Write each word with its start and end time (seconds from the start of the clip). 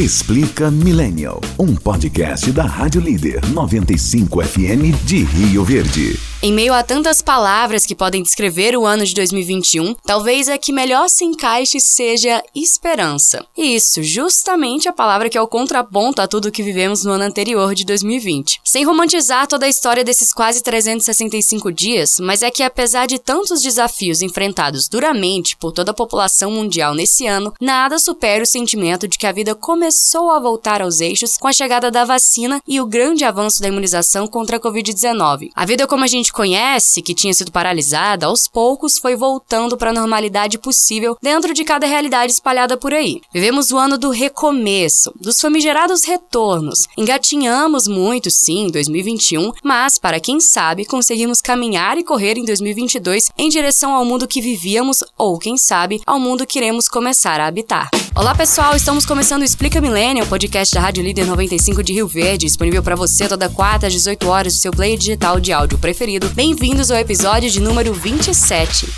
Explica 0.00 0.70
Millennial, 0.70 1.40
um 1.58 1.74
podcast 1.74 2.52
da 2.52 2.62
Rádio 2.62 3.00
Líder 3.00 3.44
95 3.48 4.44
FM 4.44 4.92
de 5.04 5.24
Rio 5.24 5.64
Verde. 5.64 6.27
Em 6.40 6.52
meio 6.52 6.72
a 6.72 6.84
tantas 6.84 7.20
palavras 7.20 7.84
que 7.84 7.96
podem 7.96 8.22
descrever 8.22 8.76
o 8.76 8.86
ano 8.86 9.04
de 9.04 9.12
2021, 9.12 9.92
talvez 10.06 10.48
a 10.48 10.56
que 10.56 10.72
melhor 10.72 11.08
se 11.08 11.24
encaixe 11.24 11.80
seja 11.80 12.40
esperança. 12.54 13.44
E 13.56 13.74
isso, 13.74 14.04
justamente 14.04 14.88
a 14.88 14.92
palavra 14.92 15.28
que 15.28 15.36
é 15.36 15.42
o 15.42 15.48
contraponto 15.48 16.22
a 16.22 16.28
tudo 16.28 16.52
que 16.52 16.62
vivemos 16.62 17.02
no 17.02 17.10
ano 17.10 17.24
anterior 17.24 17.74
de 17.74 17.84
2020. 17.84 18.60
Sem 18.64 18.84
romantizar 18.84 19.48
toda 19.48 19.66
a 19.66 19.68
história 19.68 20.04
desses 20.04 20.32
quase 20.32 20.62
365 20.62 21.72
dias, 21.72 22.20
mas 22.20 22.40
é 22.40 22.52
que 22.52 22.62
apesar 22.62 23.06
de 23.06 23.18
tantos 23.18 23.60
desafios 23.60 24.22
enfrentados 24.22 24.86
duramente 24.86 25.56
por 25.56 25.72
toda 25.72 25.90
a 25.90 25.94
população 25.94 26.52
mundial 26.52 26.94
nesse 26.94 27.26
ano, 27.26 27.52
nada 27.60 27.98
supera 27.98 28.44
o 28.44 28.46
sentimento 28.46 29.08
de 29.08 29.18
que 29.18 29.26
a 29.26 29.32
vida 29.32 29.56
começou 29.56 30.30
a 30.30 30.38
voltar 30.38 30.82
aos 30.82 31.00
eixos 31.00 31.36
com 31.36 31.48
a 31.48 31.52
chegada 31.52 31.90
da 31.90 32.04
vacina 32.04 32.60
e 32.64 32.80
o 32.80 32.86
grande 32.86 33.24
avanço 33.24 33.60
da 33.60 33.66
imunização 33.66 34.28
contra 34.28 34.58
a 34.58 34.60
Covid-19. 34.60 35.50
A 35.52 35.66
vida 35.66 35.84
como 35.84 36.04
a 36.04 36.06
gente 36.06 36.27
gente 36.28 36.32
conhece, 36.32 37.02
que 37.02 37.14
tinha 37.14 37.32
sido 37.32 37.50
paralisada, 37.50 38.26
aos 38.26 38.46
poucos 38.46 38.98
foi 38.98 39.16
voltando 39.16 39.76
para 39.76 39.90
a 39.90 39.92
normalidade 39.92 40.58
possível 40.58 41.16
dentro 41.22 41.54
de 41.54 41.64
cada 41.64 41.86
realidade 41.86 42.32
espalhada 42.32 42.76
por 42.76 42.92
aí. 42.92 43.20
Vivemos 43.32 43.70
o 43.70 43.78
ano 43.78 43.96
do 43.96 44.10
recomeço, 44.10 45.12
dos 45.20 45.40
famigerados 45.40 46.04
retornos. 46.04 46.86
Engatinhamos 46.96 47.88
muito, 47.88 48.30
sim, 48.30 48.66
em 48.66 48.70
2021, 48.70 49.52
mas, 49.64 49.98
para 49.98 50.20
quem 50.20 50.40
sabe, 50.40 50.84
conseguimos 50.84 51.40
caminhar 51.40 51.96
e 51.96 52.04
correr 52.04 52.36
em 52.36 52.44
2022 52.44 53.30
em 53.36 53.48
direção 53.48 53.94
ao 53.94 54.04
mundo 54.04 54.28
que 54.28 54.40
vivíamos 54.40 55.02
ou, 55.16 55.38
quem 55.38 55.56
sabe, 55.56 56.00
ao 56.06 56.20
mundo 56.20 56.46
que 56.46 56.58
iremos 56.58 56.88
começar 56.88 57.40
a 57.40 57.46
habitar. 57.46 57.88
Olá, 58.14 58.34
pessoal! 58.34 58.74
Estamos 58.74 59.06
começando 59.06 59.42
o 59.42 59.44
Explica 59.44 59.80
Millennial, 59.80 60.26
podcast 60.26 60.74
da 60.74 60.80
Rádio 60.80 61.04
Líder 61.04 61.24
95 61.24 61.82
de 61.82 61.92
Rio 61.92 62.08
Verde, 62.08 62.46
disponível 62.46 62.82
para 62.82 62.96
você 62.96 63.28
toda 63.28 63.48
quarta 63.48 63.86
às 63.86 63.92
18 63.92 64.28
horas 64.28 64.54
do 64.54 64.60
seu 64.60 64.72
player 64.72 64.98
digital 64.98 65.38
de 65.38 65.52
áudio 65.52 65.78
preferido 65.78 66.17
Bem-vindos 66.26 66.90
ao 66.90 66.98
episódio 66.98 67.48
de 67.48 67.60
número 67.60 67.94
27. 67.94 68.88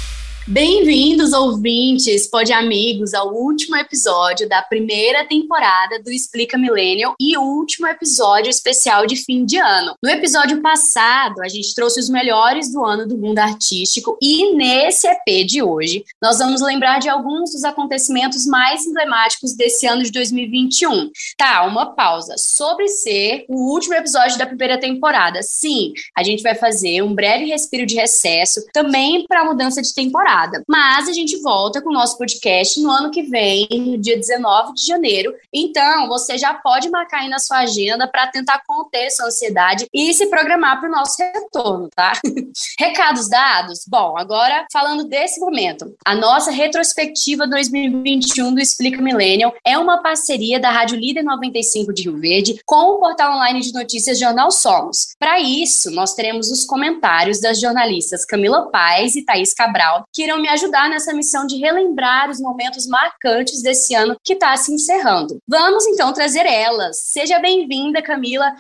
Bem-vindos, 0.51 1.33
ouvintes, 1.33 2.27
pode 2.27 2.53
amigos, 2.53 3.15
ao 3.15 3.33
último 3.33 3.77
episódio 3.77 4.49
da 4.49 4.61
primeira 4.61 5.25
temporada 5.25 6.03
do 6.03 6.11
Explica 6.11 6.59
Millennial 6.59 7.15
e 7.21 7.39
último 7.39 7.87
episódio 7.87 8.51
especial 8.51 9.07
de 9.07 9.15
fim 9.15 9.45
de 9.45 9.59
ano. 9.59 9.95
No 10.03 10.11
episódio 10.11 10.61
passado, 10.61 11.41
a 11.41 11.47
gente 11.47 11.73
trouxe 11.73 12.01
os 12.01 12.09
melhores 12.09 12.73
do 12.73 12.85
ano 12.85 13.07
do 13.07 13.17
mundo 13.17 13.39
artístico 13.39 14.19
e 14.21 14.53
nesse 14.57 15.07
EP 15.07 15.47
de 15.47 15.63
hoje, 15.63 16.05
nós 16.21 16.39
vamos 16.39 16.61
lembrar 16.61 16.99
de 16.99 17.09
alguns 17.09 17.53
dos 17.53 17.63
acontecimentos 17.63 18.45
mais 18.45 18.85
emblemáticos 18.85 19.55
desse 19.55 19.87
ano 19.87 20.03
de 20.03 20.11
2021. 20.11 21.13
Tá, 21.39 21.65
uma 21.65 21.95
pausa. 21.95 22.35
Sobre 22.37 22.89
ser 22.89 23.45
o 23.49 23.73
último 23.73 23.95
episódio 23.95 24.37
da 24.37 24.47
primeira 24.47 24.81
temporada. 24.81 25.45
Sim, 25.45 25.93
a 26.19 26.25
gente 26.25 26.43
vai 26.43 26.57
fazer 26.57 27.03
um 27.03 27.15
breve 27.15 27.45
respiro 27.45 27.87
de 27.87 27.95
recesso 27.95 28.67
também 28.73 29.25
para 29.29 29.43
a 29.43 29.45
mudança 29.45 29.81
de 29.81 29.95
temporada 29.95 30.40
Mas 30.69 31.09
a 31.09 31.13
gente 31.13 31.41
volta 31.41 31.81
com 31.81 31.91
o 31.91 31.93
nosso 31.93 32.17
podcast 32.17 32.81
no 32.81 32.91
ano 32.91 33.11
que 33.11 33.23
vem, 33.23 33.67
no 33.71 33.99
dia 33.99 34.17
19 34.17 34.75
de 34.75 34.87
janeiro. 34.87 35.35
Então, 35.53 36.09
você 36.09 36.39
já 36.39 36.55
pode 36.55 36.91
marcar 36.91 37.21
aí 37.21 37.29
na 37.29 37.39
sua 37.39 37.59
agenda 37.59 38.09
para 38.09 38.27
tentar 38.29 38.63
conter 38.67 39.07
essa 39.07 39.27
ansiedade 39.27 39.87
e 39.93 40.13
se 40.15 40.27
programar 40.27 40.81
para 40.81 40.89
o 40.89 40.93
nosso 40.93 41.17
retorno, 41.19 41.89
tá? 41.95 42.13
Recados 42.79 43.29
dados? 43.29 43.85
Bom, 43.89 44.17
agora 44.17 44.67
falando 44.73 45.05
desse 45.05 45.41
momento. 45.41 45.95
A 46.05 46.15
nossa 46.15 46.51
retrospectiva 46.51 47.47
2021 47.47 48.55
do 48.55 48.61
Explica 48.61 49.03
Millennial 49.03 49.55
é 49.65 49.79
uma 49.79 50.03
parceria 50.03 50.59
da 50.61 50.71
Rádio 50.71 50.99
Líder 50.99 51.23
95 51.23 51.93
de 51.93 52.03
Rio 52.05 52.19
Verde 52.19 52.61
com 52.65 52.97
o 52.97 52.99
portal 52.99 53.35
online 53.35 53.61
de 53.61 53.73
notícias 53.73 54.19
Jornal 54.19 54.51
Somos. 54.51 55.15
Para 55.19 55.41
isso, 55.41 55.91
nós 55.91 56.15
teremos 56.15 56.51
os 56.51 56.65
comentários 56.65 57.41
das 57.41 57.61
jornalistas 57.61 58.25
Camila 58.25 58.71
Paz 58.71 59.17
e 59.17 59.25
Thaís 59.25 59.53
Cabral, 59.53 60.05
que 60.13 60.27
irão 60.31 60.41
me 60.41 60.49
ajudar 60.49 60.89
nessa 60.89 61.13
missão 61.13 61.45
de 61.47 61.57
relembrar 61.57 62.31
os 62.31 62.41
momentos 62.41 62.87
marcantes 62.87 63.63
desse 63.63 63.95
ano 63.95 64.17
que 64.25 64.35
está 64.35 64.57
se 64.57 64.73
encerrando. 64.73 65.39
Vamos 65.47 65.87
então 65.87 66.13
trazer 66.13 66.47
elas. 66.47 66.99
Seja 67.03 67.39
bem-vinda, 67.41 68.01
Camila, 68.01 68.55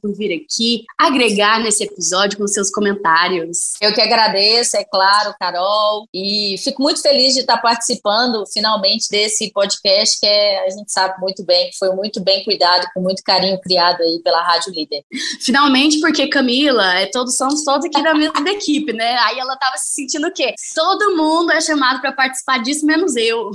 por 0.00 0.14
vir 0.14 0.32
aqui 0.32 0.84
agregar 0.96 1.58
nesse 1.58 1.82
episódio 1.82 2.38
com 2.38 2.46
seus 2.46 2.70
comentários. 2.70 3.74
Eu 3.80 3.92
que 3.92 4.00
agradeço, 4.00 4.76
é 4.76 4.84
claro, 4.84 5.34
Carol, 5.38 6.06
e 6.14 6.54
fico 6.62 6.80
muito 6.80 7.02
feliz 7.02 7.34
de 7.34 7.40
estar 7.40 7.58
participando 7.58 8.44
finalmente 8.52 9.08
desse 9.10 9.50
podcast 9.50 10.20
que 10.20 10.26
é, 10.26 10.64
a 10.64 10.70
gente 10.70 10.92
sabe 10.92 11.20
muito 11.20 11.44
bem, 11.44 11.70
que 11.70 11.76
foi 11.76 11.90
muito 11.90 12.22
bem 12.22 12.44
cuidado, 12.44 12.86
com 12.94 13.00
muito 13.00 13.20
carinho 13.24 13.60
criado 13.60 14.00
aí 14.00 14.20
pela 14.22 14.42
Rádio 14.42 14.72
Líder. 14.72 15.02
Finalmente, 15.40 15.98
porque 15.98 16.28
Camila, 16.28 16.94
é 17.00 17.06
todos 17.06 17.36
somos 17.36 17.64
todos 17.64 17.84
aqui 17.84 18.00
da 18.00 18.14
mesma 18.14 18.34
equipe, 18.50 18.92
né? 18.92 19.16
Aí 19.22 19.40
ela 19.40 19.54
estava 19.54 19.76
se 19.76 19.92
sentindo 19.92 20.28
o 20.28 20.32
quê? 20.32 20.54
Todo 20.72 21.16
mundo 21.16 21.50
é 21.50 21.60
chamado 21.60 22.00
para 22.00 22.12
participar 22.12 22.58
disso, 22.62 22.86
menos 22.86 23.16
eu. 23.16 23.50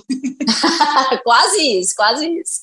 quase 1.24 1.79
isso, 1.79 1.94
quase 1.96 2.28
isso. 2.28 2.62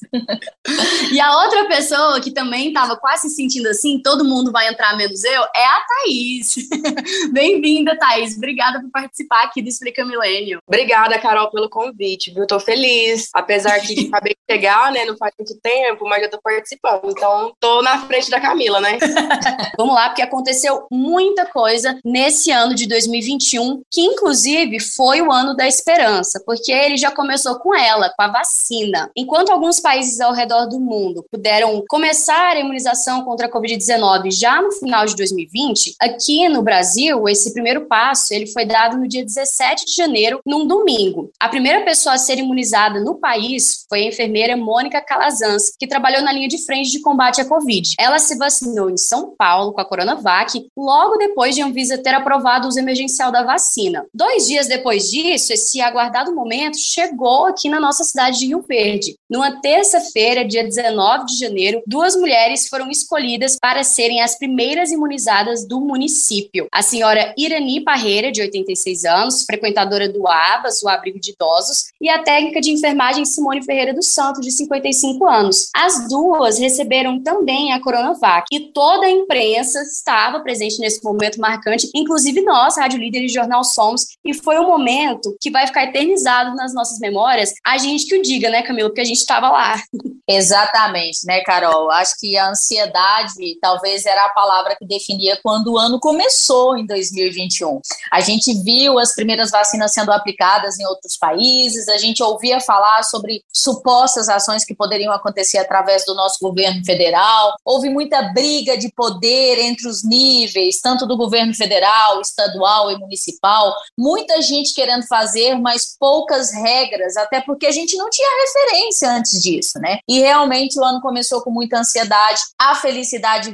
e 1.10 1.18
a 1.18 1.38
outra 1.38 1.66
pessoa 1.68 2.20
que 2.20 2.30
também 2.30 2.68
estava 2.68 2.96
quase 2.96 3.30
se 3.30 3.45
sentindo 3.46 3.68
assim, 3.68 4.00
todo 4.02 4.24
mundo 4.24 4.50
vai 4.50 4.68
entrar 4.68 4.96
menos 4.96 5.22
eu, 5.22 5.42
é 5.54 5.64
a 5.64 5.80
Thaís. 5.86 6.56
Bem-vinda, 7.32 7.96
Thaís. 7.96 8.36
Obrigada 8.36 8.80
por 8.80 8.90
participar 8.90 9.44
aqui 9.44 9.62
do 9.62 9.68
Explica 9.68 10.04
Milênio. 10.04 10.58
Obrigada, 10.66 11.18
Carol, 11.18 11.50
pelo 11.50 11.70
convite, 11.70 12.32
viu? 12.32 12.46
Tô 12.46 12.58
feliz. 12.58 13.30
Apesar 13.32 13.80
que 13.80 14.08
acabei 14.12 14.34
de 14.34 14.54
chegar, 14.54 14.90
né? 14.90 15.04
Não 15.04 15.16
faz 15.16 15.32
muito 15.38 15.58
tempo, 15.60 16.04
mas 16.08 16.22
eu 16.22 16.30
tô 16.30 16.40
participando. 16.42 17.08
Então, 17.08 17.52
tô 17.60 17.82
na 17.82 18.04
frente 18.06 18.30
da 18.30 18.40
Camila, 18.40 18.80
né? 18.80 18.98
Vamos 19.78 19.94
lá, 19.94 20.08
porque 20.08 20.22
aconteceu 20.22 20.86
muita 20.90 21.46
coisa 21.46 21.98
nesse 22.04 22.50
ano 22.50 22.74
de 22.74 22.88
2021, 22.88 23.82
que 23.90 24.00
inclusive 24.00 24.80
foi 24.80 25.22
o 25.22 25.30
ano 25.30 25.54
da 25.54 25.68
esperança, 25.68 26.42
porque 26.44 26.72
ele 26.72 26.96
já 26.96 27.12
começou 27.12 27.58
com 27.60 27.74
ela, 27.74 28.12
com 28.16 28.22
a 28.22 28.28
vacina. 28.28 29.10
Enquanto 29.16 29.50
alguns 29.50 29.78
países 29.78 30.20
ao 30.20 30.32
redor 30.32 30.66
do 30.66 30.80
mundo 30.80 31.24
puderam 31.30 31.84
começar 31.88 32.56
a 32.56 32.60
imunização 32.60 33.24
contra 33.24 33.35
contra 33.36 33.48
a 33.48 33.52
Covid-19 33.52 34.30
já 34.30 34.62
no 34.62 34.72
final 34.72 35.04
de 35.04 35.14
2020, 35.14 35.96
aqui 36.00 36.48
no 36.48 36.62
Brasil, 36.62 37.28
esse 37.28 37.52
primeiro 37.52 37.84
passo 37.84 38.32
ele 38.32 38.46
foi 38.46 38.64
dado 38.64 38.96
no 38.96 39.06
dia 39.06 39.22
17 39.22 39.84
de 39.84 39.92
janeiro, 39.92 40.40
num 40.46 40.66
domingo. 40.66 41.30
A 41.38 41.46
primeira 41.46 41.84
pessoa 41.84 42.14
a 42.14 42.18
ser 42.18 42.38
imunizada 42.38 42.98
no 42.98 43.16
país 43.16 43.84
foi 43.90 44.04
a 44.04 44.06
enfermeira 44.06 44.56
Mônica 44.56 45.02
Calazans, 45.02 45.64
que 45.78 45.86
trabalhou 45.86 46.22
na 46.22 46.32
linha 46.32 46.48
de 46.48 46.64
frente 46.64 46.90
de 46.90 47.02
combate 47.02 47.42
à 47.42 47.44
Covid. 47.44 47.90
Ela 47.98 48.18
se 48.18 48.38
vacinou 48.38 48.88
em 48.88 48.96
São 48.96 49.34
Paulo 49.36 49.74
com 49.74 49.82
a 49.82 49.84
Coronavac, 49.84 50.66
logo 50.74 51.18
depois 51.18 51.54
de 51.54 51.60
a 51.60 51.66
Anvisa 51.66 51.98
ter 51.98 52.14
aprovado 52.14 52.64
o 52.64 52.68
uso 52.68 52.78
emergencial 52.78 53.30
da 53.30 53.42
vacina. 53.42 54.06
Dois 54.14 54.46
dias 54.46 54.66
depois 54.66 55.10
disso, 55.10 55.52
esse 55.52 55.78
aguardado 55.82 56.34
momento 56.34 56.78
chegou 56.78 57.44
aqui 57.44 57.68
na 57.68 57.78
nossa 57.78 58.02
cidade 58.02 58.38
de 58.38 58.46
Rio 58.46 58.64
Verde. 58.66 59.14
Numa 59.28 59.60
terça-feira, 59.60 60.42
dia 60.42 60.64
19 60.64 61.26
de 61.26 61.38
janeiro, 61.38 61.82
duas 61.86 62.16
mulheres 62.16 62.66
foram 62.68 62.90
escolhidas 62.90 63.25
escolhidas 63.26 63.58
para 63.60 63.82
serem 63.82 64.22
as 64.22 64.38
primeiras 64.38 64.92
imunizadas 64.92 65.66
do 65.66 65.80
município. 65.80 66.68
A 66.72 66.80
senhora 66.80 67.34
Irani 67.36 67.82
Parreira, 67.82 68.30
de 68.30 68.40
86 68.40 69.04
anos, 69.04 69.44
frequentadora 69.44 70.08
do 70.08 70.26
ABAS, 70.28 70.82
o 70.82 70.88
abrigo 70.88 71.18
de 71.18 71.32
idosos, 71.32 71.86
e 72.00 72.08
a 72.08 72.22
técnica 72.22 72.60
de 72.60 72.70
enfermagem 72.70 73.24
Simone 73.24 73.64
Ferreira 73.64 73.92
dos 73.92 74.14
Santos, 74.14 74.44
de 74.44 74.52
55 74.52 75.26
anos. 75.26 75.68
As 75.74 76.08
duas 76.08 76.58
receberam 76.58 77.20
também 77.20 77.72
a 77.72 77.80
Coronavac 77.80 78.46
e 78.52 78.72
toda 78.72 79.06
a 79.06 79.10
imprensa 79.10 79.82
estava 79.82 80.40
presente 80.40 80.78
nesse 80.78 81.02
momento 81.02 81.40
marcante, 81.40 81.90
inclusive 81.94 82.40
nós, 82.42 82.76
Rádio 82.76 83.00
Líder 83.00 83.24
e 83.24 83.28
Jornal 83.28 83.64
Somos, 83.64 84.06
e 84.24 84.32
foi 84.32 84.58
um 84.58 84.66
momento 84.66 85.36
que 85.40 85.50
vai 85.50 85.66
ficar 85.66 85.84
eternizado 85.84 86.54
nas 86.54 86.72
nossas 86.72 86.98
memórias. 87.00 87.52
A 87.64 87.76
gente 87.76 88.06
que 88.06 88.16
o 88.16 88.22
diga, 88.22 88.50
né, 88.50 88.62
Camila, 88.62 88.88
porque 88.88 89.00
a 89.00 89.04
gente 89.04 89.18
estava 89.18 89.50
lá. 89.50 89.82
Exatamente, 90.28 91.26
né, 91.26 91.40
Carol? 91.40 91.90
Acho 91.90 92.14
que 92.18 92.36
a 92.36 92.50
ansiedade 92.50 93.15
talvez 93.60 94.04
era 94.06 94.24
a 94.24 94.30
palavra 94.30 94.76
que 94.76 94.86
definia 94.86 95.38
quando 95.42 95.72
o 95.72 95.78
ano 95.78 95.98
começou 95.98 96.76
em 96.76 96.86
2021. 96.86 97.80
A 98.12 98.20
gente 98.20 98.52
viu 98.62 98.98
as 98.98 99.14
primeiras 99.14 99.50
vacinas 99.50 99.92
sendo 99.92 100.12
aplicadas 100.12 100.78
em 100.78 100.86
outros 100.86 101.16
países, 101.16 101.88
a 101.88 101.96
gente 101.96 102.22
ouvia 102.22 102.60
falar 102.60 103.02
sobre 103.04 103.42
supostas 103.52 104.28
ações 104.28 104.64
que 104.64 104.74
poderiam 104.74 105.12
acontecer 105.12 105.58
através 105.58 106.04
do 106.04 106.14
nosso 106.14 106.38
governo 106.40 106.84
federal. 106.84 107.54
Houve 107.64 107.88
muita 107.88 108.22
briga 108.32 108.76
de 108.76 108.92
poder 108.92 109.58
entre 109.58 109.88
os 109.88 110.04
níveis, 110.04 110.80
tanto 110.80 111.06
do 111.06 111.16
governo 111.16 111.54
federal, 111.54 112.20
estadual 112.20 112.90
e 112.90 112.98
municipal. 112.98 113.74
Muita 113.98 114.40
gente 114.42 114.74
querendo 114.74 115.06
fazer, 115.06 115.54
mas 115.56 115.96
poucas 115.98 116.52
regras, 116.52 117.16
até 117.16 117.40
porque 117.40 117.66
a 117.66 117.72
gente 117.72 117.96
não 117.96 118.10
tinha 118.10 118.28
referência 118.42 119.10
antes 119.10 119.42
disso, 119.42 119.78
né? 119.78 119.98
E 120.08 120.20
realmente 120.20 120.78
o 120.78 120.84
ano 120.84 121.00
começou 121.00 121.42
com 121.42 121.50
muita 121.50 121.78
ansiedade, 121.78 122.40
a 122.58 122.74
felicidade 122.74 123.05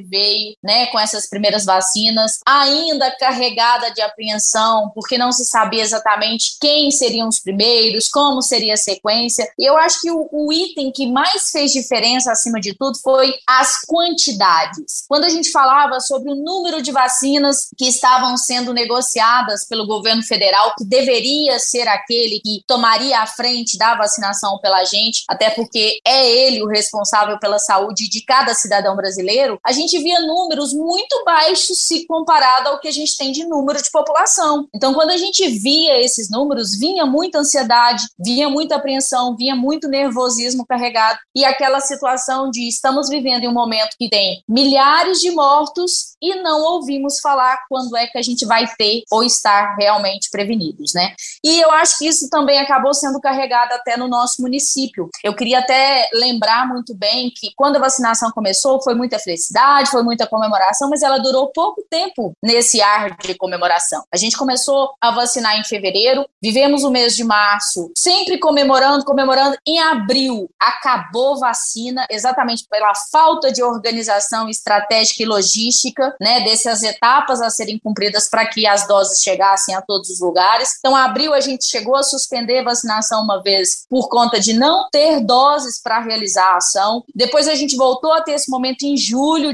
veio, 0.08 0.56
né, 0.62 0.86
com 0.86 0.98
essas 0.98 1.28
primeiras 1.28 1.64
vacinas, 1.64 2.38
ainda 2.46 3.10
carregada 3.18 3.90
de 3.90 4.00
apreensão, 4.00 4.90
porque 4.94 5.18
não 5.18 5.32
se 5.32 5.44
sabia 5.44 5.82
exatamente 5.82 6.56
quem 6.60 6.90
seriam 6.90 7.28
os 7.28 7.40
primeiros, 7.40 8.08
como 8.08 8.42
seria 8.42 8.74
a 8.74 8.76
sequência. 8.76 9.48
E 9.58 9.68
eu 9.68 9.76
acho 9.76 10.00
que 10.00 10.10
o, 10.10 10.28
o 10.30 10.52
item 10.52 10.92
que 10.92 11.06
mais 11.06 11.50
fez 11.50 11.72
diferença, 11.72 12.32
acima 12.32 12.60
de 12.60 12.74
tudo, 12.74 12.98
foi 12.98 13.34
as 13.46 13.80
quantidades. 13.86 15.04
Quando 15.08 15.24
a 15.24 15.28
gente 15.28 15.50
falava 15.50 16.00
sobre 16.00 16.30
o 16.30 16.34
número 16.34 16.82
de 16.82 16.92
vacinas 16.92 17.68
que 17.76 17.86
estavam 17.86 18.36
sendo 18.36 18.72
negociadas 18.72 19.66
pelo 19.66 19.86
governo 19.86 20.22
federal, 20.22 20.74
que 20.76 20.84
deveria 20.84 21.58
ser 21.58 21.88
aquele 21.88 22.40
que 22.40 22.62
tomaria 22.66 23.20
a 23.20 23.26
frente 23.26 23.76
da 23.76 23.94
vacinação 23.94 24.58
pela 24.60 24.84
gente, 24.84 25.24
até 25.28 25.50
porque 25.50 25.98
é 26.06 26.30
ele 26.30 26.62
o 26.62 26.68
responsável 26.68 27.38
pela 27.38 27.58
saúde 27.58 28.08
de 28.08 28.22
cada 28.22 28.54
cidadão 28.54 28.96
brasileiro, 28.96 29.41
a 29.64 29.72
gente 29.72 29.98
via 29.98 30.20
números 30.20 30.72
muito 30.72 31.24
baixos 31.24 31.78
se 31.86 32.06
comparado 32.06 32.68
ao 32.68 32.80
que 32.80 32.88
a 32.88 32.92
gente 32.92 33.16
tem 33.16 33.32
de 33.32 33.44
número 33.44 33.82
de 33.82 33.90
população. 33.90 34.68
Então, 34.74 34.94
quando 34.94 35.10
a 35.10 35.16
gente 35.16 35.46
via 35.48 36.02
esses 36.02 36.30
números, 36.30 36.76
vinha 36.78 37.06
muita 37.06 37.38
ansiedade, 37.38 38.04
vinha 38.18 38.48
muita 38.48 38.76
apreensão, 38.76 39.36
vinha 39.36 39.54
muito 39.54 39.88
nervosismo 39.88 40.66
carregado 40.66 41.18
e 41.34 41.44
aquela 41.44 41.80
situação 41.80 42.50
de 42.50 42.68
estamos 42.68 43.08
vivendo 43.08 43.44
em 43.44 43.48
um 43.48 43.52
momento 43.52 43.96
que 43.98 44.08
tem 44.08 44.42
milhares 44.48 45.20
de 45.20 45.30
mortos 45.30 46.12
e 46.22 46.36
não 46.36 46.62
ouvimos 46.62 47.18
falar 47.18 47.58
quando 47.68 47.96
é 47.96 48.06
que 48.06 48.16
a 48.16 48.22
gente 48.22 48.46
vai 48.46 48.66
ter 48.78 49.02
ou 49.10 49.24
estar 49.24 49.74
realmente 49.76 50.30
prevenidos, 50.30 50.92
né? 50.94 51.14
E 51.44 51.60
eu 51.60 51.70
acho 51.72 51.98
que 51.98 52.06
isso 52.06 52.28
também 52.30 52.60
acabou 52.60 52.94
sendo 52.94 53.20
carregado 53.20 53.72
até 53.72 53.96
no 53.96 54.06
nosso 54.06 54.40
município. 54.40 55.08
Eu 55.24 55.34
queria 55.34 55.58
até 55.58 56.08
lembrar 56.14 56.68
muito 56.68 56.94
bem 56.94 57.30
que 57.34 57.50
quando 57.56 57.76
a 57.76 57.80
vacinação 57.80 58.30
começou, 58.30 58.82
foi 58.82 58.94
muita 58.94 59.18
felicidade, 59.22 59.90
foi 59.90 60.02
muita 60.02 60.26
comemoração, 60.26 60.90
mas 60.90 61.02
ela 61.02 61.18
durou 61.18 61.48
pouco 61.48 61.82
tempo 61.88 62.32
nesse 62.42 62.80
ar 62.80 63.16
de 63.16 63.34
comemoração. 63.34 64.04
A 64.12 64.16
gente 64.16 64.36
começou 64.36 64.92
a 65.00 65.10
vacinar 65.10 65.58
em 65.58 65.64
fevereiro, 65.64 66.26
vivemos 66.42 66.84
o 66.84 66.90
mês 66.90 67.14
de 67.14 67.24
março 67.24 67.90
sempre 67.96 68.38
comemorando, 68.38 69.04
comemorando. 69.04 69.56
Em 69.66 69.78
abril, 69.78 70.50
acabou 70.60 71.38
vacina, 71.38 72.06
exatamente 72.10 72.66
pela 72.68 72.92
falta 73.10 73.52
de 73.52 73.62
organização 73.62 74.48
estratégica 74.48 75.22
e 75.22 75.26
logística, 75.26 76.14
né, 76.20 76.40
dessas 76.40 76.82
etapas 76.82 77.40
a 77.40 77.50
serem 77.50 77.78
cumpridas 77.78 78.28
para 78.28 78.46
que 78.46 78.66
as 78.66 78.86
doses 78.86 79.22
chegassem 79.22 79.74
a 79.74 79.82
todos 79.82 80.10
os 80.10 80.20
lugares. 80.20 80.76
Então, 80.78 80.96
abril 80.96 81.32
a 81.34 81.40
gente 81.40 81.64
chegou 81.64 81.96
a 81.96 82.02
suspender 82.02 82.58
a 82.58 82.64
vacinação 82.64 83.22
uma 83.22 83.42
vez 83.42 83.84
por 83.88 84.08
conta 84.08 84.40
de 84.40 84.52
não 84.52 84.88
ter 84.90 85.20
doses 85.20 85.80
para 85.80 86.00
realizar 86.00 86.54
a 86.54 86.56
ação. 86.56 87.04
Depois 87.14 87.48
a 87.48 87.54
gente 87.54 87.76
voltou 87.76 88.12
a 88.12 88.20
ter 88.20 88.32
esse 88.32 88.50
momento 88.50 88.82
em 88.82 88.96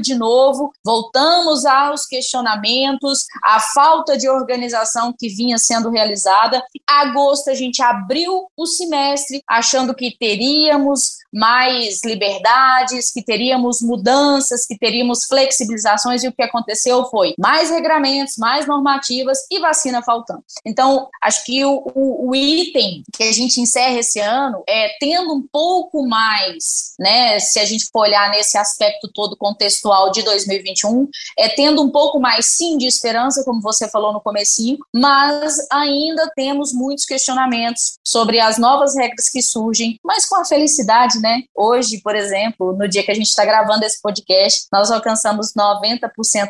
de 0.01 0.15
novo, 0.15 0.71
voltamos 0.83 1.65
aos 1.65 2.05
questionamentos, 2.05 3.25
a 3.43 3.59
falta 3.59 4.17
de 4.17 4.29
organização 4.29 5.13
que 5.17 5.27
vinha 5.27 5.57
sendo 5.57 5.89
realizada. 5.89 6.63
Agosto 6.87 7.49
a 7.49 7.53
gente 7.53 7.81
abriu 7.81 8.47
o 8.55 8.65
semestre 8.65 9.41
achando 9.47 9.93
que 9.93 10.15
teríamos 10.17 11.19
mais 11.33 12.03
liberdades, 12.03 13.11
que 13.11 13.23
teríamos 13.23 13.81
mudanças, 13.81 14.65
que 14.65 14.77
teríamos 14.77 15.25
flexibilizações, 15.25 16.23
e 16.23 16.27
o 16.27 16.33
que 16.33 16.43
aconteceu 16.43 17.05
foi 17.05 17.33
mais 17.37 17.69
regramentos, 17.69 18.37
mais 18.37 18.67
normativas 18.67 19.39
e 19.51 19.59
vacina 19.59 20.01
faltando. 20.01 20.43
Então, 20.65 21.07
acho 21.21 21.43
que 21.45 21.63
o, 21.65 21.83
o, 21.93 22.29
o 22.29 22.35
item 22.35 23.03
que 23.15 23.23
a 23.23 23.31
gente 23.31 23.61
encerra 23.61 23.99
esse 23.99 24.19
ano 24.19 24.63
é 24.67 24.95
tendo 24.99 25.33
um 25.33 25.43
pouco 25.51 26.07
mais, 26.07 26.93
né, 26.99 27.39
se 27.39 27.59
a 27.59 27.65
gente 27.65 27.87
for 27.91 28.01
olhar 28.01 28.29
nesse 28.31 28.57
aspecto 28.57 29.09
todo 29.13 29.37
contextual 29.37 30.11
de 30.11 30.23
2021, 30.23 31.07
é 31.37 31.49
tendo 31.49 31.81
um 31.81 31.89
pouco 31.89 32.19
mais, 32.19 32.45
sim, 32.45 32.77
de 32.77 32.87
esperança, 32.87 33.43
como 33.43 33.61
você 33.61 33.87
falou 33.89 34.13
no 34.13 34.21
comecinho, 34.21 34.77
mas 34.93 35.57
ainda 35.71 36.29
temos 36.35 36.73
muitos 36.73 37.05
questionamentos 37.05 37.97
sobre 38.03 38.39
as 38.39 38.57
novas 38.57 38.95
regras 38.95 39.29
que 39.29 39.41
surgem, 39.41 39.99
mas 40.03 40.25
com 40.25 40.35
a 40.35 40.45
felicidade 40.45 41.18
né? 41.21 41.43
Hoje, 41.55 42.01
por 42.01 42.15
exemplo, 42.15 42.73
no 42.73 42.87
dia 42.87 43.03
que 43.03 43.11
a 43.11 43.15
gente 43.15 43.27
está 43.27 43.45
gravando 43.45 43.85
esse 43.85 44.01
podcast, 44.01 44.67
nós 44.71 44.91
alcançamos 44.91 45.53
90% 45.57 46.09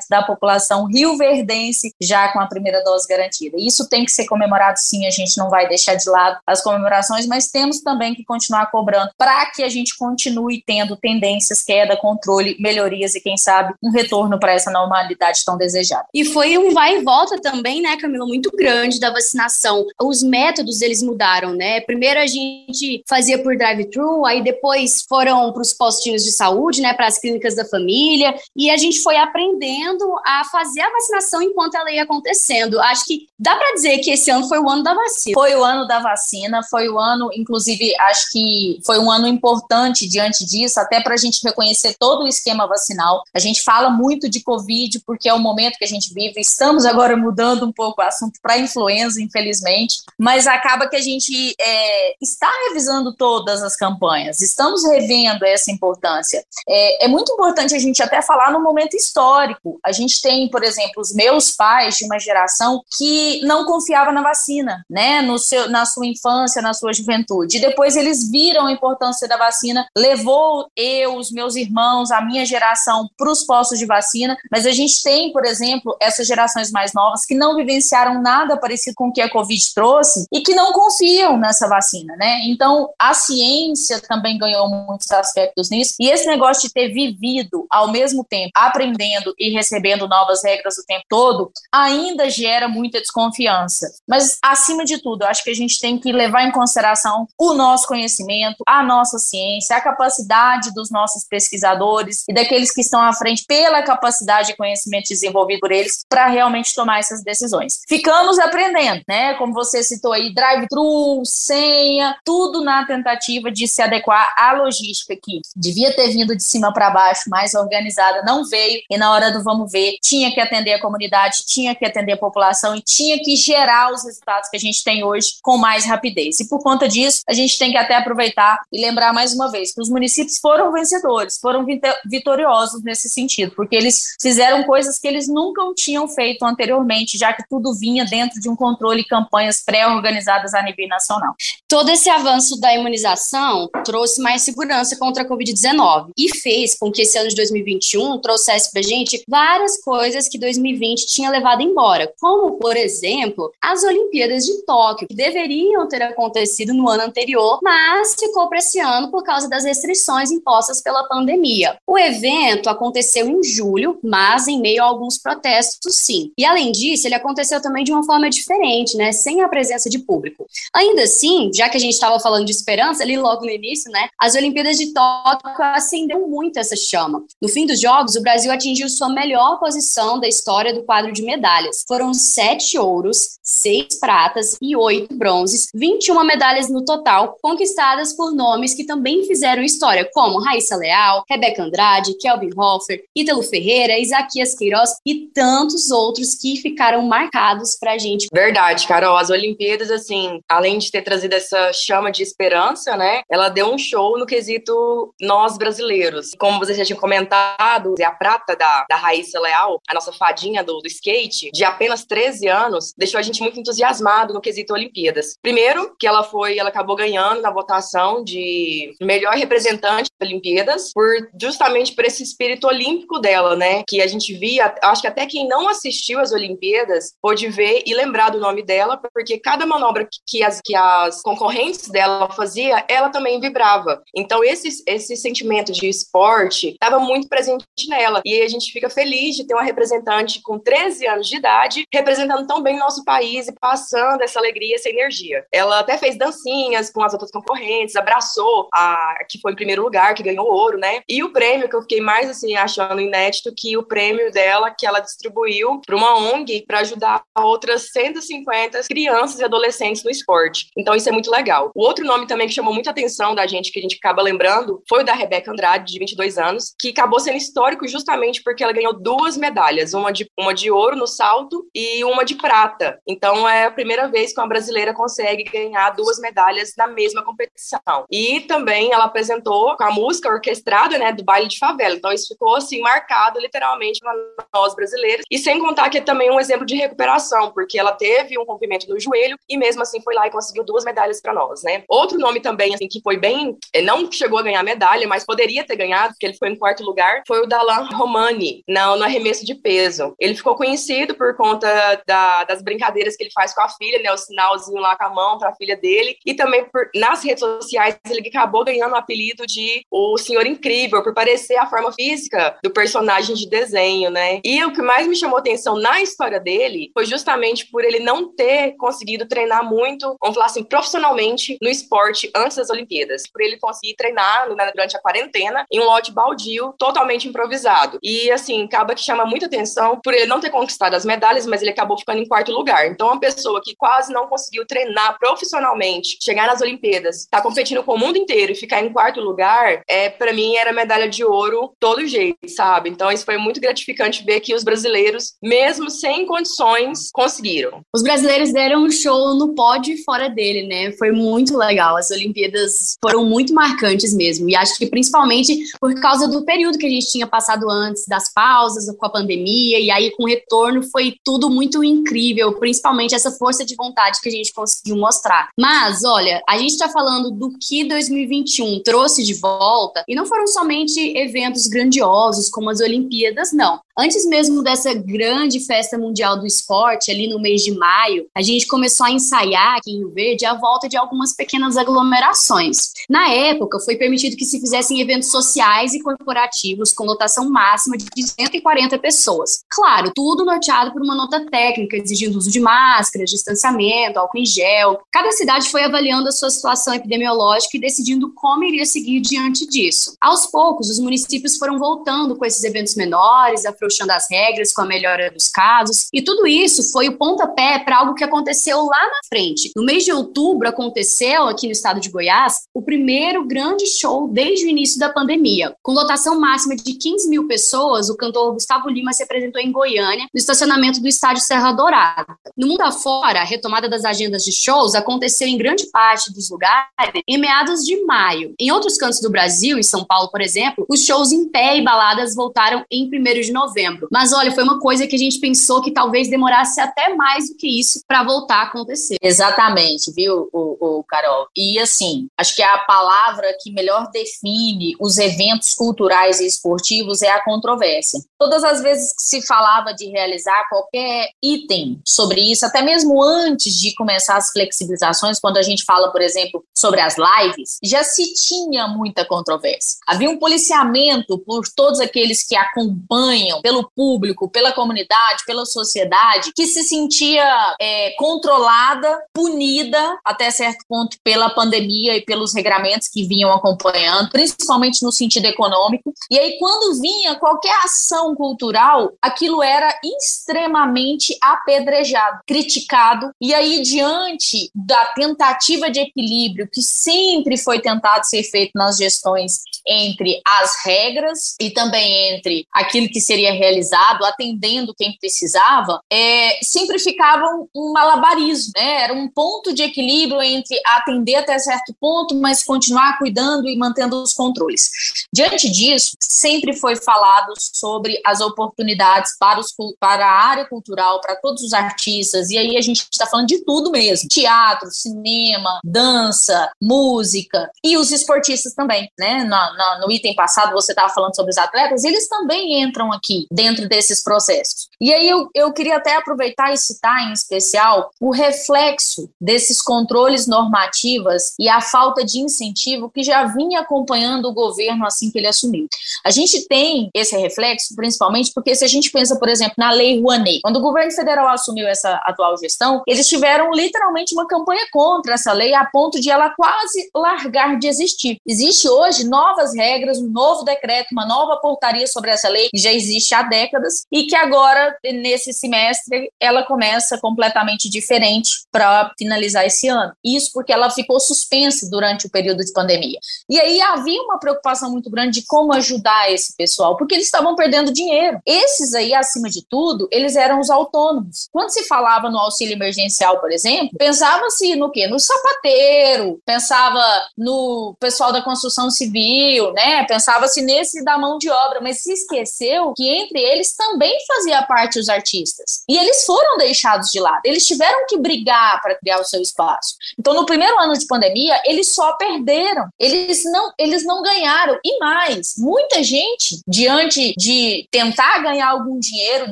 da 0.10 0.24
população 0.24 0.86
rioverdense 0.86 1.94
já 2.02 2.32
com 2.32 2.40
a 2.40 2.48
primeira 2.48 2.84
dose 2.84 3.08
garantida. 3.08 3.58
Isso 3.60 3.88
tem 3.90 4.06
que 4.06 4.12
ser 4.12 4.26
comemorado 4.26 4.80
sim, 4.80 5.06
a 5.06 5.12
gente 5.12 5.38
não 5.38 5.50
vai 5.50 5.68
deixar 5.68 5.96
de 5.96 6.10
lado 6.10 6.38
as 6.46 6.62
comemorações, 6.62 7.26
mas 7.26 7.48
temos 7.48 7.82
também 7.82 8.14
que 8.14 8.24
continuar 8.24 8.70
cobrando 8.72 9.12
para 9.18 9.48
que 9.48 9.64
a 9.64 9.70
gente 9.70 9.98
continue 9.98 10.64
tendo 10.66 10.96
tendências, 10.96 11.64
queda, 11.64 11.98
controle, 11.98 12.56
melhorias 12.60 13.16
e, 13.16 13.22
quem 13.22 13.38
sabe, 13.38 13.74
um 13.84 13.92
retorno 13.92 14.40
para 14.40 14.54
essa 14.54 14.72
normalidade 14.72 15.44
tão 15.46 15.58
desejada. 15.58 16.06
E 16.14 16.26
foi 16.26 16.58
um 16.58 16.74
vai 16.74 16.98
e 16.98 17.04
volta 17.04 17.40
também, 17.42 17.82
né, 17.82 17.98
Camila, 17.98 18.26
muito 18.26 18.50
grande 18.56 19.00
da 19.00 19.12
vacinação. 19.12 19.86
Os 20.02 20.24
métodos, 20.24 20.82
eles 20.82 21.02
mudaram, 21.02 21.54
né? 21.54 21.82
Primeiro 21.82 22.20
a 22.20 22.28
gente 22.28 23.04
fazia 23.08 23.42
por 23.42 23.58
drive-thru, 23.58 24.26
aí 24.26 24.44
depois 24.44 24.59
depois 24.60 25.04
foram 25.08 25.52
para 25.54 25.62
os 25.62 25.74
postinhos 25.74 26.24
de 26.24 26.32
saúde, 26.32 26.82
né, 26.82 26.94
para 26.94 27.08
as 27.08 27.18
clínicas 27.18 27.56
da 27.56 27.66
família, 27.66 28.36
e 28.56 28.70
a 28.70 28.78
gente 28.78 29.02
foi 29.02 29.16
aprendendo 29.16 30.06
a 30.26 30.44
fazer 30.52 30.82
a 30.82 30.92
vacinação 30.92 31.42
enquanto 31.42 31.76
ela 31.76 31.92
ia 31.92 32.04
acontecendo. 32.04 32.80
Acho 32.82 33.06
que 33.06 33.28
dá 33.40 33.56
para 33.56 33.74
dizer 33.74 34.00
que 34.00 34.12
esse 34.12 34.30
ano 34.30 34.48
foi 34.48 34.60
o 34.60 34.70
ano 34.70 34.84
da 34.84 34.94
vacina. 34.94 35.34
Foi 35.34 35.56
o 35.56 35.64
ano 35.64 35.88
da 35.88 36.00
vacina, 36.00 36.62
foi 36.70 36.90
o 36.90 37.00
ano, 37.00 37.30
inclusive, 37.34 37.96
acho 38.02 38.30
que 38.32 38.80
foi 38.86 39.00
um 39.00 39.10
ano 39.10 39.28
importante 39.28 40.08
diante 40.08 40.46
disso, 40.46 40.80
até 40.80 41.02
para 41.02 41.14
a 41.14 41.18
gente 41.18 41.40
reconhecer 41.44 41.96
todo 41.98 42.24
o 42.24 42.28
esquema 42.28 42.68
vacinal. 42.68 43.24
A 43.34 43.40
gente 43.40 43.64
fala 43.64 43.90
muito 43.90 44.30
de 44.30 44.42
Covid 44.42 45.00
porque 45.06 45.30
é 45.30 45.34
o 45.34 45.40
momento 45.40 45.78
que 45.78 45.86
a 45.86 45.88
gente 45.88 46.14
vive. 46.14 46.40
Estamos 46.40 46.86
agora 46.86 47.16
mudando 47.16 47.66
um 47.66 47.72
pouco 47.72 48.02
o 48.02 48.06
assunto 48.06 48.40
para 48.42 48.58
influenza, 48.58 49.22
infelizmente, 49.22 49.98
mas 50.18 50.48
acaba 50.48 50.88
que 50.90 50.96
a 50.96 51.02
gente 51.02 51.56
é, 51.60 52.16
está 52.22 52.52
revisando 52.68 53.14
todas 53.16 53.64
as 53.64 53.76
campanhas 53.76 54.42
estamos 54.50 54.84
revendo 54.86 55.46
essa 55.46 55.72
importância. 55.72 56.44
É, 56.68 57.06
é, 57.06 57.08
muito 57.08 57.32
importante 57.32 57.76
a 57.76 57.80
gente 57.80 58.02
até 58.02 58.22
falar 58.22 58.52
no 58.52 58.62
momento 58.62 58.96
histórico. 58.96 59.80
A 59.86 59.92
gente 59.92 60.22
tem, 60.22 60.50
por 60.50 60.64
exemplo, 60.64 61.02
os 61.02 61.14
meus 61.14 61.52
pais 61.52 61.96
de 61.96 62.06
uma 62.06 62.20
geração 62.20 62.82
que 62.98 63.42
não 63.46 63.66
confiava 63.66 64.12
na 64.12 64.22
vacina, 64.22 64.84
né, 64.90 65.22
no 65.22 65.38
seu, 65.38 65.70
na 65.70 65.86
sua 65.86 66.06
infância, 66.06 66.62
na 66.62 66.74
sua 66.74 66.94
juventude. 66.94 67.58
E 67.58 67.62
depois 67.62 67.96
eles 67.96 68.30
viram 68.30 68.66
a 68.66 68.72
importância 68.72 69.28
da 69.28 69.38
vacina, 69.38 69.88
levou 69.96 70.68
eu, 70.76 71.16
os 71.16 71.32
meus 71.32 71.56
irmãos, 71.56 72.12
a 72.12 72.22
minha 72.22 72.46
geração 72.46 73.08
para 73.18 73.32
os 73.32 73.44
postos 73.44 73.78
de 73.78 73.86
vacina. 73.86 74.38
Mas 74.52 74.66
a 74.66 74.72
gente 74.72 75.02
tem, 75.04 75.32
por 75.32 75.46
exemplo, 75.46 75.96
essas 76.00 76.28
gerações 76.28 76.72
mais 76.72 76.94
novas 76.94 77.26
que 77.26 77.36
não 77.36 77.56
vivenciaram 77.56 78.22
nada 78.22 78.58
parecido 78.58 78.96
com 78.96 79.10
o 79.10 79.14
que 79.14 79.22
a 79.22 79.30
Covid 79.30 79.74
trouxe 79.74 80.26
e 80.32 80.42
que 80.42 80.56
não 80.56 80.72
confiam 80.72 81.38
nessa 81.38 81.68
vacina, 81.68 82.16
né? 82.18 82.40
Então, 82.46 82.90
a 82.98 83.14
ciência 83.14 84.02
também 84.02 84.38
ganhou 84.40 84.68
muitos 84.70 85.12
aspectos 85.12 85.70
nisso. 85.70 85.94
E 86.00 86.10
esse 86.10 86.26
negócio 86.26 86.68
de 86.68 86.74
ter 86.74 86.90
vivido 86.90 87.68
ao 87.70 87.90
mesmo 87.90 88.24
tempo, 88.24 88.52
aprendendo 88.56 89.34
e 89.38 89.50
recebendo 89.52 90.08
novas 90.08 90.44
regras 90.44 90.78
o 90.78 90.86
tempo 90.86 91.04
todo, 91.08 91.52
ainda 91.72 92.30
gera 92.30 92.68
muita 92.68 93.00
desconfiança. 93.00 93.88
Mas, 94.08 94.38
acima 94.42 94.86
de 94.86 95.02
tudo, 95.02 95.24
acho 95.24 95.44
que 95.44 95.50
a 95.50 95.56
gente 95.56 95.80
tem 95.80 96.00
que 96.00 96.12
levar 96.12 96.44
em 96.44 96.52
consideração 96.52 97.28
o 97.38 97.54
nosso 97.54 97.88
conhecimento, 97.88 98.64
a 98.68 98.82
nossa 98.84 99.20
ciência, 99.20 99.76
a 99.76 99.82
capacidade 99.82 100.74
dos 100.74 100.90
nossos 100.90 101.26
pesquisadores 101.28 102.24
e 102.28 102.34
daqueles 102.34 102.72
que 102.74 102.82
estão 102.82 103.02
à 103.02 103.14
frente 103.14 103.44
pela 103.48 103.84
capacidade 103.84 104.48
de 104.48 104.56
conhecimento 104.56 105.10
desenvolvido 105.10 105.60
por 105.60 105.72
eles 105.72 106.06
para 106.08 106.28
realmente 106.28 106.74
tomar 106.74 107.00
essas 107.00 107.24
decisões. 107.24 107.80
Ficamos 107.88 108.40
aprendendo, 108.40 109.02
né? 109.08 109.34
Como 109.36 109.54
você 109.54 109.84
citou 109.84 110.14
aí, 110.14 110.34
drive-thru, 110.34 111.22
senha, 111.26 112.18
tudo 112.24 112.64
na 112.64 112.86
tentativa 112.86 113.52
de 113.52 113.68
se 113.68 113.82
adequar 113.82 114.29
a 114.38 114.54
logística 114.54 115.16
que 115.16 115.42
devia 115.56 115.96
ter 115.96 116.10
vindo 116.10 116.36
de 116.36 116.44
cima 116.44 116.74
para 116.74 116.90
baixo, 116.90 117.30
mais 117.30 117.54
organizada, 117.54 118.24
não 118.24 118.46
veio, 118.46 118.82
e 118.90 118.98
na 118.98 119.12
hora 119.12 119.32
do 119.32 119.44
vamos 119.44 119.72
ver, 119.72 119.98
tinha 120.02 120.32
que 120.34 120.40
atender 120.40 120.74
a 120.74 120.82
comunidade, 120.82 121.46
tinha 121.46 121.76
que 121.76 121.86
atender 121.86 122.14
a 122.14 122.18
população 122.18 122.76
e 122.76 122.82
tinha 122.82 123.20
que 123.20 123.36
gerar 123.36 123.92
os 123.92 124.04
resultados 124.04 124.50
que 124.50 124.58
a 124.58 124.60
gente 124.60 124.84
tem 124.84 125.04
hoje 125.04 125.34
com 125.42 125.58
mais 125.58 125.86
rapidez. 125.86 126.40
E 126.40 126.48
por 126.48 126.62
conta 126.62 126.88
disso, 126.88 127.22
a 127.28 127.34
gente 127.34 127.58
tem 127.58 127.72
que 127.72 127.78
até 127.78 127.96
aproveitar 127.96 128.60
e 128.72 128.82
lembrar 128.82 129.14
mais 129.14 129.34
uma 129.34 129.50
vez 129.52 129.74
que 129.74 129.82
os 129.82 129.90
municípios 129.90 130.38
foram 130.40 130.72
vencedores, 130.72 131.38
foram 131.40 131.66
vitoriosos 132.06 132.84
nesse 132.84 133.10
sentido, 133.10 133.54
porque 133.56 133.76
eles 133.76 134.16
fizeram 134.22 134.64
coisas 134.64 135.00
que 135.00 135.08
eles 135.08 135.28
nunca 135.28 135.62
tinham 135.76 136.08
feito 136.08 136.44
anteriormente, 136.44 137.18
já 137.18 137.34
que 137.34 137.44
tudo 137.50 137.74
vinha 137.74 138.06
dentro 138.06 138.40
de 138.40 138.50
um 138.50 138.56
controle 138.56 139.02
e 139.02 139.06
campanhas 139.06 139.64
pré-organizadas 139.64 140.54
a 140.54 140.62
nível 140.62 140.88
nacional. 140.88 141.34
Todo 141.68 141.90
esse 141.90 142.10
avanço 142.10 142.60
da 142.60 142.74
imunização 142.74 143.70
trouxe 143.84 144.19
trouxe 144.20 144.22
mais 144.22 144.42
segurança 144.42 144.96
contra 144.98 145.24
a 145.24 145.28
Covid-19 145.28 146.12
e 146.18 146.38
fez 146.38 146.78
com 146.78 146.92
que 146.92 147.02
esse 147.02 147.18
ano 147.18 147.30
de 147.30 147.36
2021 147.36 148.20
trouxesse 148.20 148.72
para 148.72 148.82
gente 148.82 149.24
várias 149.28 149.82
coisas 149.82 150.28
que 150.28 150.38
2020 150.38 151.08
tinha 151.08 151.30
levado 151.30 151.62
embora, 151.62 152.12
como, 152.20 152.58
por 152.58 152.76
exemplo, 152.76 153.52
as 153.62 153.84
Olimpíadas 153.84 154.46
de 154.46 154.64
Tóquio, 154.66 155.08
que 155.08 155.16
deveriam 155.16 155.88
ter 155.88 156.02
acontecido 156.04 156.74
no 156.74 156.90
ano 156.90 157.04
anterior, 157.04 157.60
mas 157.64 158.16
ficou 158.20 158.48
para 158.48 158.60
esse 158.60 158.80
ano 158.80 159.10
por 159.10 159.24
causa 159.24 159.50
das 159.50 159.64
restrições 159.64 160.32
impostas 160.32 160.82
pela 160.82 161.06
pandemia. 161.06 161.78
O 161.88 161.98
evento 161.98 162.70
aconteceu 162.70 163.28
em 163.28 163.44
julho, 163.44 163.98
mas 164.04 164.48
em 164.48 164.60
meio 164.60 164.84
a 164.84 164.86
alguns 164.86 165.18
protestos, 165.18 165.96
sim. 165.96 166.32
E 166.38 166.46
além 166.46 166.72
disso, 166.72 167.08
ele 167.08 167.16
aconteceu 167.16 167.62
também 167.62 167.84
de 167.84 167.92
uma 167.92 168.04
forma 168.04 168.30
diferente, 168.30 168.98
né, 168.98 169.12
sem 169.12 169.42
a 169.42 169.48
presença 169.48 169.90
de 169.90 170.00
público. 170.00 170.46
Ainda 170.74 171.04
assim, 171.04 171.52
já 171.54 171.70
que 171.70 171.78
a 171.78 171.80
gente 171.80 171.94
estava 171.94 172.20
falando 172.20 172.46
de 172.46 172.52
esperança 172.52 173.04
ali 173.04 173.18
logo 173.18 173.46
no 173.46 173.52
início, 173.52 173.92
né, 173.92 174.09
as 174.18 174.36
Olimpíadas 174.36 174.78
de 174.78 174.94
Tóquio 174.94 175.52
acendeu 175.60 176.28
muito 176.28 176.58
essa 176.58 176.76
chama. 176.76 177.24
No 177.42 177.48
fim 177.48 177.66
dos 177.66 177.80
jogos, 177.80 178.16
o 178.16 178.22
Brasil 178.22 178.52
atingiu 178.52 178.90
sua 178.90 179.10
melhor 179.10 179.60
posição 179.60 180.20
da 180.20 180.28
história 180.28 180.74
do 180.74 180.84
quadro 180.84 181.12
de 181.12 181.22
medalhas. 181.22 181.84
Foram 181.88 182.14
sete 182.14 182.78
ouros, 182.78 183.40
seis 183.44 184.00
pratas 184.00 184.58
e 184.62 184.76
oito 184.76 185.16
bronzes, 185.16 185.68
21 185.74 186.24
medalhas 186.24 186.70
no 186.70 186.84
total, 186.84 187.38
conquistadas 187.42 188.14
por 188.14 188.34
nomes 188.34 188.74
que 188.74 188.86
também 188.86 189.24
fizeram 189.26 189.64
história, 189.64 190.10
como 190.14 190.40
Raíssa 190.40 190.76
Leal, 190.76 191.24
Rebeca 191.30 191.64
Andrade, 191.64 192.18
Kelvin 192.18 192.52
Hofer, 192.56 193.04
Ítalo 193.16 193.44
Ferreira, 193.44 193.98
Isaquias 193.98 194.56
Queiroz 194.56 194.92
e 195.06 195.28
tantos 195.34 195.92
outros 195.92 196.36
que 196.36 196.58
ficaram 196.58 197.02
marcados 197.04 197.78
pra 197.80 197.98
gente. 197.98 198.28
Verdade, 198.34 198.88
Carol. 198.88 199.18
As 199.18 199.30
Olimpíadas, 199.30 199.92
assim, 199.92 200.40
além 200.48 200.78
de 200.78 200.92
ter 200.92 201.02
trazido 201.02 201.34
essa 201.34 201.72
chama 201.74 202.12
de 202.12 202.24
esperança, 202.24 202.96
né, 202.96 203.22
ela 203.30 203.50
deu 203.50 203.68
um 203.68 203.78
show 203.78 203.99
no 204.18 204.26
quesito 204.26 205.14
nós 205.22 205.58
brasileiros. 205.58 206.32
Como 206.38 206.60
você 206.60 206.74
já 206.74 206.86
tinha 206.86 207.00
comentado, 207.00 207.96
a 208.04 208.12
prata 208.12 208.56
da, 208.56 208.86
da 208.90 208.96
Raíssa 208.96 209.40
Leal, 209.40 209.80
a 209.88 209.94
nossa 209.94 210.12
fadinha 210.12 210.64
do, 210.64 210.80
do 210.80 210.88
skate, 210.88 211.52
de 211.54 211.64
apenas 211.64 212.06
13 212.06 212.48
anos, 212.48 212.94
deixou 212.98 213.20
a 213.20 213.22
gente 213.22 213.42
muito 213.42 213.60
entusiasmado 213.60 214.34
no 214.34 214.42
quesito 214.42 214.74
Olimpíadas. 214.74 215.36
Primeiro, 215.42 215.96
que 216.00 216.08
ela 216.08 216.24
foi, 216.24 216.58
ela 216.58 216.70
acabou 216.70 216.96
ganhando 216.96 217.42
na 217.42 217.52
votação 217.52 218.24
de 218.24 218.94
melhor 219.02 219.36
representante 219.36 220.10
das 220.20 220.30
Olimpíadas, 220.30 220.92
por 220.94 221.10
justamente 221.40 221.94
por 221.94 222.06
esse 222.06 222.24
espírito 222.24 222.68
olímpico 222.68 223.20
dela, 223.20 223.56
né? 223.56 223.84
Que 223.88 224.02
a 224.02 224.08
gente 224.08 224.34
via, 224.34 224.74
acho 224.84 225.02
que 225.02 225.08
até 225.08 225.26
quem 225.26 225.48
não 225.48 225.68
assistiu 225.68 226.20
às 226.20 226.32
Olimpíadas 226.32 227.14
pôde 227.22 227.48
ver 227.50 227.84
e 227.86 227.94
lembrar 227.94 228.30
do 228.30 228.40
nome 228.40 228.64
dela, 228.64 229.00
porque 229.14 229.40
cada 229.40 229.66
manobra 229.66 230.08
que 230.28 230.44
as, 230.44 230.60
que 230.64 230.76
as 230.76 231.22
concorrentes 231.22 231.90
dela 231.90 232.30
fazia, 232.32 232.84
ela 232.88 233.10
também 233.10 233.40
vibrava. 233.40 233.79
Então, 234.16 234.44
esse, 234.44 234.84
esse 234.86 235.16
sentimento 235.16 235.72
de 235.72 235.88
esporte 235.88 236.70
estava 236.70 237.00
muito 237.00 237.28
presente 237.28 237.66
nela. 237.88 238.22
E 238.26 238.42
a 238.42 238.48
gente 238.48 238.72
fica 238.72 238.90
feliz 238.90 239.36
de 239.36 239.46
ter 239.46 239.54
uma 239.54 239.64
representante 239.64 240.42
com 240.42 240.60
13 240.60 241.08
anos 241.08 241.28
de 241.28 241.38
idade 241.38 241.84
representando 241.94 242.46
tão 242.48 242.62
bem 242.62 242.76
o 242.76 242.80
nosso 242.80 243.04
país 243.04 243.48
e 243.48 243.54
passando 243.60 244.22
essa 244.22 244.40
alegria, 244.40 244.76
essa 244.76 244.90
energia. 244.90 245.46
Ela 245.52 245.80
até 245.80 245.98
fez 245.98 246.18
dancinhas 246.18 246.90
com 246.90 247.04
as 247.04 247.14
outras 247.14 247.32
concorrentes, 247.32 247.96
abraçou 247.96 248.68
a 248.74 249.16
que 249.30 249.40
foi 249.40 249.52
em 249.52 249.56
primeiro 249.56 249.84
lugar, 249.84 250.14
que 250.14 250.24
ganhou 250.24 250.48
ouro, 250.48 250.78
né? 250.78 251.02
E 251.08 251.24
o 251.24 251.32
prêmio 251.32 251.70
que 251.70 251.76
eu 251.76 251.82
fiquei 251.82 252.02
mais 252.02 252.30
assim 252.30 252.56
achando 252.56 253.02
inédito 253.02 253.54
que 253.56 253.78
o 253.78 253.84
prêmio 253.84 254.32
dela 254.32 254.72
que 254.72 254.86
ela 254.86 255.00
distribuiu 255.00 255.82
para 255.86 255.96
uma 255.96 256.16
ONG 256.16 256.64
para 256.68 256.80
ajudar 256.80 257.22
outras 257.38 257.90
150 257.92 258.82
crianças 258.84 259.40
e 259.40 259.44
adolescentes 259.44 260.04
no 260.04 260.12
esporte. 260.12 260.68
Então 260.78 260.96
isso 260.96 261.10
é 261.10 261.12
muito 261.12 261.32
legal. 261.32 261.72
O 261.76 261.84
outro 261.84 262.06
nome 262.06 262.28
também 262.28 262.48
que 262.48 262.54
chamou 262.54 262.74
muita 262.74 262.92
atenção 262.92 263.36
da 263.36 263.46
gente 263.48 263.69
que 263.72 263.80
a 263.80 263.82
gente 263.82 263.98
acaba 263.98 264.22
lembrando 264.22 264.82
foi 264.88 265.02
o 265.02 265.06
da 265.06 265.14
Rebeca 265.14 265.52
Andrade, 265.52 265.92
de 265.92 266.00
22 266.00 266.38
anos, 266.38 266.74
que 266.80 266.90
acabou 266.90 267.20
sendo 267.20 267.38
histórico 267.38 267.88
justamente 267.88 268.42
porque 268.44 268.64
ela 268.64 268.74
ganhou 268.74 268.94
duas 268.94 269.38
medalhas, 269.38 269.94
uma 269.94 270.12
de 270.12 270.30
uma 270.38 270.54
de 270.54 270.72
ouro 270.72 270.96
no 270.96 271.08
salto 271.08 271.68
e 271.74 272.04
uma 272.04 272.24
de 272.24 272.36
prata. 272.36 273.00
Então 273.08 273.48
é 273.48 273.66
a 273.66 273.72
primeira 273.72 274.08
vez 274.08 274.34
que 274.34 274.40
uma 274.40 274.48
brasileira 274.48 274.94
consegue 274.94 275.44
ganhar 275.44 275.90
duas 275.92 276.20
medalhas 276.20 276.74
na 276.78 276.88
mesma 276.88 277.24
competição. 277.24 278.06
E 278.10 278.42
também 278.42 278.92
ela 278.92 279.06
apresentou 279.06 279.76
com 279.76 279.84
a 279.84 279.92
música 279.92 280.30
orquestrada, 280.30 280.98
né, 280.98 281.12
do 281.12 281.24
baile 281.24 281.48
de 281.48 281.58
favela. 281.58 281.96
Então 281.96 282.12
isso 282.12 282.28
ficou 282.28 282.56
assim 282.56 282.82
marcado 282.82 283.40
literalmente 283.40 284.00
para 284.00 284.14
nós 284.54 284.76
brasileiros. 284.76 285.26
E 285.30 285.38
sem 285.38 285.60
contar 285.60 285.90
que 285.90 285.98
é 285.98 286.02
também 286.02 286.32
um 286.32 286.40
exemplo 286.40 286.66
de 286.66 286.76
recuperação, 286.76 287.52
porque 287.52 287.78
ela 287.78 287.92
teve 287.92 288.38
um 288.38 288.44
rompimento 288.44 288.88
no 288.90 289.00
joelho 289.00 289.38
e 289.48 289.58
mesmo 289.58 289.82
assim 289.82 290.02
foi 290.02 290.16
lá 290.16 290.28
e 290.28 290.32
conseguiu 290.32 290.64
duas 290.64 290.84
medalhas 290.84 291.22
para 291.22 291.34
nós, 291.34 291.64
né? 291.64 291.84
Outro 291.88 292.18
nome 292.18 292.40
também 292.40 292.74
assim 292.74 292.88
que 292.88 293.02
foi 293.02 293.18
bem, 293.18 293.58
não 293.84 294.12
chegou 294.12 294.40
a 294.40 294.44
ganhar 294.44 294.64
medalha, 294.64 295.08
mas 295.08 295.26
poderia 295.26 295.64
ter 295.64 295.76
ganhado, 295.76 296.14
porque 296.14 296.26
ele 296.26 296.38
foi 296.38 296.50
em 296.50 296.56
quarto 296.56 296.84
lugar, 296.84 297.24
foi 297.28 297.42
o 297.42 297.48
Dalan 297.48 297.88
Romani, 297.94 298.64
no, 298.68 298.98
no 298.98 299.04
arremesso 299.04 299.46
de 299.46 299.56
peso. 299.56 300.16
Ele 300.20 300.36
ficou 300.36 300.56
conhecido 300.56 301.16
por 301.16 301.36
conta 301.36 302.02
da, 302.06 302.44
das 302.44 302.62
brincadeiras 302.62 303.16
que 303.16 303.24
ele 303.24 303.32
faz 303.32 303.54
com 303.54 303.62
a 303.62 303.70
filha, 303.70 304.00
né, 304.00 304.12
o 304.12 304.18
sinalzinho 304.18 304.82
lá 304.82 304.98
com 304.98 305.06
a 305.06 305.10
mão 305.10 305.38
para 305.38 305.50
a 305.50 305.56
filha 305.56 305.76
dele, 305.76 306.18
e 306.26 306.34
também 306.34 306.66
por, 306.66 306.90
nas 306.96 307.24
redes 307.24 307.40
sociais 307.40 307.98
ele 308.10 308.28
acabou 308.28 308.64
ganhando 308.64 308.94
o 308.94 308.98
apelido 308.98 309.46
de 309.46 309.84
o 309.92 310.18
Senhor 310.18 310.46
Incrível, 310.46 311.04
por 311.04 311.14
parecer 311.14 311.58
a 311.58 311.68
forma 311.68 311.92
física 311.92 312.58
do 312.64 312.72
personagem 312.72 313.36
de 313.36 313.50
desenho, 313.50 314.10
né? 314.10 314.40
E 314.44 314.64
o 314.64 314.74
que 314.74 314.82
mais 314.82 315.08
me 315.08 315.16
chamou 315.16 315.38
atenção 315.38 315.76
na 315.76 316.02
história 316.02 316.40
dele 316.40 316.92
foi 316.94 317.06
justamente 317.06 317.68
por 317.68 317.84
ele 317.84 318.00
não 318.00 318.34
ter 318.34 318.76
conseguido 318.78 319.28
treinar 319.28 319.64
muito, 319.64 320.16
vamos 320.22 320.36
falar 320.36 320.48
assim, 320.48 320.64
profissionalmente 320.64 321.58
no 321.62 321.70
esporte 321.70 322.30
antes 322.36 322.58
das 322.58 322.70
Olimpíadas. 322.70 323.24
Por 323.32 323.42
ele 323.42 323.49
conseguir 323.58 323.96
treinar 323.96 324.50
né, 324.56 324.72
durante 324.74 324.96
a 324.96 325.00
quarentena 325.00 325.66
em 325.72 325.80
um 325.80 325.86
lote 325.86 326.12
baldio, 326.12 326.74
totalmente 326.78 327.28
improvisado. 327.28 328.00
E 328.04 328.32
assim, 328.32 328.64
acaba 328.64 328.96
que 328.96 329.02
chama 329.02 329.26
muita 329.26 329.46
atenção 329.46 330.00
por 330.04 330.14
ele 330.14 330.26
não 330.26 330.40
ter 330.40 330.50
conquistado 330.50 330.94
as 330.94 331.06
medalhas, 331.06 331.46
mas 331.46 331.62
ele 331.62 331.72
acabou 331.72 331.98
ficando 331.98 332.20
em 332.20 332.28
quarto 332.28 332.52
lugar. 332.52 332.88
Então, 332.88 333.08
uma 333.08 333.20
pessoa 333.20 333.62
que 333.64 333.76
quase 333.76 334.12
não 334.14 334.28
conseguiu 334.28 334.66
treinar 334.66 335.18
profissionalmente, 335.18 336.18
chegar 336.22 336.48
nas 336.48 336.62
Olimpíadas, 336.62 337.28
tá 337.30 337.42
competindo 337.42 337.84
com 337.84 337.94
o 337.94 337.98
mundo 337.98 338.18
inteiro 338.18 338.52
e 338.52 338.56
ficar 338.56 338.84
em 338.84 338.92
quarto 338.92 339.20
lugar, 339.20 339.82
é 339.88 340.10
para 340.10 340.34
mim 340.34 340.56
era 340.56 340.74
medalha 340.74 341.08
de 341.08 341.24
ouro 341.24 341.74
todo 341.80 342.06
jeito, 342.06 342.48
sabe? 342.48 342.90
Então, 342.90 343.12
isso 343.12 343.26
foi 343.26 343.38
muito 343.38 343.62
gratificante 343.62 344.24
ver 344.24 344.40
que 344.40 344.54
os 344.54 344.64
brasileiros, 344.64 345.34
mesmo 345.42 345.90
sem 345.90 346.26
condições, 346.26 347.10
conseguiram. 347.12 347.82
Os 347.94 348.04
brasileiros 348.04 348.52
deram 348.52 348.84
um 348.84 348.92
show 348.92 349.34
no 349.36 349.54
pódio 349.56 349.96
fora 350.04 350.30
dele, 350.30 350.68
né? 350.68 350.92
Foi 350.94 351.12
muito 351.12 351.58
legal. 351.58 351.98
As 351.98 352.12
Olimpíadas 352.12 352.98
foram 353.02 353.26
muito 353.26 353.39
marcantes 353.54 354.14
mesmo. 354.14 354.50
E 354.50 354.56
acho 354.56 354.78
que 354.78 354.86
principalmente 354.86 355.58
por 355.80 355.94
causa 355.96 356.28
do 356.28 356.44
período 356.44 356.78
que 356.78 356.86
a 356.86 356.90
gente 356.90 357.12
tinha 357.12 357.28
passado 357.28 357.70
antes, 357.70 358.06
das 358.08 358.34
pausas 358.34 358.94
com 358.96 359.06
a 359.06 359.10
pandemia, 359.10 359.80
e 359.80 359.90
aí 359.92 360.12
com 360.12 360.24
o 360.24 360.28
retorno 360.28 360.84
foi 360.84 361.16
tudo 361.24 361.50
muito 361.50 361.84
incrível, 361.84 362.54
principalmente 362.60 363.16
essa 363.16 363.32
força 363.32 363.66
de 363.66 363.76
vontade 363.76 364.20
que 364.22 364.30
a 364.30 364.32
gente 364.32 364.54
conseguiu 364.54 364.96
mostrar. 364.98 365.50
Mas, 365.58 366.04
olha, 366.04 366.42
a 366.48 366.58
gente 366.58 366.72
está 366.72 366.90
falando 366.90 367.32
do 367.32 367.52
que 367.60 367.84
2021 367.84 368.82
trouxe 368.84 369.24
de 369.24 369.34
volta, 369.34 370.04
e 370.08 370.16
não 370.16 370.26
foram 370.26 370.48
somente 370.48 371.00
eventos 371.18 371.68
grandiosos 371.68 372.50
como 372.50 372.70
as 372.70 372.80
Olimpíadas, 372.80 373.52
não. 373.54 373.80
Antes 374.02 374.26
mesmo 374.26 374.64
dessa 374.64 374.94
grande 374.94 375.60
festa 375.60 375.98
mundial 375.98 376.40
do 376.40 376.48
esporte, 376.48 377.12
ali 377.12 377.28
no 377.28 377.38
mês 377.38 377.62
de 377.64 377.78
maio, 377.78 378.28
a 378.34 378.42
gente 378.42 378.66
começou 378.66 379.06
a 379.06 379.12
ensaiar 379.12 379.76
aqui 379.76 379.92
em 379.92 379.98
Rio 379.98 380.14
Verde 380.14 380.46
a 380.46 380.54
volta 380.54 380.88
de 380.88 380.96
algumas 380.96 381.36
pequenas 381.36 381.76
aglomerações. 381.76 382.94
Na 383.10 383.30
época, 383.30 383.78
foi 383.82 383.98
permitido 383.98 384.38
que 384.38 384.46
se 384.46 384.58
fizessem 384.62 385.02
eventos 385.02 385.30
sociais 385.30 385.94
e 385.94 386.02
corporativos 386.02 386.94
com 386.94 387.04
lotação 387.04 387.50
máxima 387.50 387.98
de 387.98 388.26
140 388.26 388.98
pessoas. 389.00 389.66
Claro, 389.70 390.14
tudo 390.16 390.46
norteado 390.46 390.94
por 390.94 391.02
uma 391.02 391.14
nota 391.14 391.46
técnica, 391.48 391.98
exigindo 391.98 392.38
uso 392.38 392.50
de 392.50 392.62
máscaras, 392.62 393.30
distanciamento, 393.30 394.18
álcool 394.18 394.38
em 394.38 394.46
gel. 394.46 395.02
Cada 395.12 395.34
cidade 395.34 395.70
foi 395.70 395.84
avaliando 395.84 396.30
a 396.30 396.32
sua 396.32 396.50
situação 396.50 396.94
epidemiológica 396.94 397.76
e 397.76 397.82
decidindo 397.82 398.32
como 398.34 398.64
iria 398.64 398.86
seguir 398.86 399.20
diante 399.20 399.68
disso. 399.68 400.16
Aos 400.22 400.46
poucos, 400.46 400.90
os 400.90 401.00
municípios 401.00 401.58
foram 401.58 401.78
voltando 401.78 402.38
com 402.38 402.46
esses 402.46 402.64
eventos 402.64 402.96
menores, 402.96 403.66
afrouxando 403.66 403.89
as 403.90 404.30
regras 404.30 404.72
com 404.72 404.82
a 404.82 404.86
melhora 404.86 405.32
dos 405.32 405.48
casos, 405.48 406.08
e 406.14 406.22
tudo 406.22 406.48
isso 406.48 406.92
foi 406.92 407.08
o 407.10 407.18
pontapé 407.18 407.80
para 407.80 408.00
algo 408.00 408.16
que 408.16 408.24
aconteceu 408.24 408.86
lá 408.86 409.06
na 409.06 409.20
frente. 409.28 409.72
No 409.76 409.84
mês 409.84 410.04
de 410.04 410.12
outubro, 410.12 410.68
aconteceu 410.68 411.48
aqui 411.48 411.66
no 411.66 411.72
estado 411.72 412.00
de 412.00 412.10
Goiás 412.10 412.62
o 412.74 412.82
primeiro 412.82 413.46
grande 413.46 413.86
show 413.86 414.28
desde 414.28 414.66
o 414.66 414.70
início 414.70 415.00
da 415.00 415.10
pandemia. 415.10 415.76
Com 415.82 415.92
lotação 415.92 416.40
máxima 416.40 416.76
de 416.76 416.94
15 416.94 417.30
mil 417.30 417.48
pessoas, 417.48 418.10
o 418.10 418.18
cantor 418.18 418.54
Gustavo 418.54 418.90
Lima 418.90 419.14
se 419.14 419.24
apresentou 419.24 419.62
em 419.62 419.72
Goiânia, 419.72 420.28
no 420.34 420.38
estacionamento 420.38 421.02
do 421.02 421.08
estádio 421.08 421.44
Serra 421.44 421.72
Dourada. 421.72 422.36
No 422.56 422.68
mundo 422.68 422.82
afora, 422.82 423.42
a 423.42 423.46
retomada 423.46 423.90
das 423.90 424.06
agendas 424.06 424.44
de 424.44 424.52
shows 424.52 424.96
aconteceu 424.96 425.48
em 425.48 425.58
grande 425.58 425.88
parte 425.88 426.32
dos 426.34 426.50
lugares 426.50 426.90
em 427.28 427.38
meados 427.38 427.84
de 427.84 428.04
maio. 428.06 428.54
Em 428.60 428.72
outros 428.72 428.98
cantos 428.98 429.22
do 429.22 429.30
Brasil, 429.30 429.78
em 429.78 429.84
São 429.84 430.04
Paulo, 430.04 430.30
por 430.30 430.42
exemplo, 430.42 430.86
os 430.90 431.06
shows 431.06 431.32
em 431.32 431.48
pé 431.50 431.78
e 431.78 431.84
baladas 431.84 432.36
voltaram 432.36 432.84
em 432.92 433.06
1 433.08 433.42
de 433.42 433.52
novembro 433.52 433.69
novembro. 433.70 434.08
Mas 434.12 434.34
olha, 434.34 434.52
foi 434.52 434.64
uma 434.64 434.80
coisa 434.80 435.08
que 435.08 435.16
a 435.16 435.20
gente 435.20 435.40
pensou 435.40 435.82
que 435.82 435.92
talvez 435.92 436.30
demorasse 436.30 436.82
até 436.82 437.14
mais 437.14 437.50
do 437.50 437.56
que 437.56 437.80
isso 437.80 438.02
para 438.08 438.24
voltar 438.24 438.58
a 438.58 438.64
acontecer. 438.64 439.18
Exatamente, 439.22 440.12
viu, 440.14 440.50
o, 440.52 441.00
o, 441.00 441.04
Carol? 441.04 441.48
E 441.56 441.80
assim, 441.80 442.28
acho 442.38 442.56
que 442.56 442.64
a 442.64 442.80
palavra 442.80 443.56
que 443.62 443.72
melhor 443.72 444.10
define 444.12 444.96
os 445.00 445.18
eventos 445.18 445.74
culturais 445.74 446.40
e 446.40 446.48
esportivos 446.48 447.22
é 447.22 447.30
a 447.30 447.44
controvérsia. 447.44 448.20
Todas 448.38 448.64
as 448.64 448.82
vezes 448.82 449.14
que 449.14 449.22
se 449.22 449.48
falava 449.48 449.94
de 449.94 450.08
realizar 450.08 450.68
qualquer 450.70 451.30
item 451.44 452.02
sobre 452.06 452.42
isso, 452.42 452.66
até 452.66 452.82
mesmo 452.82 453.22
antes 453.22 453.74
de 453.74 453.94
começar 453.96 454.38
as 454.38 454.52
flexibilizações, 454.52 455.40
quando 455.40 455.58
a 455.58 455.62
gente 455.62 455.84
fala, 455.84 456.12
por 456.12 456.22
exemplo, 456.22 456.64
sobre 456.76 457.02
as 457.02 457.16
lives, 457.18 457.78
já 457.84 458.04
se 458.04 458.34
tinha 458.34 458.88
muita 458.88 459.26
controvérsia. 459.26 460.00
Havia 460.08 460.30
um 460.30 460.40
policiamento 460.40 461.38
por 461.40 461.64
todos 461.76 462.00
aqueles 462.00 462.46
que 462.46 462.56
acompanham, 462.56 463.59
pelo 463.62 463.90
público, 463.96 464.50
pela 464.50 464.72
comunidade, 464.72 465.44
pela 465.46 465.66
sociedade, 465.66 466.52
que 466.56 466.66
se 466.66 466.84
sentia 466.84 467.76
é, 467.80 468.12
controlada, 468.18 469.20
punida 469.34 470.18
até 470.26 470.50
certo 470.52 470.86
ponto 470.88 471.18
pela 471.24 471.50
pandemia 471.50 472.16
e 472.16 472.22
pelos 472.22 472.54
regramentos 472.54 473.08
que 473.08 473.26
vinham 473.26 473.52
acompanhando, 473.54 474.30
principalmente 474.30 475.04
no 475.04 475.12
sentido 475.12 475.46
econômico. 475.46 476.14
E 476.30 476.38
aí, 476.38 476.58
quando 476.58 477.00
vinha 477.00 477.36
qualquer 477.36 477.76
ação 477.84 478.36
cultural, 478.36 479.12
aquilo 479.22 479.62
era 479.62 479.98
extremamente 480.04 481.38
apedrejado, 481.42 482.40
criticado. 482.48 483.32
E 483.42 483.54
aí, 483.54 483.82
diante 483.82 484.70
da 484.74 485.06
tentativa 485.16 485.90
de 485.90 486.00
equilíbrio 486.00 486.70
que 486.72 486.82
sempre 486.82 487.58
foi 487.58 487.80
tentado 487.80 488.26
ser 488.26 488.44
feito 488.44 488.72
nas 488.76 488.98
gestões 488.98 489.62
entre 489.88 490.42
as 490.46 490.84
regras 490.86 491.56
e 491.60 491.72
também 491.72 492.36
entre 492.36 492.66
aquilo 492.74 493.10
que 493.10 493.22
seria 493.22 493.49
realizado, 493.52 494.26
atendendo 494.26 494.94
quem 494.96 495.18
precisava, 495.18 496.02
é, 496.12 496.60
sempre 496.64 497.00
ficava 497.00 497.46
um, 497.46 497.68
um 497.76 497.92
malabarismo, 497.92 498.74
né? 498.76 499.04
Era 499.04 499.14
um 499.14 499.30
ponto 499.30 499.74
de 499.74 499.84
equilíbrio 499.84 500.42
entre 500.42 500.80
atender 500.86 501.36
até 501.36 501.58
certo 501.60 501.94
ponto, 502.00 502.36
mas 502.36 502.64
continuar 502.64 503.18
cuidando 503.18 503.68
e 503.68 503.78
mantendo 503.78 504.22
os 504.22 504.34
controles. 504.34 504.90
Diante 505.34 505.70
disso, 505.70 506.12
sempre 506.20 506.74
foi 506.74 506.96
falado 506.96 507.54
sobre 507.58 508.20
as 508.26 508.42
oportunidades 508.42 509.38
para, 509.40 509.60
os, 509.60 509.74
para 510.00 510.26
a 510.26 510.48
área 510.48 510.66
cultural, 510.66 511.22
para 511.22 511.36
todos 511.36 511.64
os 511.64 511.74
artistas, 511.74 512.50
e 512.50 512.58
aí 512.58 512.78
a 512.78 512.82
gente 512.82 513.08
está 513.12 513.26
falando 513.26 513.48
de 513.48 513.64
tudo 513.64 513.92
mesmo: 513.92 514.28
teatro, 514.30 514.90
cinema, 514.92 515.80
dança, 515.84 516.72
música 516.82 517.70
e 517.84 517.98
os 517.98 518.12
esportistas 518.12 518.74
também, 518.74 519.10
né? 519.18 519.44
Na, 519.44 519.74
na, 519.74 520.00
no 520.00 520.12
item 520.12 520.36
passado 520.36 520.74
você 520.74 520.92
estava 520.92 521.14
falando 521.14 521.36
sobre 521.36 521.52
os 521.52 521.58
atletas, 521.58 522.04
eles 522.04 522.28
também 522.28 522.82
entram 522.82 523.12
aqui 523.12 523.39
dentro 523.52 523.88
desses 523.88 524.24
processos. 524.24 524.90
E 525.00 525.14
aí 525.14 525.30
eu, 525.30 525.50
eu 525.56 525.72
queria 525.72 525.98
até 525.98 526.16
aproveitar 526.16 526.74
e 526.74 526.78
citar 526.78 527.30
em 527.30 527.34
especial 527.34 528.12
o 528.20 528.32
reflexo 528.32 529.30
desses 529.40 529.82
controles 529.82 530.48
normativas 530.48 531.54
e 531.60 531.70
a 531.70 531.82
falta 531.82 532.24
de 532.24 532.40
incentivo 532.40 533.10
que 533.10 533.24
já 533.24 533.46
vinha 533.46 533.82
acompanhando 533.82 534.46
o 534.50 534.54
governo 534.54 535.06
assim 535.06 535.32
que 535.32 535.38
ele 535.38 535.48
assumiu. 535.48 535.88
A 536.26 536.32
gente 536.32 536.68
tem 536.68 537.10
esse 537.14 537.38
reflexo 537.38 537.96
principalmente 537.96 538.52
porque 538.54 538.76
se 538.76 538.84
a 538.84 538.88
gente 538.88 539.12
pensa, 539.12 539.38
por 539.38 539.50
exemplo, 539.50 539.76
na 539.78 539.92
Lei 539.92 540.22
Rouanet, 540.22 540.62
quando 540.62 540.78
o 540.78 540.82
governo 540.82 541.12
federal 541.12 541.48
assumiu 541.48 541.88
essa 541.88 542.16
atual 542.26 542.58
gestão, 542.58 543.02
eles 543.08 543.28
tiveram 543.28 543.72
literalmente 543.72 544.34
uma 544.34 544.48
campanha 544.48 544.86
contra 544.92 545.34
essa 545.34 545.54
lei 545.54 545.74
a 545.74 545.86
ponto 545.86 546.20
de 546.20 546.30
ela 546.30 546.50
quase 546.56 547.10
largar 547.16 547.78
de 547.78 547.88
existir. 547.88 548.38
Existe 548.48 548.88
hoje 548.88 549.28
novas 549.28 549.74
regras, 549.76 550.20
um 550.20 550.30
novo 550.30 550.64
decreto, 550.64 551.12
uma 551.12 551.26
nova 551.26 551.58
portaria 551.58 552.08
sobre 552.08 552.32
essa 552.32 552.50
lei 552.50 552.70
que 552.70 552.78
já 552.78 552.92
existe 552.92 553.29
há 553.34 553.44
décadas 553.44 554.06
e 554.12 554.26
que 554.26 554.36
agora 554.36 554.96
nesse 555.04 555.54
semestre 555.54 556.32
ela 556.40 556.64
começa 556.64 557.18
completamente 557.18 557.90
diferente 557.90 558.50
para 558.72 559.12
finalizar 559.18 559.66
esse 559.66 559.88
ano. 559.88 560.14
Isso 560.24 560.52
porque 560.54 560.72
ela 560.72 560.90
ficou 560.90 561.20
suspensa 561.20 561.90
durante 561.90 562.28
o 562.28 562.30
período 562.30 562.64
de 562.64 562.72
pandemia. 562.72 563.20
E 563.50 563.60
aí 563.60 563.82
havia 563.82 564.22
uma 564.22 564.40
preocupação 564.40 564.92
muito 564.92 565.10
grande 565.10 565.40
de 565.42 565.46
como 565.46 565.74
ajudar 565.74 566.32
esse 566.32 566.56
pessoal, 566.56 566.98
porque 566.98 567.16
eles 567.16 567.26
estavam 567.26 567.56
perdendo 567.56 567.92
dinheiro. 567.92 568.40
Esses 568.46 568.94
aí, 568.94 569.14
acima 569.14 569.50
de 569.50 569.66
tudo, 569.68 570.08
eles 570.12 570.36
eram 570.36 570.60
os 570.60 570.70
autônomos. 570.70 571.48
Quando 571.52 571.70
se 571.70 571.84
falava 571.84 572.30
no 572.30 572.38
auxílio 572.38 572.74
emergencial, 572.74 573.40
por 573.40 573.52
exemplo, 573.52 573.98
pensava-se 573.98 574.76
no 574.76 574.92
quê? 574.92 575.08
No 575.08 575.20
sapateiro, 575.20 576.40
pensava 576.46 577.02
no 577.38 577.96
pessoal 578.00 578.32
da 578.32 578.42
construção 578.42 578.90
civil, 578.90 579.72
né? 579.74 580.06
Pensava-se 580.06 580.62
nesse 580.62 581.04
da 581.04 581.18
mão 581.18 581.38
de 581.38 581.50
obra, 581.50 581.82
mas 581.82 582.02
se 582.02 582.12
esqueceu 582.12 582.94
que 582.96 583.19
entre 583.20 583.40
eles 583.40 583.76
também 583.76 584.18
fazia 584.28 584.62
parte 584.64 585.00
os 585.00 585.10
artistas. 585.10 585.84
E 585.88 585.98
eles 585.98 586.26
foram 586.26 586.58
deixados 586.58 587.10
de 587.10 587.20
lado. 587.20 587.42
Eles 587.44 587.66
tiveram 587.66 588.06
que 588.08 588.18
brigar 588.18 588.82
para 588.82 588.96
criar 588.96 589.20
o 589.20 589.24
seu 589.24 589.42
espaço. 589.42 589.96
Então, 590.18 590.34
no 590.34 590.46
primeiro 590.46 590.78
ano 590.80 590.94
de 590.94 591.06
pandemia, 591.08 591.62
eles 591.66 591.94
só 591.94 592.14
perderam. 592.14 592.88
Eles 593.00 593.44
não, 593.46 593.72
eles 593.78 594.06
não 594.06 594.22
ganharam. 594.22 594.80
E 594.84 595.00
mais, 595.00 595.54
muita 595.58 596.04
gente, 596.04 596.62
diante 596.68 597.34
de 597.38 597.88
tentar 597.92 598.40
ganhar 598.40 598.70
algum 598.70 599.00
dinheiro, 599.00 599.52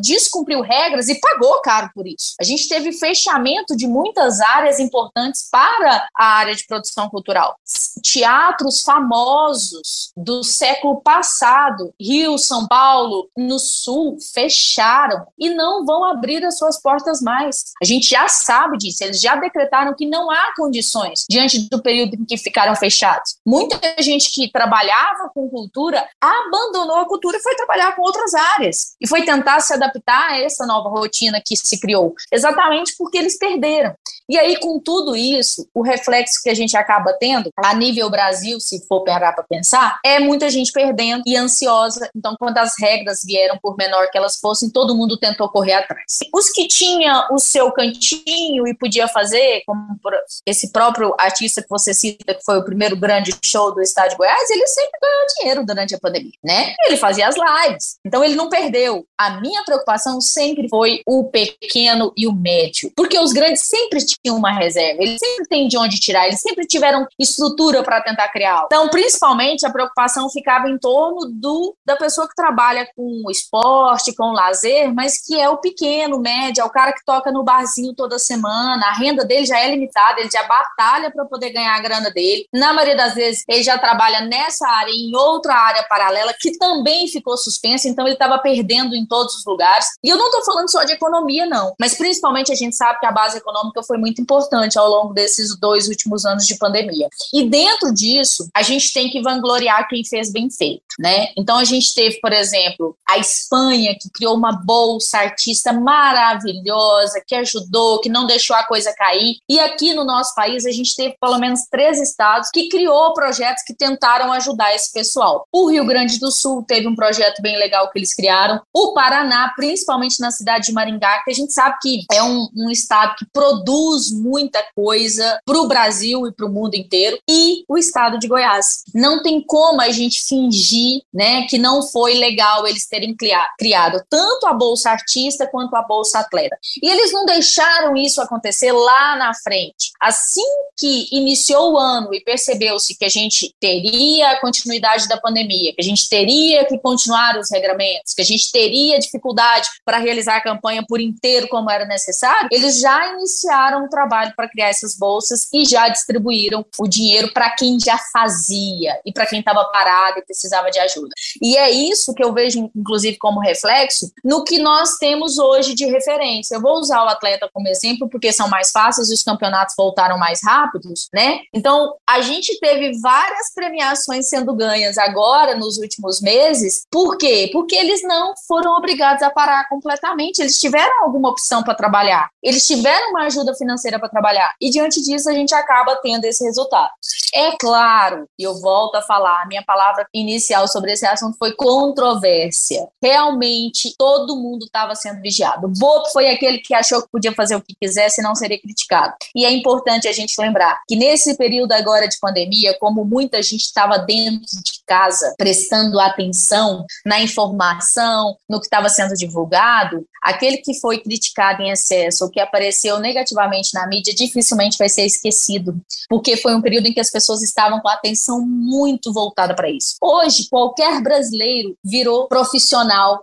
descumpriu 0.02 0.62
regras 0.62 1.10
e 1.10 1.20
pagou 1.20 1.62
caro 1.62 1.90
por 1.94 2.08
isso. 2.08 2.36
A 2.40 2.44
gente 2.44 2.68
teve 2.68 2.92
fechamento 2.92 3.76
de 3.76 3.88
muitas 3.88 4.40
áreas 4.40 4.80
importantes 4.80 5.48
para 5.52 6.08
a 6.16 6.26
área 6.26 6.56
de 6.56 6.66
produção 6.66 7.10
cultural. 7.10 7.58
Teatros 8.02 8.82
famosos 8.82 10.12
do 10.16 10.44
século 10.44 11.02
passado, 11.02 11.94
Rio, 12.00 12.38
São 12.38 12.68
Paulo, 12.68 13.30
no 13.36 13.57
Sul, 13.58 14.18
fecharam 14.34 15.26
e 15.38 15.50
não 15.50 15.86
vão 15.86 16.04
abrir 16.04 16.44
as 16.46 16.58
suas 16.58 16.82
portas 16.82 17.22
mais. 17.22 17.74
A 17.82 17.86
gente 17.86 18.08
já 18.08 18.28
sabe 18.28 18.78
disso, 18.78 19.04
eles 19.04 19.20
já 19.20 19.36
decretaram 19.36 19.96
que 19.96 20.08
não 20.08 20.30
há 20.30 20.54
condições 20.56 21.26
diante 21.30 21.70
do 21.70 21.82
período 21.82 22.16
em 22.16 22.26
que 22.26 22.38
ficaram 22.38 22.76
fechados. 22.76 23.38
Muita 23.46 23.80
gente 24.02 24.32
que 24.32 24.52
trabalhava 24.52 25.30
com 25.34 25.50
cultura 25.50 26.08
abandonou 26.22 26.98
a 26.98 27.08
cultura 27.08 27.38
e 27.38 27.42
foi 27.42 27.56
trabalhar 27.56 27.96
com 27.96 28.02
outras 28.02 28.34
áreas 28.34 28.96
e 29.02 29.08
foi 29.08 29.24
tentar 29.24 29.60
se 29.60 29.74
adaptar 29.74 30.32
a 30.32 30.42
essa 30.42 30.66
nova 30.66 30.90
rotina 30.90 31.42
que 31.44 31.56
se 31.56 31.80
criou, 31.80 32.14
exatamente 32.32 32.94
porque 32.98 33.18
eles 33.18 33.38
perderam. 33.38 33.96
E 34.30 34.38
aí, 34.38 34.60
com 34.60 34.78
tudo 34.78 35.16
isso, 35.16 35.70
o 35.74 35.82
reflexo 35.82 36.42
que 36.44 36.50
a 36.50 36.54
gente 36.54 36.76
acaba 36.76 37.14
tendo, 37.14 37.50
a 37.56 37.74
nível 37.74 38.10
Brasil, 38.10 38.60
se 38.60 38.86
for 38.86 39.06
parar 39.06 39.32
para 39.32 39.44
pensar, 39.46 39.98
é 40.04 40.20
muita 40.20 40.50
gente 40.50 40.70
perdendo 40.74 41.24
e 41.26 41.38
ansiosa. 41.38 42.10
Então, 42.14 42.36
quando 42.38 42.58
as 42.58 42.74
regras 42.78 43.22
vieram, 43.24 43.47
por 43.62 43.76
menor 43.78 44.10
que 44.10 44.18
elas 44.18 44.38
fossem, 44.38 44.70
todo 44.70 44.96
mundo 44.96 45.18
tentou 45.18 45.50
correr 45.50 45.74
atrás. 45.74 46.20
Os 46.34 46.50
que 46.50 46.68
tinham 46.68 47.28
o 47.32 47.38
seu 47.38 47.72
cantinho 47.72 48.68
e 48.68 48.76
podia 48.76 49.08
fazer, 49.08 49.62
como 49.66 49.98
esse 50.46 50.72
próprio 50.72 51.14
artista 51.20 51.62
que 51.62 51.70
você 51.70 51.94
cita, 51.94 52.34
que 52.34 52.44
foi 52.44 52.58
o 52.58 52.66
primeiro 52.66 52.98
grande 52.98 53.36
show 53.44 53.74
do 53.74 53.82
Estádio 53.82 54.12
de 54.12 54.18
Goiás, 54.18 54.50
ele 54.50 54.68
sempre 54.68 55.00
ganhou 55.02 55.26
dinheiro 55.38 55.66
durante 55.66 55.96
a 55.96 56.00
pandemia, 56.00 56.32
né? 56.44 56.74
Ele 56.86 56.98
fazia 56.98 57.28
as 57.28 57.36
lives. 57.36 57.98
Então, 58.06 58.24
ele 58.24 58.36
não 58.36 58.50
perdeu. 58.50 59.06
A 59.18 59.40
minha 59.40 59.64
preocupação 59.64 60.20
sempre 60.22 60.68
foi 60.70 61.02
o 61.06 61.26
pequeno 61.26 62.14
e 62.18 62.28
o 62.28 62.34
médio, 62.34 62.92
porque 62.96 63.20
os 63.20 63.34
grandes 63.34 63.64
sempre 63.64 64.00
tinham 64.06 64.38
uma 64.38 64.52
reserva, 64.52 65.02
eles 65.02 65.20
sempre 65.20 65.48
têm 65.48 65.68
de 65.68 65.78
onde 65.78 66.00
tirar, 66.00 66.28
eles 66.28 66.42
sempre 66.42 66.66
tiveram 66.66 67.06
estrutura 67.20 67.84
para 67.84 68.02
tentar 68.02 68.30
criar. 68.30 68.64
Então, 68.66 68.90
principalmente, 68.90 69.66
a 69.66 69.72
preocupação 69.72 70.30
ficava 70.30 70.70
em 70.70 70.78
torno 70.78 71.30
do 71.32 71.76
da 71.86 71.96
pessoa 71.96 72.28
que 72.28 72.36
trabalha 72.36 72.88
com 72.96 73.27
o 73.28 73.32
esporte, 73.32 74.16
com 74.16 74.30
o 74.30 74.34
lazer, 74.34 74.94
mas 74.94 75.22
que 75.26 75.40
é 75.40 75.50
o 75.50 75.58
pequeno, 75.58 76.20
médio, 76.20 76.62
é 76.62 76.66
o 76.66 76.70
cara 76.70 76.94
que 76.94 77.04
toca 77.06 77.32
no 77.32 77.44
barzinho 77.44 77.94
toda 77.94 78.18
semana, 78.18 78.88
a 78.88 78.94
renda 78.94 79.26
dele 79.26 79.46
já 79.46 79.60
é 79.60 79.70
limitada, 79.70 80.20
ele 80.20 80.30
já 80.32 80.44
batalha 80.44 81.12
para 81.12 81.26
poder 81.26 81.52
ganhar 81.52 81.76
a 81.76 81.80
grana 81.80 82.10
dele. 82.12 82.46
Na 82.54 82.74
maioria 82.74 82.96
das 82.96 83.14
vezes, 83.14 83.44
ele 83.48 83.64
já 83.64 83.78
trabalha 83.78 84.22
nessa 84.22 84.68
área 84.68 84.92
e 84.92 85.10
em 85.10 85.16
outra 85.16 85.54
área 85.54 85.84
paralela 85.90 86.34
que 86.40 86.58
também 86.58 87.08
ficou 87.08 87.38
suspensa, 87.38 87.88
então 87.88 88.06
ele 88.06 88.14
estava 88.14 88.38
perdendo 88.40 88.96
em 88.96 89.06
todos 89.06 89.36
os 89.36 89.46
lugares. 89.46 89.88
E 90.04 90.10
eu 90.10 90.18
não 90.18 90.28
estou 90.28 90.46
falando 90.46 90.72
só 90.72 90.84
de 90.84 90.94
economia, 90.94 91.46
não, 91.46 91.74
mas 91.80 91.96
principalmente 91.96 92.52
a 92.52 92.56
gente 92.56 92.76
sabe 92.76 93.00
que 93.00 93.06
a 93.06 93.12
base 93.12 93.38
econômica 93.38 93.84
foi 93.84 93.98
muito 93.98 94.22
importante 94.22 94.78
ao 94.80 94.88
longo 94.88 95.14
desses 95.14 95.58
dois 95.60 95.88
últimos 95.88 96.26
anos 96.26 96.46
de 96.46 96.58
pandemia. 96.58 97.08
E 97.34 97.50
dentro 97.50 97.94
disso, 97.94 98.50
a 98.56 98.62
gente 98.62 98.94
tem 98.94 99.10
que 99.10 99.22
vangloriar 99.22 99.88
quem 99.88 100.04
fez 100.04 100.32
bem 100.32 100.50
feito, 100.50 100.84
né? 101.00 101.28
Então 101.38 101.58
a 101.58 101.64
gente 101.64 101.94
teve, 101.94 102.20
por 102.20 102.32
exemplo, 102.32 102.96
a 103.08 103.17
Espanha 103.18 103.96
que 104.00 104.10
criou 104.10 104.36
uma 104.36 104.52
bolsa 104.52 105.20
artista 105.20 105.74
maravilhosa, 105.74 107.22
que 107.26 107.36
ajudou, 107.36 108.00
que 108.00 108.10
não 108.10 108.26
deixou 108.26 108.56
a 108.56 108.64
coisa 108.64 108.94
cair. 108.94 109.38
E 109.50 109.60
aqui 109.60 109.94
no 109.94 110.04
nosso 110.04 110.34
país 110.36 110.66
a 110.66 110.72
gente 110.72 110.96
teve 110.96 111.16
pelo 111.20 111.38
menos 111.38 111.62
três 111.70 112.00
estados 112.00 112.50
que 112.52 112.70
criou 112.70 113.14
projetos 113.14 113.64
que 113.64 113.76
tentaram 113.76 114.32
ajudar 114.34 114.74
esse 114.74 114.92
pessoal. 114.92 115.46
O 115.52 115.70
Rio 115.70 115.86
Grande 115.86 116.20
do 116.20 116.32
Sul 116.32 116.64
teve 116.64 116.88
um 116.88 116.96
projeto 116.96 117.42
bem 117.42 117.58
legal 117.58 117.90
que 117.90 118.00
eles 118.00 118.14
criaram. 118.14 118.62
O 118.74 118.94
Paraná, 118.94 119.52
principalmente 119.56 120.20
na 120.20 120.32
cidade 120.32 120.68
de 120.68 120.74
Maringá, 120.74 121.22
que 121.24 121.32
a 121.32 121.34
gente 121.34 121.54
sabe 121.54 121.78
que 121.82 122.06
é 122.12 122.24
um, 122.24 122.48
um 122.56 122.70
estado 122.70 123.16
que 123.18 123.26
produz 123.32 124.12
muita 124.12 124.64
coisa 124.76 125.40
para 125.46 125.60
o 125.60 125.68
Brasil 125.68 126.28
e 126.28 126.34
para 126.34 126.46
o 126.46 126.52
mundo 126.52 126.76
inteiro, 126.76 127.18
e 127.30 127.64
o 127.68 127.78
estado 127.78 128.20
de 128.20 128.28
Goiás. 128.28 128.84
Não 128.94 129.22
tem 129.22 129.42
como 129.42 129.82
a 129.82 129.90
gente 129.90 130.26
fingir 130.26 131.02
né, 131.14 131.46
que 131.48 131.58
não 131.58 131.82
foi 131.82 132.16
legal 132.16 132.68
eles 132.68 132.88
terem 132.88 133.07
terem 133.16 133.48
criado 133.58 134.02
tanto 134.10 134.48
a 134.48 134.54
Bolsa 134.54 134.90
Artista 134.90 135.48
quanto 135.48 135.76
a 135.76 135.84
Bolsa 135.84 136.20
Atleta. 136.20 136.58
E 136.82 136.90
eles 136.90 137.12
não 137.12 137.26
deixaram 137.26 137.96
isso 137.96 138.22
acontecer 138.22 138.72
lá 138.72 139.16
na 139.16 139.34
frente. 139.34 139.92
Assim 140.00 140.42
que 140.78 141.08
iniciou 141.12 141.74
o 141.74 141.78
ano 141.78 142.14
e 142.14 142.22
percebeu-se 142.22 142.98
que 142.98 143.06
a 143.06 143.10
gente 143.10 143.54
teria 143.60 144.32
a 144.32 144.42
continuidade 144.42 145.08
da 145.08 145.18
pandemia, 145.18 145.74
que 145.74 145.82
a 145.82 145.84
gente 145.84 146.08
teria 146.08 146.66
que 146.66 146.78
continuar 146.78 147.38
os 147.38 147.50
regramentos, 147.52 148.14
que 148.14 148.22
a 148.22 148.26
gente 148.26 148.52
teria 148.52 149.00
dificuldade 149.00 149.68
para 149.84 149.98
realizar 149.98 150.38
a 150.38 150.44
campanha 150.44 150.84
por 150.88 151.02
inteiro 151.02 151.48
como 151.48 151.70
era 151.70 151.86
necessário, 151.86 152.50
eles 152.52 152.80
já 152.80 153.14
iniciaram 153.14 153.86
o 153.86 153.90
trabalho 153.90 154.34
para 154.36 154.48
criar 154.48 154.70
essas 154.70 154.98
bolsas 154.98 155.48
e 155.54 155.66
já 155.66 155.90
distribuíram 155.90 156.66
o 156.78 156.88
dinheiro 156.88 157.32
para 157.34 157.50
quem 157.52 157.80
já 157.80 157.98
fazia 158.12 159.00
e 159.06 159.12
para 159.12 159.26
quem 159.26 159.40
estava 159.40 159.66
parado 159.66 160.20
e 160.20 160.26
precisava 160.26 160.70
de 160.70 160.80
ajuda. 160.80 161.10
E 161.42 161.58
é 161.58 161.70
isso 161.72 162.14
que 162.14 162.24
eu 162.24 162.34
vejo, 162.34 162.70
inclusive, 162.76 162.97
como 163.18 163.40
reflexo 163.40 164.12
no 164.24 164.44
que 164.44 164.60
nós 164.60 164.98
temos 164.98 165.38
hoje 165.38 165.74
de 165.74 165.86
referência. 165.86 166.56
Eu 166.56 166.62
vou 166.62 166.78
usar 166.78 167.04
o 167.04 167.10
atleta 167.10 167.50
como 167.54 167.68
exemplo 167.68 168.10
porque 168.10 168.32
são 168.32 168.48
mais 168.48 168.72
fáceis 168.72 169.10
e 169.10 169.14
os 169.14 169.24
campeonatos 169.24 169.76
voltaram 169.78 170.18
mais 170.18 170.42
rápidos, 170.44 171.08
né? 171.14 171.40
Então, 171.54 171.96
a 172.08 172.22
gente 172.22 172.60
teve 172.60 173.00
várias 173.00 173.54
premiações 173.54 174.30
sendo 174.30 174.54
ganhas 174.54 174.98
agora 174.98 175.56
nos 175.56 175.78
últimos 175.78 176.22
meses. 176.22 176.86
Por 176.92 177.18
quê? 177.18 177.50
Porque 177.52 177.76
eles 177.76 178.02
não 178.04 178.34
foram 178.48 178.74
obrigados 178.76 179.24
a 179.24 179.30
parar 179.30 179.68
completamente. 179.70 180.40
Eles 180.40 180.60
tiveram 180.60 181.04
alguma 181.04 181.30
opção 181.30 181.64
para 181.64 181.76
trabalhar. 181.76 182.30
Eles 182.42 182.66
tiveram 182.66 183.12
uma 183.12 183.24
ajuda 183.24 183.54
financeira 183.56 184.00
para 184.00 184.10
trabalhar. 184.10 184.54
E 184.62 184.70
diante 184.70 185.02
disso, 185.02 185.30
a 185.30 185.34
gente 185.34 185.54
acaba 185.54 185.96
tendo 185.98 186.26
esse 186.26 186.44
resultado. 186.44 186.92
É 187.34 187.52
claro, 187.60 188.28
e 188.40 188.44
eu 188.44 188.60
volto 188.60 188.96
a 188.96 189.02
falar, 189.02 189.42
a 189.42 189.48
minha 189.48 189.64
palavra 189.64 190.08
inicial 190.14 190.68
sobre 190.68 190.94
esse 190.94 191.06
assunto 191.06 191.38
foi 191.38 191.54
controvérsia. 191.54 192.87
Realmente, 193.02 193.94
todo 193.98 194.36
mundo 194.36 194.66
estava 194.66 194.96
sendo 194.96 195.22
vigiado. 195.22 195.68
O 195.68 195.70
Boto 195.70 196.12
foi 196.12 196.30
aquele 196.30 196.60
que 196.60 196.74
achou 196.74 197.02
que 197.02 197.10
podia 197.12 197.34
fazer 197.34 197.56
o 197.56 197.62
que 197.62 197.76
quisesse 197.80 198.22
e 198.22 198.24
não 198.24 198.36
seria 198.36 198.60
criticado. 198.60 199.14
E 199.36 199.46
é 199.46 199.52
importante 199.52 200.08
a 200.08 200.12
gente 200.12 200.40
lembrar 200.40 200.82
que 200.88 200.96
nesse 200.96 201.38
período 201.38 201.72
agora 201.72 202.08
de 202.08 202.18
pandemia, 202.20 202.78
como 202.80 203.06
muita 203.06 203.42
gente 203.42 203.62
estava 203.62 203.98
dentro 203.98 204.62
de 204.64 204.82
casa 204.86 205.36
prestando 205.38 206.00
atenção 206.00 206.86
na 207.06 207.20
informação, 207.20 208.36
no 208.50 208.60
que 208.60 208.66
estava 208.66 208.90
sendo 208.90 209.14
divulgado, 209.16 210.06
aquele 210.22 210.58
que 210.58 210.74
foi 210.80 211.00
criticado 211.00 211.62
em 211.62 211.72
excesso 211.72 212.26
ou 212.26 212.30
que 212.30 212.40
apareceu 212.40 213.00
negativamente 213.00 213.74
na 213.74 213.88
mídia 213.88 214.14
dificilmente 214.14 214.78
vai 214.78 214.90
ser 214.90 215.06
esquecido, 215.06 215.80
porque 216.10 216.38
foi 216.38 216.56
um 216.56 216.62
período 216.62 216.88
em 216.88 216.94
que 216.94 217.00
as 217.00 217.10
pessoas 217.10 217.42
estavam 217.42 217.80
com 217.80 217.88
a 217.88 217.94
atenção 217.94 218.42
muito 218.42 219.14
voltada 219.14 219.56
para 219.56 219.70
isso. 219.70 219.96
Hoje, 220.02 220.48
qualquer 220.50 221.02
brasileiro 221.02 221.76
virou 221.84 222.28
profissional, 222.28 222.77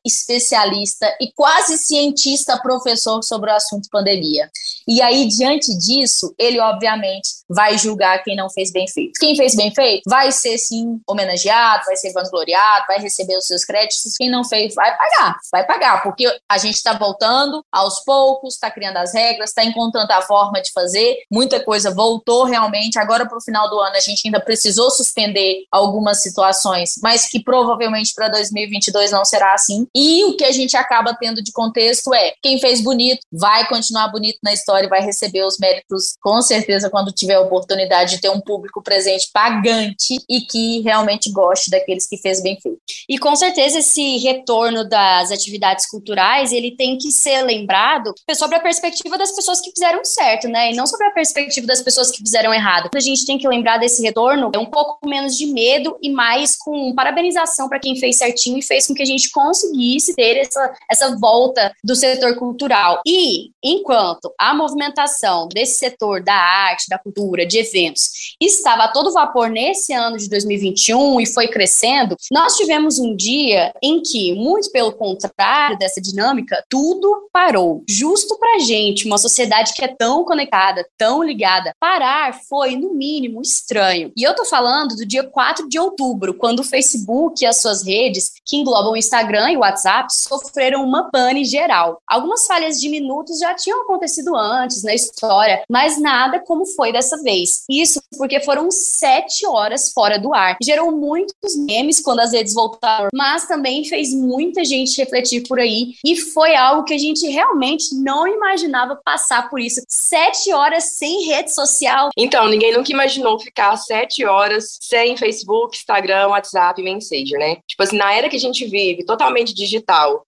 especialista 0.04 1.06
e 1.20 1.32
quase 1.32 1.78
cientista 1.78 2.58
professor 2.60 3.22
sobre 3.22 3.50
o 3.50 3.54
assunto 3.54 3.88
pandemia. 3.90 4.50
E 4.86 5.00
aí, 5.00 5.26
diante 5.26 5.76
disso, 5.78 6.34
ele 6.38 6.60
obviamente 6.60 7.28
vai 7.48 7.76
julgar 7.78 8.22
quem 8.22 8.36
não 8.36 8.50
fez 8.50 8.72
bem 8.72 8.86
feito. 8.88 9.12
Quem 9.18 9.36
fez 9.36 9.54
bem 9.54 9.72
feito 9.74 10.02
vai 10.08 10.32
ser 10.32 10.58
sim 10.58 11.00
homenageado, 11.06 11.84
vai 11.86 11.96
ser 11.96 12.12
vangloriado, 12.12 12.84
vai 12.86 12.98
receber 12.98 13.36
os 13.36 13.46
seus 13.46 13.64
créditos. 13.64 14.16
Quem 14.16 14.30
não 14.30 14.44
fez 14.44 14.74
vai 14.74 14.96
pagar, 14.96 15.36
vai 15.52 15.66
pagar, 15.66 16.02
porque 16.02 16.26
a 16.48 16.58
gente 16.58 16.76
está 16.76 16.92
voltando 16.92 17.64
aos 17.72 18.00
poucos, 18.04 18.54
está 18.54 18.70
criando 18.70 18.96
as 18.96 19.14
regras, 19.14 19.50
está 19.50 19.64
encontrando 19.64 20.12
a 20.12 20.22
forma 20.22 20.60
de 20.60 20.72
fazer. 20.72 21.18
Muita 21.30 21.62
coisa 21.62 21.94
voltou 21.94 22.44
realmente. 22.44 22.98
Agora, 22.98 23.26
para 23.26 23.38
o 23.38 23.42
final 23.42 23.68
do 23.70 23.80
ano, 23.80 23.96
a 23.96 24.00
gente 24.00 24.22
ainda 24.26 24.40
precisou 24.40 24.90
suspender 24.90 25.64
algumas 25.70 26.22
situações, 26.22 26.94
mas 27.02 27.28
que 27.28 27.42
provavelmente 27.42 28.12
para 28.14 28.28
2022 28.28 29.10
não 29.10 29.24
será 29.24 29.43
assim. 29.52 29.86
E 29.94 30.24
o 30.24 30.36
que 30.36 30.44
a 30.44 30.52
gente 30.52 30.76
acaba 30.76 31.14
tendo 31.14 31.42
de 31.42 31.52
contexto 31.52 32.14
é: 32.14 32.32
quem 32.42 32.58
fez 32.58 32.80
bonito 32.80 33.20
vai 33.30 33.68
continuar 33.68 34.08
bonito 34.08 34.38
na 34.42 34.52
história 34.52 34.86
e 34.86 34.88
vai 34.88 35.00
receber 35.00 35.44
os 35.44 35.58
méritos, 35.58 36.14
com 36.22 36.40
certeza, 36.40 36.88
quando 36.88 37.12
tiver 37.12 37.34
a 37.34 37.40
oportunidade 37.40 38.12
de 38.12 38.20
ter 38.20 38.30
um 38.30 38.40
público 38.40 38.82
presente 38.82 39.28
pagante 39.32 40.18
e 40.28 40.40
que 40.40 40.80
realmente 40.80 41.30
goste 41.30 41.70
daqueles 41.70 42.06
que 42.06 42.16
fez 42.16 42.42
bem 42.42 42.58
feito. 42.60 42.78
E 43.08 43.18
com 43.18 43.34
certeza 43.36 43.80
esse 43.80 44.18
retorno 44.18 44.88
das 44.88 45.30
atividades 45.30 45.86
culturais, 45.86 46.52
ele 46.52 46.76
tem 46.76 46.96
que 46.96 47.10
ser 47.10 47.42
lembrado 47.42 48.14
sobre 48.34 48.56
a 48.56 48.60
perspectiva 48.60 49.18
das 49.18 49.32
pessoas 49.32 49.60
que 49.60 49.70
fizeram 49.70 50.04
certo, 50.04 50.48
né? 50.48 50.72
E 50.72 50.74
não 50.74 50.86
sobre 50.86 51.06
a 51.06 51.10
perspectiva 51.10 51.66
das 51.66 51.82
pessoas 51.82 52.10
que 52.10 52.18
fizeram 52.18 52.52
errado. 52.54 52.90
A 52.94 53.00
gente 53.00 53.26
tem 53.26 53.38
que 53.38 53.48
lembrar 53.48 53.78
desse 53.78 54.02
retorno 54.02 54.50
é 54.54 54.58
um 54.58 54.66
pouco 54.66 55.06
menos 55.06 55.36
de 55.36 55.46
medo 55.46 55.96
e 56.02 56.10
mais 56.10 56.56
com 56.56 56.94
parabenização 56.94 57.68
para 57.68 57.78
quem 57.78 57.96
fez 57.96 58.16
certinho 58.16 58.58
e 58.58 58.62
fez 58.62 58.86
com 58.86 58.94
que 58.94 59.02
a 59.02 59.06
gente 59.06 59.30
conseguisse 59.34 60.14
ter 60.14 60.36
essa, 60.36 60.72
essa 60.88 61.16
volta 61.16 61.74
do 61.82 61.96
setor 61.96 62.36
cultural. 62.36 63.00
E 63.04 63.50
enquanto 63.62 64.32
a 64.38 64.54
movimentação 64.54 65.48
desse 65.48 65.78
setor 65.78 66.22
da 66.22 66.34
arte, 66.34 66.88
da 66.88 66.98
cultura, 66.98 67.44
de 67.44 67.58
eventos 67.58 68.34
estava 68.40 68.84
a 68.84 68.88
todo 68.88 69.12
vapor 69.12 69.48
nesse 69.48 69.92
ano 69.92 70.16
de 70.16 70.28
2021 70.28 71.20
e 71.20 71.26
foi 71.26 71.48
crescendo, 71.48 72.16
nós 72.30 72.56
tivemos 72.56 72.98
um 72.98 73.16
dia 73.16 73.72
em 73.82 74.00
que, 74.00 74.34
muito 74.34 74.70
pelo 74.70 74.92
contrário 74.92 75.76
dessa 75.78 76.00
dinâmica, 76.00 76.62
tudo 76.68 77.28
parou. 77.32 77.82
Justo 77.88 78.38
pra 78.38 78.58
gente, 78.60 79.06
uma 79.06 79.18
sociedade 79.18 79.72
que 79.74 79.84
é 79.84 79.88
tão 79.88 80.24
conectada, 80.24 80.86
tão 80.96 81.22
ligada, 81.22 81.74
parar 81.80 82.38
foi, 82.48 82.76
no 82.76 82.94
mínimo, 82.94 83.40
estranho. 83.40 84.12
E 84.16 84.22
eu 84.22 84.34
tô 84.34 84.44
falando 84.44 84.94
do 84.94 85.06
dia 85.06 85.24
4 85.24 85.68
de 85.68 85.78
outubro, 85.78 86.34
quando 86.34 86.60
o 86.60 86.64
Facebook 86.64 87.42
e 87.42 87.46
as 87.46 87.60
suas 87.60 87.84
redes, 87.84 88.32
que 88.44 88.56
englobam 88.56 88.92
o 88.92 88.96
Instagram 88.96 89.23
e 89.50 89.56
o 89.56 89.60
WhatsApp, 89.60 90.08
sofreram 90.10 90.84
uma 90.84 91.10
pane 91.10 91.44
geral. 91.44 92.00
Algumas 92.06 92.46
falhas 92.46 92.78
de 92.78 92.88
minutos 92.88 93.38
já 93.38 93.54
tinham 93.54 93.82
acontecido 93.82 94.36
antes 94.36 94.82
na 94.82 94.94
história, 94.94 95.62
mas 95.68 96.00
nada 96.00 96.40
como 96.40 96.66
foi 96.66 96.92
dessa 96.92 97.20
vez. 97.22 97.64
Isso 97.68 98.00
porque 98.16 98.40
foram 98.40 98.70
sete 98.70 99.46
horas 99.46 99.90
fora 99.92 100.18
do 100.18 100.34
ar. 100.34 100.56
Gerou 100.62 100.92
muitos 100.92 101.56
memes 101.56 102.00
quando 102.00 102.20
as 102.20 102.32
redes 102.32 102.54
voltaram, 102.54 103.08
mas 103.14 103.46
também 103.46 103.84
fez 103.84 104.12
muita 104.12 104.64
gente 104.64 104.96
refletir 104.98 105.46
por 105.46 105.58
aí 105.58 105.94
e 106.04 106.16
foi 106.16 106.54
algo 106.54 106.84
que 106.84 106.94
a 106.94 106.98
gente 106.98 107.26
realmente 107.28 107.94
não 107.94 108.26
imaginava 108.26 109.00
passar 109.04 109.48
por 109.48 109.60
isso. 109.60 109.80
Sete 109.88 110.52
horas 110.52 110.96
sem 110.96 111.26
rede 111.26 111.54
social. 111.54 112.10
Então, 112.16 112.48
ninguém 112.48 112.72
nunca 112.72 112.92
imaginou 112.92 113.38
ficar 113.38 113.76
sete 113.76 114.24
horas 114.24 114.78
sem 114.80 115.16
Facebook, 115.16 115.76
Instagram, 115.76 116.28
WhatsApp 116.28 116.80
e 116.80 116.84
Messenger, 116.84 117.38
né? 117.38 117.56
Tipo 117.66 117.82
assim, 117.82 117.96
na 117.96 118.12
era 118.12 118.28
que 118.28 118.36
a 118.36 118.40
gente 118.40 118.64
vive, 118.66 119.03
totalmente 119.04 119.54
digital, 119.54 120.24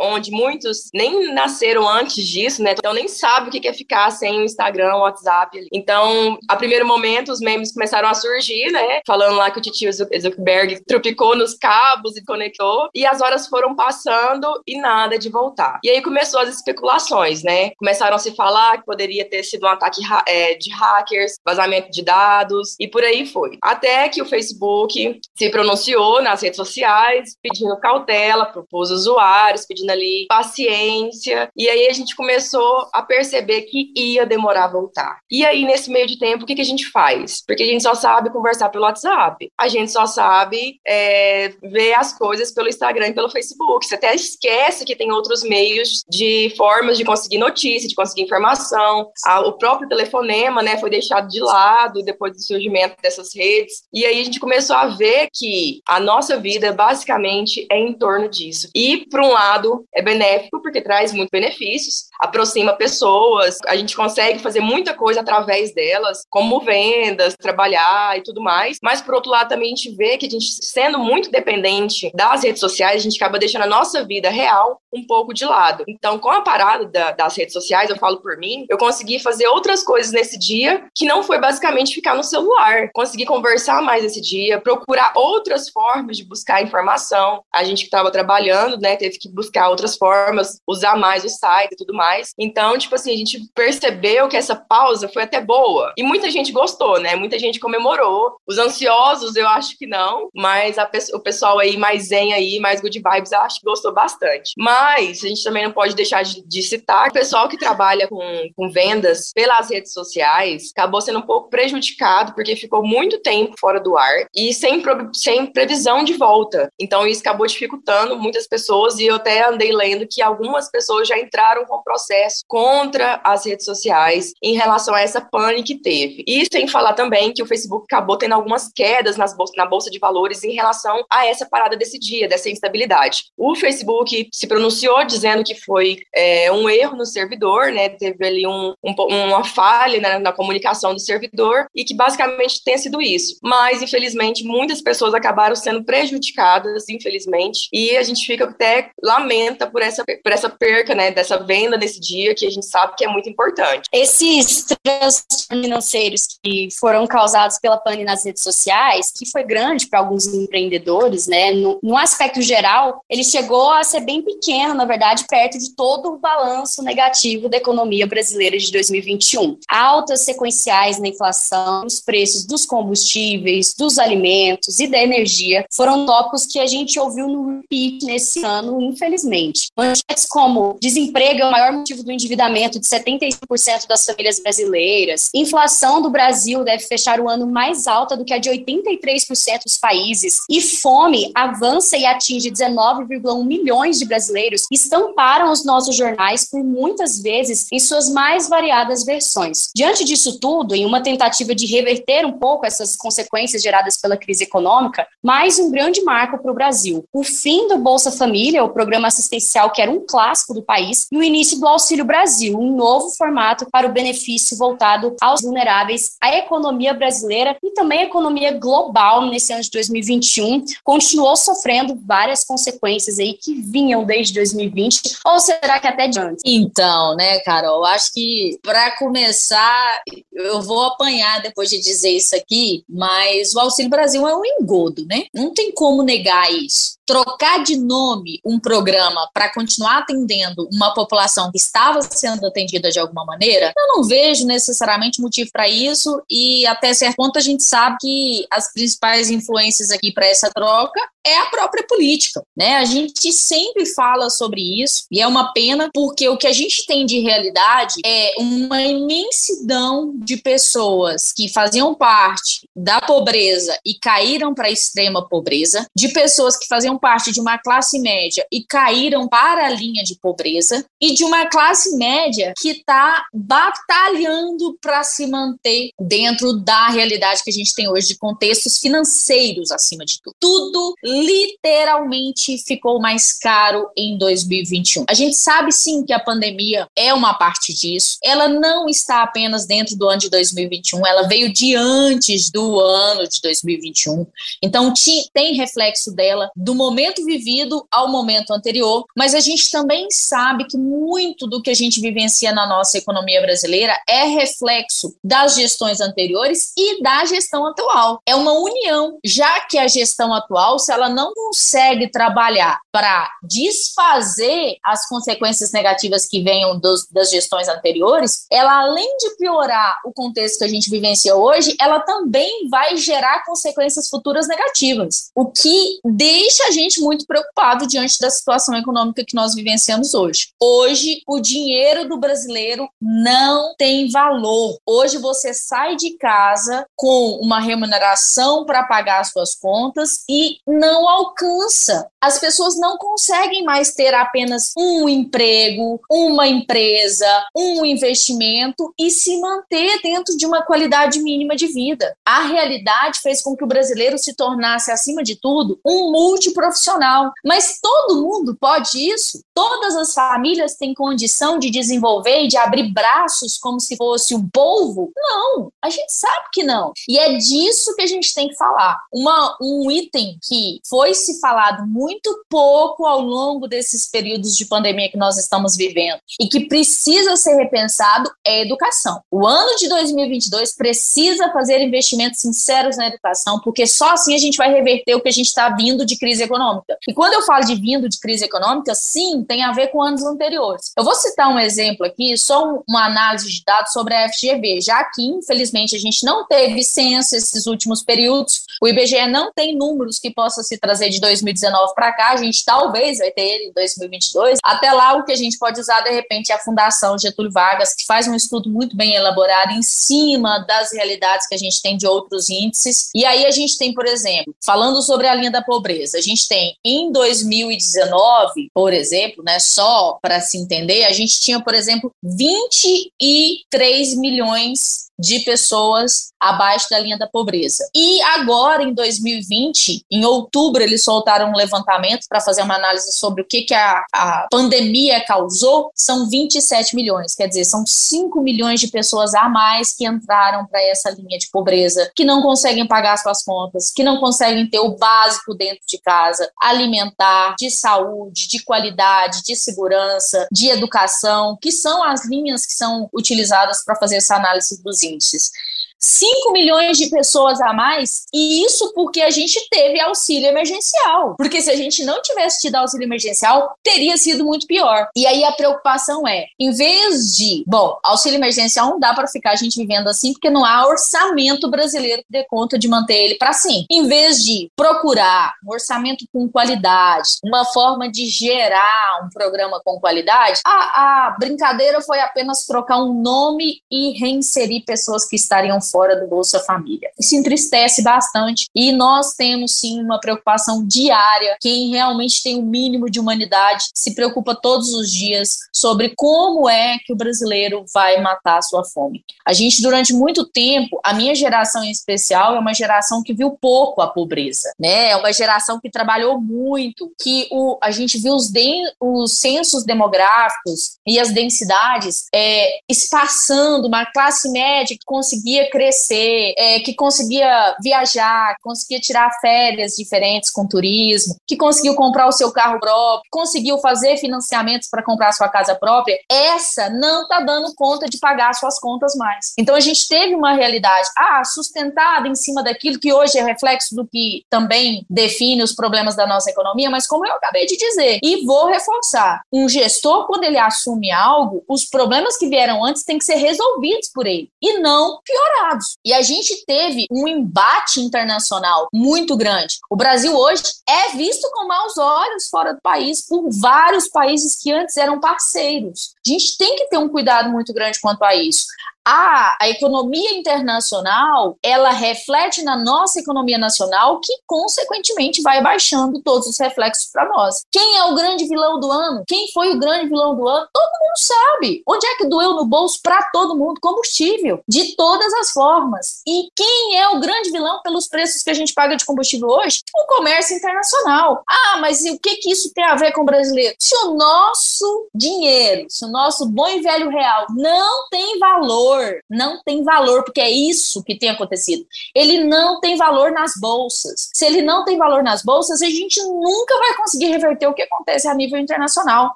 onde 0.00 0.30
muitos 0.30 0.88
nem 0.94 1.32
nasceram 1.32 1.88
antes 1.88 2.24
disso, 2.26 2.62
né? 2.62 2.74
Então 2.76 2.92
nem 2.92 3.08
sabe 3.08 3.48
o 3.48 3.50
que 3.50 3.66
é 3.66 3.72
ficar 3.72 4.10
sem 4.10 4.40
o 4.40 4.44
Instagram, 4.44 4.94
o 4.94 5.00
WhatsApp. 5.00 5.66
Então, 5.72 6.38
a 6.48 6.56
primeiro 6.56 6.86
momento, 6.86 7.32
os 7.32 7.40
memes 7.40 7.72
começaram 7.72 8.08
a 8.08 8.14
surgir, 8.14 8.70
né? 8.70 9.00
Falando 9.06 9.36
lá 9.36 9.50
que 9.50 9.58
o 9.58 9.62
tio 9.62 9.92
Zuckerberg 9.92 10.82
tropicou 10.86 11.36
nos 11.36 11.54
cabos 11.54 12.16
e 12.16 12.24
conectou. 12.24 12.88
E 12.94 13.06
as 13.06 13.20
horas 13.20 13.46
foram 13.46 13.74
passando 13.74 14.46
e 14.66 14.78
nada 14.78 15.18
de 15.18 15.28
voltar. 15.28 15.78
E 15.84 15.90
aí 15.90 16.02
começou 16.02 16.40
as 16.40 16.48
especulações, 16.48 17.42
né? 17.42 17.70
Começaram 17.78 18.16
a 18.16 18.18
se 18.18 18.34
falar 18.34 18.78
que 18.78 18.86
poderia 18.86 19.28
ter 19.28 19.42
sido 19.42 19.64
um 19.64 19.70
ataque 19.70 20.00
é, 20.26 20.54
de 20.54 20.70
hackers, 20.70 21.34
vazamento 21.44 21.90
de 21.90 22.02
dados 22.02 22.76
e 22.78 22.88
por 22.88 23.02
aí 23.02 23.26
foi. 23.26 23.58
Até 23.62 24.08
que 24.08 24.22
o 24.22 24.26
Facebook 24.26 25.20
se 25.36 25.50
pronunciou 25.50 26.22
nas 26.22 26.42
redes 26.42 26.56
sociais, 26.56 27.36
pedindo 27.42 27.78
cautela 27.78 28.17
para 28.46 28.64
os 28.72 28.90
usuários, 28.90 29.66
pedindo 29.66 29.90
ali 29.90 30.26
paciência. 30.28 31.50
E 31.56 31.68
aí 31.68 31.86
a 31.86 31.92
gente 31.92 32.16
começou 32.16 32.88
a 32.92 33.02
perceber 33.02 33.62
que 33.62 33.92
ia 33.96 34.26
demorar 34.26 34.64
a 34.64 34.72
voltar. 34.72 35.18
E 35.30 35.44
aí, 35.44 35.64
nesse 35.64 35.90
meio 35.90 36.06
de 36.06 36.18
tempo, 36.18 36.44
o 36.44 36.46
que, 36.46 36.54
que 36.54 36.60
a 36.60 36.64
gente 36.64 36.90
faz? 36.90 37.42
Porque 37.46 37.62
a 37.62 37.66
gente 37.66 37.82
só 37.82 37.94
sabe 37.94 38.30
conversar 38.30 38.68
pelo 38.70 38.84
WhatsApp. 38.84 39.50
A 39.58 39.68
gente 39.68 39.90
só 39.92 40.06
sabe 40.06 40.80
é, 40.86 41.52
ver 41.62 41.94
as 41.94 42.16
coisas 42.16 42.52
pelo 42.52 42.68
Instagram 42.68 43.08
e 43.08 43.14
pelo 43.14 43.30
Facebook. 43.30 43.86
Você 43.86 43.94
até 43.94 44.14
esquece 44.14 44.84
que 44.84 44.96
tem 44.96 45.12
outros 45.12 45.42
meios 45.42 46.02
de 46.08 46.52
formas 46.56 46.96
de 46.96 47.04
conseguir 47.04 47.38
notícia, 47.38 47.88
de 47.88 47.94
conseguir 47.94 48.22
informação. 48.22 49.10
o 49.44 49.52
próprio 49.52 49.88
telefonema, 49.88 50.62
né, 50.62 50.78
foi 50.78 50.90
deixado 50.90 51.28
de 51.28 51.40
lado 51.40 52.02
depois 52.02 52.32
do 52.32 52.42
surgimento 52.42 52.96
dessas 53.02 53.34
redes. 53.34 53.82
E 53.92 54.04
aí 54.04 54.20
a 54.20 54.24
gente 54.24 54.40
começou 54.40 54.76
a 54.76 54.86
ver 54.86 55.28
que 55.32 55.80
a 55.86 56.00
nossa 56.00 56.38
vida 56.38 56.72
basicamente 56.72 57.66
é 57.70 57.78
em 57.78 57.92
torno 57.92 58.07
disso. 58.28 58.68
E, 58.74 59.06
por 59.10 59.20
um 59.20 59.28
lado, 59.28 59.84
é 59.94 60.00
benéfico 60.00 60.62
porque 60.62 60.80
traz 60.80 61.12
muitos 61.12 61.30
benefícios, 61.30 62.06
aproxima 62.20 62.72
pessoas, 62.72 63.58
a 63.66 63.76
gente 63.76 63.96
consegue 63.96 64.38
fazer 64.38 64.60
muita 64.60 64.94
coisa 64.94 65.20
através 65.20 65.74
delas, 65.74 66.22
como 66.30 66.60
vendas, 66.60 67.34
trabalhar 67.38 68.16
e 68.16 68.22
tudo 68.22 68.40
mais. 68.40 68.78
Mas, 68.82 69.02
por 69.02 69.14
outro 69.14 69.30
lado, 69.30 69.48
também 69.48 69.72
a 69.72 69.76
gente 69.76 69.94
vê 69.94 70.16
que 70.16 70.26
a 70.26 70.30
gente, 70.30 70.46
sendo 70.62 70.98
muito 70.98 71.30
dependente 71.30 72.10
das 72.14 72.42
redes 72.42 72.60
sociais, 72.60 72.96
a 72.96 73.04
gente 73.04 73.16
acaba 73.16 73.38
deixando 73.38 73.62
a 73.62 73.66
nossa 73.66 74.04
vida 74.04 74.30
real 74.30 74.80
um 74.92 75.06
pouco 75.06 75.34
de 75.34 75.44
lado. 75.44 75.84
Então, 75.86 76.18
com 76.18 76.30
a 76.30 76.40
parada 76.40 76.86
da, 76.86 77.12
das 77.12 77.36
redes 77.36 77.52
sociais, 77.52 77.90
eu 77.90 77.96
falo 77.96 78.20
por 78.20 78.38
mim, 78.38 78.64
eu 78.68 78.78
consegui 78.78 79.18
fazer 79.18 79.46
outras 79.48 79.82
coisas 79.82 80.12
nesse 80.12 80.38
dia 80.38 80.84
que 80.94 81.04
não 81.04 81.22
foi 81.22 81.38
basicamente 81.38 81.94
ficar 81.94 82.14
no 82.14 82.24
celular. 82.24 82.88
Consegui 82.92 83.26
conversar 83.26 83.82
mais 83.82 84.04
esse 84.04 84.20
dia, 84.20 84.60
procurar 84.60 85.12
outras 85.14 85.68
formas 85.68 86.16
de 86.16 86.24
buscar 86.24 86.62
informação. 86.62 87.42
A 87.52 87.64
gente 87.64 87.84
que 87.84 87.90
estava 87.98 88.10
trabalhando, 88.10 88.78
né, 88.78 88.96
teve 88.96 89.18
que 89.18 89.28
buscar 89.28 89.68
outras 89.68 89.96
formas, 89.96 90.60
usar 90.66 90.96
mais 90.96 91.24
o 91.24 91.28
site 91.28 91.72
e 91.72 91.76
tudo 91.76 91.94
mais. 91.94 92.32
Então, 92.38 92.76
tipo 92.78 92.94
assim, 92.94 93.12
a 93.12 93.16
gente 93.16 93.40
percebeu 93.54 94.28
que 94.28 94.36
essa 94.36 94.54
pausa 94.56 95.08
foi 95.08 95.22
até 95.22 95.40
boa. 95.40 95.92
E 95.96 96.02
muita 96.02 96.30
gente 96.30 96.52
gostou, 96.52 97.00
né? 97.00 97.16
Muita 97.16 97.38
gente 97.38 97.60
comemorou. 97.60 98.36
Os 98.46 98.58
ansiosos, 98.58 99.36
eu 99.36 99.48
acho 99.48 99.76
que 99.76 99.86
não, 99.86 100.28
mas 100.34 100.76
o 101.12 101.20
pessoal 101.20 101.58
aí 101.58 101.76
mais 101.76 102.08
zen 102.08 102.32
aí, 102.32 102.58
mais 102.58 102.80
good 102.80 102.98
vibes, 102.98 103.32
eu 103.32 103.40
acho 103.40 103.60
que 103.60 103.66
gostou 103.66 103.92
bastante. 103.92 104.52
Mas 104.56 105.24
a 105.24 105.28
gente 105.28 105.42
também 105.42 105.64
não 105.64 105.72
pode 105.72 105.94
deixar 105.94 106.22
de, 106.22 106.46
de 106.46 106.62
citar 106.62 107.08
o 107.08 107.12
pessoal 107.12 107.48
que 107.48 107.56
trabalha 107.56 108.08
com, 108.08 108.20
com 108.56 108.70
vendas 108.70 109.32
pelas 109.34 109.70
redes 109.70 109.92
sociais 109.92 110.72
acabou 110.72 111.00
sendo 111.00 111.18
um 111.18 111.22
pouco 111.22 111.50
prejudicado 111.50 112.34
porque 112.34 112.56
ficou 112.56 112.86
muito 112.86 113.20
tempo 113.20 113.54
fora 113.58 113.80
do 113.80 113.96
ar 113.96 114.26
e 114.34 114.52
sem, 114.52 114.82
sem 115.12 115.46
previsão 115.46 116.04
de 116.04 116.14
volta. 116.14 116.70
Então 116.80 117.06
isso 117.06 117.20
acabou 117.20 117.46
dificultando 117.46 117.87
muitas 118.18 118.46
pessoas 118.46 118.98
e 118.98 119.06
eu 119.06 119.16
até 119.16 119.46
andei 119.46 119.72
lendo 119.72 120.06
que 120.08 120.22
algumas 120.22 120.70
pessoas 120.70 121.08
já 121.08 121.18
entraram 121.18 121.64
com 121.64 121.82
processo 121.82 122.44
contra 122.46 123.20
as 123.24 123.46
redes 123.46 123.64
sociais 123.64 124.32
em 124.42 124.54
relação 124.54 124.94
a 124.94 125.00
essa 125.00 125.20
pane 125.20 125.62
que 125.62 125.76
teve. 125.76 126.22
E 126.26 126.44
sem 126.50 126.68
falar 126.68 126.92
também 126.92 127.32
que 127.32 127.42
o 127.42 127.46
Facebook 127.46 127.84
acabou 127.84 128.18
tendo 128.18 128.34
algumas 128.34 128.70
quedas 128.72 129.16
nas 129.16 129.34
bolsa, 129.36 129.52
na 129.56 129.64
bolsa 129.64 129.90
de 129.90 129.98
valores 129.98 130.44
em 130.44 130.52
relação 130.52 131.02
a 131.10 131.26
essa 131.26 131.46
parada 131.46 131.76
desse 131.76 131.98
dia, 131.98 132.28
dessa 132.28 132.50
instabilidade. 132.50 133.24
O 133.36 133.54
Facebook 133.54 134.28
se 134.32 134.46
pronunciou 134.46 135.04
dizendo 135.04 135.42
que 135.42 135.54
foi 135.54 135.98
é, 136.14 136.52
um 136.52 136.68
erro 136.68 136.96
no 136.96 137.06
servidor, 137.06 137.72
né? 137.72 137.88
Teve 137.88 138.26
ali 138.26 138.46
um, 138.46 138.74
um, 138.84 138.94
uma 139.08 139.44
falha 139.44 140.00
né, 140.00 140.18
na 140.18 140.32
comunicação 140.32 140.92
do 140.92 141.00
servidor 141.00 141.66
e 141.74 141.84
que 141.84 141.94
basicamente 141.94 142.62
tenha 142.62 142.78
sido 142.78 143.00
isso. 143.00 143.38
Mas, 143.42 143.82
infelizmente, 143.82 144.44
muitas 144.44 144.82
pessoas 144.82 145.14
acabaram 145.14 145.56
sendo 145.56 145.84
prejudicadas, 145.84 146.88
infelizmente, 146.88 147.68
e 147.78 147.96
a 147.96 148.02
gente 148.02 148.26
fica 148.26 148.44
até 148.44 148.90
lamenta 149.00 149.70
por 149.70 149.80
essa, 149.82 150.04
por 150.04 150.32
essa 150.32 150.50
perca, 150.50 150.96
né, 150.96 151.12
dessa 151.12 151.38
venda 151.38 151.76
nesse 151.76 152.00
dia, 152.00 152.34
que 152.34 152.44
a 152.44 152.50
gente 152.50 152.66
sabe 152.66 152.94
que 152.96 153.04
é 153.04 153.08
muito 153.08 153.28
importante. 153.28 153.88
Esses 153.92 154.64
transtornos 154.82 155.46
financeiros 155.48 156.26
que 156.42 156.68
foram 156.78 157.06
causados 157.06 157.58
pela 157.60 157.76
pane 157.76 158.02
nas 158.02 158.24
redes 158.24 158.42
sociais, 158.42 159.12
que 159.16 159.30
foi 159.30 159.44
grande 159.44 159.86
para 159.86 160.00
alguns 160.00 160.26
empreendedores, 160.26 161.28
né, 161.28 161.52
no, 161.52 161.78
no 161.80 161.96
aspecto 161.96 162.42
geral, 162.42 163.00
ele 163.08 163.22
chegou 163.22 163.70
a 163.70 163.84
ser 163.84 164.00
bem 164.00 164.22
pequeno, 164.22 164.74
na 164.74 164.84
verdade, 164.84 165.24
perto 165.28 165.56
de 165.56 165.74
todo 165.76 166.14
o 166.14 166.18
balanço 166.18 166.82
negativo 166.82 167.48
da 167.48 167.58
economia 167.58 168.06
brasileira 168.08 168.58
de 168.58 168.72
2021. 168.72 169.58
Altas 169.68 170.22
sequenciais 170.22 170.98
na 170.98 171.08
inflação, 171.08 171.86
os 171.86 172.00
preços 172.00 172.44
dos 172.44 172.66
combustíveis, 172.66 173.72
dos 173.78 173.98
alimentos 173.98 174.80
e 174.80 174.88
da 174.88 174.98
energia 174.98 175.64
foram 175.72 176.06
tópicos 176.06 176.44
que 176.44 176.58
a 176.58 176.66
gente 176.66 176.98
ouviu 176.98 177.28
no 177.28 177.62
repeat 177.70 178.04
nesse 178.04 178.44
ano, 178.44 178.80
infelizmente. 178.80 179.68
Manchetes 179.76 180.26
como 180.28 180.78
desemprego 180.80 181.42
é 181.42 181.46
o 181.46 181.50
maior 181.50 181.72
motivo 181.72 182.02
do 182.02 182.10
endividamento 182.10 182.80
de 182.80 182.86
75% 182.86 183.86
das 183.86 184.04
famílias 184.04 184.40
brasileiras, 184.40 185.28
inflação 185.34 186.00
do 186.00 186.10
Brasil 186.10 186.64
deve 186.64 186.84
fechar 186.84 187.20
o 187.20 187.28
ano 187.28 187.46
mais 187.46 187.86
alta 187.86 188.16
do 188.16 188.24
que 188.24 188.32
a 188.32 188.38
de 188.38 188.48
83% 188.50 189.64
dos 189.64 189.76
países, 189.78 190.38
e 190.50 190.60
fome 190.60 191.30
avança 191.34 191.96
e 191.96 192.06
atinge 192.06 192.50
19,1 192.50 193.44
milhões 193.44 193.98
de 193.98 194.06
brasileiros, 194.06 194.66
estamparam 194.72 195.52
os 195.52 195.64
nossos 195.64 195.94
jornais 195.94 196.48
por 196.48 196.64
muitas 196.64 197.20
vezes 197.20 197.66
em 197.72 197.78
suas 197.78 198.08
mais 198.10 198.48
variadas 198.48 199.04
versões. 199.04 199.68
Diante 199.74 200.04
disso 200.04 200.38
tudo, 200.40 200.74
em 200.74 200.86
uma 200.86 201.02
tentativa 201.02 201.54
de 201.54 201.66
reverter 201.66 202.24
um 202.24 202.38
pouco 202.38 202.64
essas 202.64 202.96
consequências 202.96 203.62
geradas 203.62 203.98
pela 204.00 204.16
crise 204.16 204.44
econômica, 204.44 205.06
mais 205.22 205.58
um 205.58 205.70
grande 205.70 206.02
marco 206.02 206.38
para 206.38 206.50
o 206.50 206.54
Brasil. 206.54 207.04
O 207.12 207.22
fim 207.22 207.57
do 207.66 207.78
Bolsa 207.78 208.12
Família, 208.12 208.62
o 208.62 208.68
programa 208.68 209.08
assistencial 209.08 209.70
que 209.70 209.80
era 209.80 209.90
um 209.90 210.04
clássico 210.06 210.54
do 210.54 210.62
país, 210.62 211.06
e 211.10 211.16
o 211.16 211.22
início 211.22 211.58
do 211.58 211.66
Auxílio 211.66 212.04
Brasil, 212.04 212.56
um 212.58 212.76
novo 212.76 213.10
formato 213.16 213.66
para 213.72 213.88
o 213.88 213.92
benefício 213.92 214.56
voltado 214.56 215.16
aos 215.20 215.40
vulneráveis, 215.40 216.16
à 216.20 216.36
economia 216.36 216.92
brasileira 216.92 217.56
e 217.62 217.70
também 217.70 218.00
a 218.00 218.04
economia 218.04 218.52
global 218.52 219.26
nesse 219.26 219.52
ano 219.52 219.62
de 219.62 219.70
2021 219.70 220.64
continuou 220.84 221.36
sofrendo 221.36 221.98
várias 222.06 222.44
consequências 222.44 223.18
aí 223.18 223.34
que 223.34 223.54
vinham 223.54 224.04
desde 224.04 224.34
2020, 224.34 225.00
ou 225.24 225.40
será 225.40 225.80
que 225.80 225.86
até 225.86 226.06
de 226.06 226.18
antes? 226.18 226.42
Então, 226.44 227.16
né, 227.16 227.40
Carol, 227.40 227.84
acho 227.84 228.12
que 228.12 228.58
para 228.62 228.96
começar, 228.98 230.02
eu 230.32 230.60
vou 230.60 230.82
apanhar 230.84 231.40
depois 231.40 231.70
de 231.70 231.80
dizer 231.80 232.10
isso 232.10 232.36
aqui, 232.36 232.84
mas 232.88 233.54
o 233.54 233.60
Auxílio 233.60 233.90
Brasil 233.90 234.26
é 234.28 234.36
um 234.36 234.44
engodo, 234.44 235.06
né? 235.06 235.24
Não 235.32 235.52
tem 235.52 235.72
como 235.72 236.02
negar 236.02 236.52
isso 236.52 236.98
trocar 237.08 237.37
de 237.64 237.76
nome 237.76 238.40
um 238.44 238.58
programa 238.58 239.28
para 239.32 239.52
continuar 239.52 239.98
atendendo 239.98 240.68
uma 240.72 240.92
população 240.92 241.50
que 241.50 241.58
estava 241.58 242.02
sendo 242.02 242.46
atendida 242.46 242.90
de 242.90 242.98
alguma 242.98 243.24
maneira, 243.24 243.72
eu 243.76 243.96
não 243.96 244.04
vejo 244.04 244.46
necessariamente 244.46 245.20
motivo 245.20 245.50
para 245.52 245.68
isso 245.68 246.22
e 246.30 246.66
até 246.66 246.92
certo 246.92 247.16
ponto 247.16 247.38
a 247.38 247.42
gente 247.42 247.62
sabe 247.62 247.96
que 248.00 248.46
as 248.50 248.72
principais 248.72 249.30
influências 249.30 249.90
aqui 249.90 250.12
para 250.12 250.26
essa 250.26 250.50
troca 250.50 251.00
é 251.28 251.38
a 251.38 251.46
própria 251.46 251.86
política, 251.86 252.42
né? 252.56 252.76
A 252.76 252.84
gente 252.84 253.32
sempre 253.32 253.86
fala 253.86 254.30
sobre 254.30 254.82
isso 254.82 255.04
e 255.10 255.20
é 255.20 255.26
uma 255.26 255.52
pena 255.52 255.90
porque 255.92 256.28
o 256.28 256.36
que 256.36 256.46
a 256.46 256.52
gente 256.52 256.86
tem 256.86 257.04
de 257.06 257.20
realidade 257.20 257.94
é 258.04 258.34
uma 258.38 258.82
imensidão 258.82 260.12
de 260.16 260.36
pessoas 260.36 261.32
que 261.34 261.48
faziam 261.48 261.94
parte 261.94 262.68
da 262.76 263.00
pobreza 263.00 263.78
e 263.84 263.94
caíram 263.94 264.54
para 264.54 264.68
a 264.68 264.70
extrema 264.70 265.26
pobreza, 265.28 265.86
de 265.96 266.08
pessoas 266.08 266.56
que 266.56 266.66
faziam 266.66 266.98
parte 266.98 267.32
de 267.32 267.40
uma 267.40 267.58
classe 267.58 267.98
média 267.98 268.46
e 268.52 268.64
caíram 268.64 269.28
para 269.28 269.66
a 269.66 269.70
linha 269.70 270.02
de 270.02 270.18
pobreza, 270.20 270.84
e 271.00 271.14
de 271.14 271.24
uma 271.24 271.46
classe 271.46 271.96
média 271.96 272.52
que 272.58 272.70
está 272.70 273.24
batalhando 273.32 274.76
para 274.80 275.02
se 275.02 275.26
manter 275.26 275.90
dentro 276.00 276.52
da 276.52 276.88
realidade 276.88 277.42
que 277.42 277.50
a 277.50 277.52
gente 277.52 277.74
tem 277.74 277.88
hoje 277.88 278.08
de 278.08 278.18
contextos 278.18 278.78
financeiros, 278.78 279.70
acima 279.70 280.04
de 280.04 280.20
tudo. 280.22 280.34
Tudo 280.40 280.94
literalmente 281.22 282.58
ficou 282.58 283.00
mais 283.00 283.32
caro 283.32 283.88
em 283.96 284.16
2021. 284.18 285.04
A 285.08 285.14
gente 285.14 285.36
sabe 285.36 285.72
sim 285.72 286.04
que 286.04 286.12
a 286.12 286.20
pandemia 286.20 286.86
é 286.96 287.12
uma 287.12 287.34
parte 287.34 287.74
disso, 287.74 288.18
ela 288.22 288.48
não 288.48 288.88
está 288.88 289.22
apenas 289.22 289.66
dentro 289.66 289.96
do 289.96 290.08
ano 290.08 290.20
de 290.20 290.30
2021, 290.30 291.06
ela 291.06 291.28
veio 291.28 291.52
de 291.52 291.74
antes 291.74 292.50
do 292.50 292.80
ano 292.80 293.28
de 293.28 293.40
2021. 293.42 294.26
Então, 294.62 294.92
tem 295.32 295.54
reflexo 295.54 296.14
dela 296.14 296.50
do 296.54 296.74
momento 296.74 297.24
vivido 297.24 297.86
ao 297.90 298.08
momento 298.08 298.52
anterior, 298.52 299.04
mas 299.16 299.34
a 299.34 299.40
gente 299.40 299.70
também 299.70 300.06
sabe 300.10 300.66
que 300.66 300.76
muito 300.76 301.46
do 301.46 301.62
que 301.62 301.70
a 301.70 301.74
gente 301.74 302.00
vivencia 302.00 302.52
na 302.52 302.66
nossa 302.66 302.98
economia 302.98 303.40
brasileira 303.40 303.98
é 304.08 304.24
reflexo 304.24 305.14
das 305.22 305.54
gestões 305.54 306.00
anteriores 306.00 306.72
e 306.76 307.02
da 307.02 307.24
gestão 307.24 307.66
atual. 307.66 308.20
É 308.26 308.34
uma 308.34 308.52
união, 308.52 309.18
já 309.24 309.60
que 309.60 309.78
a 309.78 309.88
gestão 309.88 310.32
atual, 310.32 310.78
se 310.78 310.92
ela 310.98 311.08
não 311.08 311.32
consegue 311.32 312.10
trabalhar 312.10 312.78
para 312.92 313.30
desfazer 313.42 314.76
as 314.84 315.08
consequências 315.08 315.72
negativas 315.72 316.26
que 316.26 316.42
venham 316.42 316.78
dos, 316.78 317.06
das 317.10 317.30
gestões 317.30 317.68
anteriores, 317.68 318.46
ela 318.50 318.82
além 318.82 319.16
de 319.18 319.36
piorar 319.36 319.98
o 320.04 320.12
contexto 320.12 320.58
que 320.58 320.64
a 320.64 320.68
gente 320.68 320.90
vivencia 320.90 321.36
hoje, 321.36 321.76
ela 321.80 322.00
também 322.00 322.68
vai 322.68 322.96
gerar 322.96 323.44
consequências 323.44 324.08
futuras 324.08 324.48
negativas, 324.48 325.30
o 325.34 325.46
que 325.46 326.00
deixa 326.04 326.64
a 326.64 326.70
gente 326.70 327.00
muito 327.00 327.26
preocupado 327.26 327.86
diante 327.86 328.18
da 328.20 328.30
situação 328.30 328.76
econômica 328.76 329.24
que 329.24 329.34
nós 329.34 329.54
vivenciamos 329.54 330.14
hoje. 330.14 330.48
Hoje, 330.60 331.22
o 331.26 331.40
dinheiro 331.40 332.08
do 332.08 332.18
brasileiro 332.18 332.88
não 333.00 333.74
tem 333.76 334.10
valor. 334.10 334.78
Hoje, 334.86 335.18
você 335.18 335.54
sai 335.54 335.96
de 335.96 336.16
casa 336.16 336.86
com 336.96 337.38
uma 337.40 337.60
remuneração 337.60 338.64
para 338.64 338.84
pagar 338.84 339.20
as 339.20 339.30
suas 339.30 339.54
contas 339.54 340.24
e 340.28 340.58
não 340.66 340.87
alcança. 341.08 342.08
As 342.20 342.38
pessoas 342.38 342.78
não 342.78 342.96
conseguem 342.96 343.64
mais 343.64 343.92
ter 343.92 344.14
apenas 344.14 344.72
um 344.76 345.08
emprego, 345.08 346.00
uma 346.10 346.46
empresa, 346.46 347.26
um 347.56 347.84
investimento 347.84 348.92
e 348.98 349.10
se 349.10 349.40
manter 349.40 350.00
dentro 350.02 350.36
de 350.36 350.46
uma 350.46 350.62
qualidade 350.62 351.20
mínima 351.20 351.54
de 351.54 351.66
vida. 351.66 352.14
A 352.24 352.42
realidade 352.42 353.20
fez 353.20 353.42
com 353.42 353.56
que 353.56 353.64
o 353.64 353.68
brasileiro 353.68 354.18
se 354.18 354.34
tornasse, 354.34 354.90
acima 354.90 355.22
de 355.22 355.36
tudo, 355.40 355.78
um 355.84 356.10
multiprofissional 356.10 356.78
profissional. 356.78 357.32
Mas 357.44 357.78
todo 357.80 358.22
mundo 358.22 358.56
pode 358.58 358.98
isso? 358.98 359.42
Todas 359.54 359.96
as 359.96 360.12
famílias 360.14 360.76
têm 360.76 360.94
condição 360.94 361.58
de 361.58 361.70
desenvolver 361.70 362.44
e 362.44 362.48
de 362.48 362.56
abrir 362.56 362.92
braços 362.92 363.58
como 363.58 363.80
se 363.80 363.96
fosse 363.96 364.34
um 364.34 364.48
polvo? 364.48 365.10
Não, 365.16 365.70
a 365.82 365.90
gente 365.90 366.12
sabe 366.12 366.46
que 366.52 366.62
não. 366.62 366.92
E 367.08 367.18
é 367.18 367.34
disso 367.36 367.94
que 367.94 368.02
a 368.02 368.06
gente 368.06 368.34
tem 368.34 368.48
que 368.48 368.56
falar. 368.56 368.98
Uma, 369.12 369.56
um 369.60 369.90
item 369.90 370.38
que 370.42 370.77
foi 370.88 371.14
se 371.14 371.40
falado 371.40 371.86
muito 371.86 372.44
pouco 372.48 373.06
ao 373.06 373.20
longo 373.20 373.66
desses 373.66 374.10
períodos 374.10 374.56
de 374.56 374.66
pandemia 374.66 375.10
que 375.10 375.16
nós 375.16 375.38
estamos 375.38 375.76
vivendo 375.76 376.20
e 376.40 376.48
que 376.48 376.66
precisa 376.66 377.36
ser 377.36 377.56
repensado 377.56 378.30
é 378.46 378.58
a 378.58 378.62
educação. 378.62 379.20
O 379.30 379.46
ano 379.46 379.76
de 379.76 379.88
2022 379.88 380.74
precisa 380.74 381.50
fazer 381.52 381.80
investimentos 381.80 382.40
sinceros 382.40 382.96
na 382.96 383.08
educação, 383.08 383.60
porque 383.60 383.86
só 383.86 384.12
assim 384.12 384.34
a 384.34 384.38
gente 384.38 384.56
vai 384.56 384.72
reverter 384.72 385.14
o 385.14 385.20
que 385.20 385.28
a 385.28 385.32
gente 385.32 385.46
está 385.46 385.68
vindo 385.70 386.04
de 386.04 386.18
crise 386.18 386.42
econômica. 386.42 386.96
E 387.08 387.14
quando 387.14 387.34
eu 387.34 387.42
falo 387.42 387.64
de 387.64 387.74
vindo 387.74 388.08
de 388.08 388.18
crise 388.18 388.44
econômica, 388.44 388.94
sim, 388.94 389.44
tem 389.44 389.62
a 389.62 389.72
ver 389.72 389.88
com 389.88 390.02
anos 390.02 390.24
anteriores. 390.24 390.92
Eu 390.96 391.04
vou 391.04 391.14
citar 391.14 391.48
um 391.48 391.58
exemplo 391.58 392.06
aqui, 392.06 392.36
só 392.36 392.82
uma 392.88 393.06
análise 393.06 393.48
de 393.48 393.62
dados 393.64 393.92
sobre 393.92 394.14
a 394.14 394.28
FGV, 394.28 394.80
já 394.80 395.04
que, 395.04 395.24
infelizmente, 395.24 395.96
a 395.96 395.98
gente 395.98 396.24
não 396.24 396.46
teve 396.46 396.82
censo 396.82 397.36
esses 397.36 397.66
últimos 397.66 398.02
períodos, 398.02 398.62
o 398.82 398.88
IBGE 398.88 399.26
não 399.26 399.52
tem 399.52 399.76
números 399.76 400.18
que 400.18 400.30
possam 400.30 400.62
se 400.68 400.78
trazer 400.78 401.08
de 401.08 401.20
2019 401.20 401.94
para 401.94 402.12
cá, 402.12 402.30
a 402.32 402.36
gente 402.36 402.64
talvez 402.64 403.18
vai 403.18 403.30
ter 403.30 403.42
ele 403.42 403.64
em 403.64 403.72
2022. 403.72 404.58
Até 404.62 404.92
lá, 404.92 405.14
o 405.14 405.24
que 405.24 405.32
a 405.32 405.36
gente 405.36 405.58
pode 405.58 405.80
usar, 405.80 406.00
de 406.02 406.10
repente, 406.10 406.52
é 406.52 406.54
a 406.54 406.58
Fundação 406.58 407.18
Getúlio 407.18 407.50
Vargas, 407.50 407.94
que 407.94 408.04
faz 408.06 408.28
um 408.28 408.34
estudo 408.34 408.70
muito 408.70 408.96
bem 408.96 409.14
elaborado 409.14 409.72
em 409.72 409.82
cima 409.82 410.58
das 410.60 410.92
realidades 410.92 411.46
que 411.46 411.54
a 411.54 411.58
gente 411.58 411.80
tem 411.80 411.96
de 411.96 412.06
outros 412.06 412.48
índices. 412.50 413.10
E 413.14 413.24
aí 413.24 413.46
a 413.46 413.50
gente 413.50 413.78
tem, 413.78 413.92
por 413.94 414.06
exemplo, 414.06 414.54
falando 414.64 415.00
sobre 415.02 415.26
a 415.26 415.34
linha 415.34 415.50
da 415.50 415.62
pobreza, 415.62 416.18
a 416.18 416.20
gente 416.22 416.46
tem 416.46 416.76
em 416.84 417.10
2019, 417.10 418.70
por 418.74 418.92
exemplo, 418.92 419.42
né, 419.42 419.58
só 419.58 420.18
para 420.20 420.40
se 420.40 420.58
entender, 420.58 421.04
a 421.04 421.12
gente 421.12 421.40
tinha, 421.40 421.60
por 421.62 421.74
exemplo, 421.74 422.12
23 422.22 424.16
milhões 424.16 425.07
de 425.18 425.40
pessoas 425.40 426.32
abaixo 426.40 426.86
da 426.90 426.98
linha 426.98 427.18
da 427.18 427.26
pobreza. 427.26 427.88
E 427.94 428.22
agora, 428.22 428.82
em 428.82 428.94
2020, 428.94 430.04
em 430.10 430.24
outubro, 430.24 430.82
eles 430.82 431.02
soltaram 431.02 431.50
um 431.50 431.56
levantamento 431.56 432.26
para 432.28 432.40
fazer 432.40 432.62
uma 432.62 432.76
análise 432.76 433.12
sobre 433.12 433.42
o 433.42 433.44
que, 433.44 433.62
que 433.62 433.74
a, 433.74 434.04
a 434.14 434.46
pandemia 434.50 435.24
causou. 435.24 435.90
São 435.94 436.28
27 436.28 436.94
milhões, 436.94 437.34
quer 437.34 437.48
dizer, 437.48 437.64
são 437.64 437.84
5 437.84 438.40
milhões 438.40 438.80
de 438.80 438.88
pessoas 438.88 439.34
a 439.34 439.48
mais 439.48 439.92
que 439.92 440.06
entraram 440.06 440.66
para 440.66 440.80
essa 440.82 441.10
linha 441.10 441.38
de 441.38 441.48
pobreza, 441.50 442.10
que 442.14 442.24
não 442.24 442.40
conseguem 442.40 442.86
pagar 442.86 443.16
suas 443.16 443.42
contas, 443.42 443.90
que 443.90 444.04
não 444.04 444.18
conseguem 444.18 444.68
ter 444.68 444.78
o 444.78 444.96
básico 444.96 445.54
dentro 445.54 445.82
de 445.88 445.98
casa, 445.98 446.48
alimentar, 446.60 447.56
de 447.58 447.70
saúde, 447.70 448.46
de 448.48 448.62
qualidade, 448.62 449.42
de 449.42 449.56
segurança, 449.56 450.46
de 450.52 450.68
educação, 450.68 451.58
que 451.60 451.72
são 451.72 452.04
as 452.04 452.24
linhas 452.26 452.64
que 452.64 452.72
são 452.72 453.08
utilizadas 453.12 453.84
para 453.84 453.96
fazer 453.96 454.16
essa 454.16 454.36
análise 454.36 454.82
dos 454.82 455.02
índices. 455.08 455.52
5 455.98 456.52
milhões 456.52 456.96
de 456.96 457.10
pessoas 457.10 457.60
a 457.60 457.72
mais, 457.72 458.24
e 458.32 458.64
isso 458.64 458.92
porque 458.94 459.20
a 459.20 459.30
gente 459.30 459.58
teve 459.70 460.00
auxílio 460.00 460.48
emergencial. 460.48 461.34
Porque 461.36 461.60
se 461.60 461.70
a 461.70 461.76
gente 461.76 462.04
não 462.04 462.22
tivesse 462.22 462.60
tido 462.60 462.76
auxílio 462.76 463.06
emergencial, 463.06 463.74
teria 463.82 464.16
sido 464.16 464.44
muito 464.44 464.66
pior. 464.66 465.08
E 465.16 465.26
aí 465.26 465.44
a 465.44 465.52
preocupação 465.52 466.26
é, 466.26 466.46
em 466.58 466.70
vez 466.72 467.34
de, 467.36 467.64
bom, 467.66 467.98
auxílio 468.04 468.38
emergencial 468.38 468.90
não 468.90 469.00
dá 469.00 469.12
para 469.14 469.26
ficar 469.26 469.52
a 469.52 469.56
gente 469.56 469.76
vivendo 469.76 470.08
assim, 470.08 470.32
porque 470.32 470.50
não 470.50 470.64
há 470.64 470.86
orçamento 470.86 471.68
brasileiro 471.68 472.22
que 472.22 472.30
dê 472.30 472.44
conta 472.44 472.78
de 472.78 472.88
manter 472.88 473.14
ele 473.14 473.34
para 473.34 473.52
sim. 473.52 473.84
Em 473.90 474.06
vez 474.06 474.42
de 474.42 474.70
procurar 474.76 475.54
um 475.66 475.72
orçamento 475.72 476.24
com 476.32 476.48
qualidade, 476.48 477.28
uma 477.44 477.64
forma 477.64 478.10
de 478.10 478.26
gerar 478.26 479.24
um 479.24 479.28
programa 479.28 479.80
com 479.84 479.98
qualidade, 479.98 480.60
a, 480.64 481.28
a 481.28 481.36
brincadeira 481.38 482.00
foi 482.00 482.20
apenas 482.20 482.64
trocar 482.64 482.98
um 482.98 483.20
nome 483.20 483.82
e 483.90 484.18
reinserir 484.18 484.84
pessoas 484.84 485.26
que 485.26 485.36
estariam 485.36 485.80
fora 485.90 486.18
do 486.18 486.26
Bolsa 486.26 486.60
Família. 486.60 487.10
Isso 487.18 487.36
entristece 487.36 488.02
bastante 488.02 488.66
e 488.74 488.92
nós 488.92 489.34
temos 489.34 489.76
sim 489.76 490.00
uma 490.00 490.20
preocupação 490.20 490.86
diária. 490.86 491.56
Quem 491.60 491.90
realmente 491.90 492.42
tem 492.42 492.56
o 492.56 492.60
um 492.60 492.66
mínimo 492.66 493.10
de 493.10 493.20
humanidade 493.20 493.84
se 493.94 494.14
preocupa 494.14 494.54
todos 494.54 494.92
os 494.94 495.10
dias 495.10 495.56
sobre 495.72 496.12
como 496.16 496.68
é 496.68 496.98
que 497.04 497.12
o 497.12 497.16
brasileiro 497.16 497.84
vai 497.92 498.20
matar 498.20 498.58
a 498.58 498.62
sua 498.62 498.84
fome. 498.84 499.24
A 499.46 499.52
gente, 499.52 499.82
durante 499.82 500.12
muito 500.12 500.44
tempo, 500.46 501.00
a 501.04 501.12
minha 501.12 501.34
geração 501.34 501.82
em 501.84 501.90
especial 501.90 502.54
é 502.54 502.58
uma 502.58 502.74
geração 502.74 503.22
que 503.22 503.34
viu 503.34 503.50
pouco 503.60 504.00
a 504.00 504.08
pobreza, 504.08 504.72
né? 504.78 505.10
É 505.10 505.16
uma 505.16 505.32
geração 505.32 505.80
que 505.80 505.90
trabalhou 505.90 506.40
muito, 506.40 507.12
que 507.20 507.48
o, 507.50 507.78
a 507.82 507.90
gente 507.90 508.18
viu 508.18 508.34
os, 508.34 508.50
den, 508.50 508.84
os 509.00 509.38
censos 509.38 509.84
demográficos 509.84 510.98
e 511.06 511.18
as 511.18 511.32
densidades 511.32 512.26
é, 512.34 512.80
espaçando 512.88 513.88
uma 513.88 514.06
classe 514.06 514.50
média 514.50 514.96
que 514.96 515.04
conseguia 515.04 515.70
crescer, 515.78 516.54
é, 516.58 516.80
que 516.80 516.92
conseguia 516.92 517.76
viajar, 517.80 518.56
conseguia 518.60 518.98
tirar 518.98 519.30
férias 519.40 519.92
diferentes 519.92 520.50
com 520.50 520.66
turismo, 520.66 521.36
que 521.46 521.56
conseguiu 521.56 521.94
comprar 521.94 522.26
o 522.26 522.32
seu 522.32 522.50
carro 522.50 522.80
próprio, 522.80 523.22
conseguiu 523.30 523.78
fazer 523.78 524.16
financiamentos 524.16 524.88
para 524.90 525.04
comprar 525.04 525.28
a 525.28 525.32
sua 525.32 525.48
casa 525.48 525.76
própria, 525.76 526.18
essa 526.28 526.90
não 526.90 527.22
está 527.22 527.38
dando 527.38 527.72
conta 527.76 528.06
de 528.06 528.18
pagar 528.18 528.52
suas 528.54 528.80
contas 528.80 529.14
mais. 529.14 529.52
Então 529.56 529.76
a 529.76 529.80
gente 529.80 530.08
teve 530.08 530.34
uma 530.34 530.52
realidade, 530.52 531.08
ah, 531.16 531.44
sustentada 531.44 532.26
em 532.26 532.34
cima 532.34 532.60
daquilo 532.60 532.98
que 532.98 533.12
hoje 533.12 533.38
é 533.38 533.44
reflexo 533.44 533.94
do 533.94 534.04
que 534.04 534.42
também 534.50 535.06
define 535.08 535.62
os 535.62 535.76
problemas 535.76 536.16
da 536.16 536.26
nossa 536.26 536.50
economia, 536.50 536.90
mas 536.90 537.06
como 537.06 537.24
eu 537.24 537.34
acabei 537.34 537.66
de 537.66 537.76
dizer, 537.76 538.18
e 538.20 538.44
vou 538.44 538.66
reforçar, 538.66 539.42
um 539.52 539.68
gestor 539.68 540.26
quando 540.26 540.42
ele 540.42 540.58
assume 540.58 541.12
algo, 541.12 541.62
os 541.68 541.84
problemas 541.84 542.36
que 542.36 542.48
vieram 542.48 542.84
antes 542.84 543.04
têm 543.04 543.18
que 543.18 543.24
ser 543.24 543.36
resolvidos 543.36 544.10
por 544.12 544.26
ele 544.26 544.50
e 544.60 544.80
não 544.80 545.20
piorar. 545.24 545.67
E 546.04 546.12
a 546.12 546.22
gente 546.22 546.64
teve 546.66 547.06
um 547.10 547.26
embate 547.26 548.00
internacional 548.00 548.88
muito 548.92 549.36
grande. 549.36 549.76
O 549.90 549.96
Brasil 549.96 550.34
hoje 550.34 550.62
é 550.88 551.16
visto 551.16 551.48
com 551.52 551.66
maus 551.66 551.96
olhos 551.98 552.48
fora 552.48 552.74
do 552.74 552.80
país 552.80 553.26
por 553.26 553.48
vários 553.50 554.08
países 554.08 554.60
que 554.60 554.72
antes 554.72 554.96
eram 554.96 555.20
parceiros. 555.20 556.14
A 556.26 556.30
gente 556.30 556.56
tem 556.56 556.76
que 556.76 556.88
ter 556.88 556.98
um 556.98 557.08
cuidado 557.08 557.50
muito 557.50 557.72
grande 557.72 558.00
quanto 558.00 558.22
a 558.22 558.34
isso 558.34 558.66
a, 559.08 559.56
a 559.58 559.68
economia 559.70 560.38
internacional 560.38 561.56
ela 561.62 561.90
reflete 561.92 562.62
na 562.62 562.76
nossa 562.76 563.18
economia 563.18 563.56
nacional, 563.56 564.20
que 564.20 564.32
consequentemente 564.46 565.40
vai 565.40 565.62
baixando 565.62 566.20
todos 566.22 566.46
os 566.46 566.60
reflexos 566.60 567.10
para 567.10 567.26
nós. 567.26 567.62
Quem 567.72 567.96
é 567.96 568.04
o 568.04 568.14
grande 568.14 568.46
vilão 568.46 568.78
do 568.78 568.92
ano? 568.92 569.24
Quem 569.26 569.50
foi 569.54 569.74
o 569.74 569.78
grande 569.78 570.10
vilão 570.10 570.36
do 570.36 570.46
ano? 570.46 570.68
Todo 570.70 570.84
mundo 570.84 571.16
sabe. 571.16 571.82
Onde 571.88 572.06
é 572.06 572.16
que 572.16 572.26
doeu 572.26 572.52
no 572.52 572.66
bolso 572.66 573.00
para 573.02 573.22
todo 573.32 573.56
mundo? 573.56 573.80
Combustível, 573.80 574.60
de 574.68 574.94
todas 574.94 575.32
as 575.34 575.52
formas. 575.52 576.20
E 576.26 576.50
quem 576.54 576.98
é 576.98 577.08
o 577.08 577.18
grande 577.18 577.50
vilão 577.50 577.80
pelos 577.82 578.08
preços 578.08 578.42
que 578.42 578.50
a 578.50 578.54
gente 578.54 578.74
paga 578.74 578.94
de 578.94 579.06
combustível 579.06 579.48
hoje? 579.48 579.80
O 579.96 580.16
comércio 580.16 580.54
internacional. 580.54 581.42
Ah, 581.48 581.78
mas 581.80 582.04
o 582.04 582.18
que, 582.18 582.36
que 582.36 582.50
isso 582.50 582.74
tem 582.74 582.84
a 582.84 582.94
ver 582.94 583.12
com 583.12 583.22
o 583.22 583.26
brasileiro? 583.26 583.74
Se 583.78 583.96
o 584.04 584.14
nosso 584.14 585.08
dinheiro, 585.14 585.86
se 585.88 586.04
o 586.04 586.08
nosso 586.08 586.46
bom 586.46 586.68
e 586.68 586.82
velho 586.82 587.08
real 587.08 587.46
não 587.56 588.06
tem 588.10 588.38
valor 588.38 588.97
valor, 588.98 589.24
não 589.28 589.62
tem 589.62 589.82
valor, 589.82 590.24
porque 590.24 590.40
é 590.40 590.50
isso 590.50 591.02
que 591.02 591.18
tem 591.18 591.30
acontecido. 591.30 591.86
Ele 592.14 592.44
não 592.44 592.80
tem 592.80 592.96
valor 592.96 593.30
nas 593.30 593.52
bolsas. 593.60 594.30
Se 594.34 594.44
ele 594.44 594.62
não 594.62 594.84
tem 594.84 594.96
valor 594.96 595.22
nas 595.22 595.42
bolsas, 595.42 595.82
a 595.82 595.88
gente 595.88 596.20
nunca 596.22 596.76
vai 596.78 596.96
conseguir 596.96 597.26
reverter 597.26 597.66
o 597.66 597.74
que 597.74 597.82
acontece 597.82 598.28
a 598.28 598.34
nível 598.34 598.58
internacional. 598.58 599.34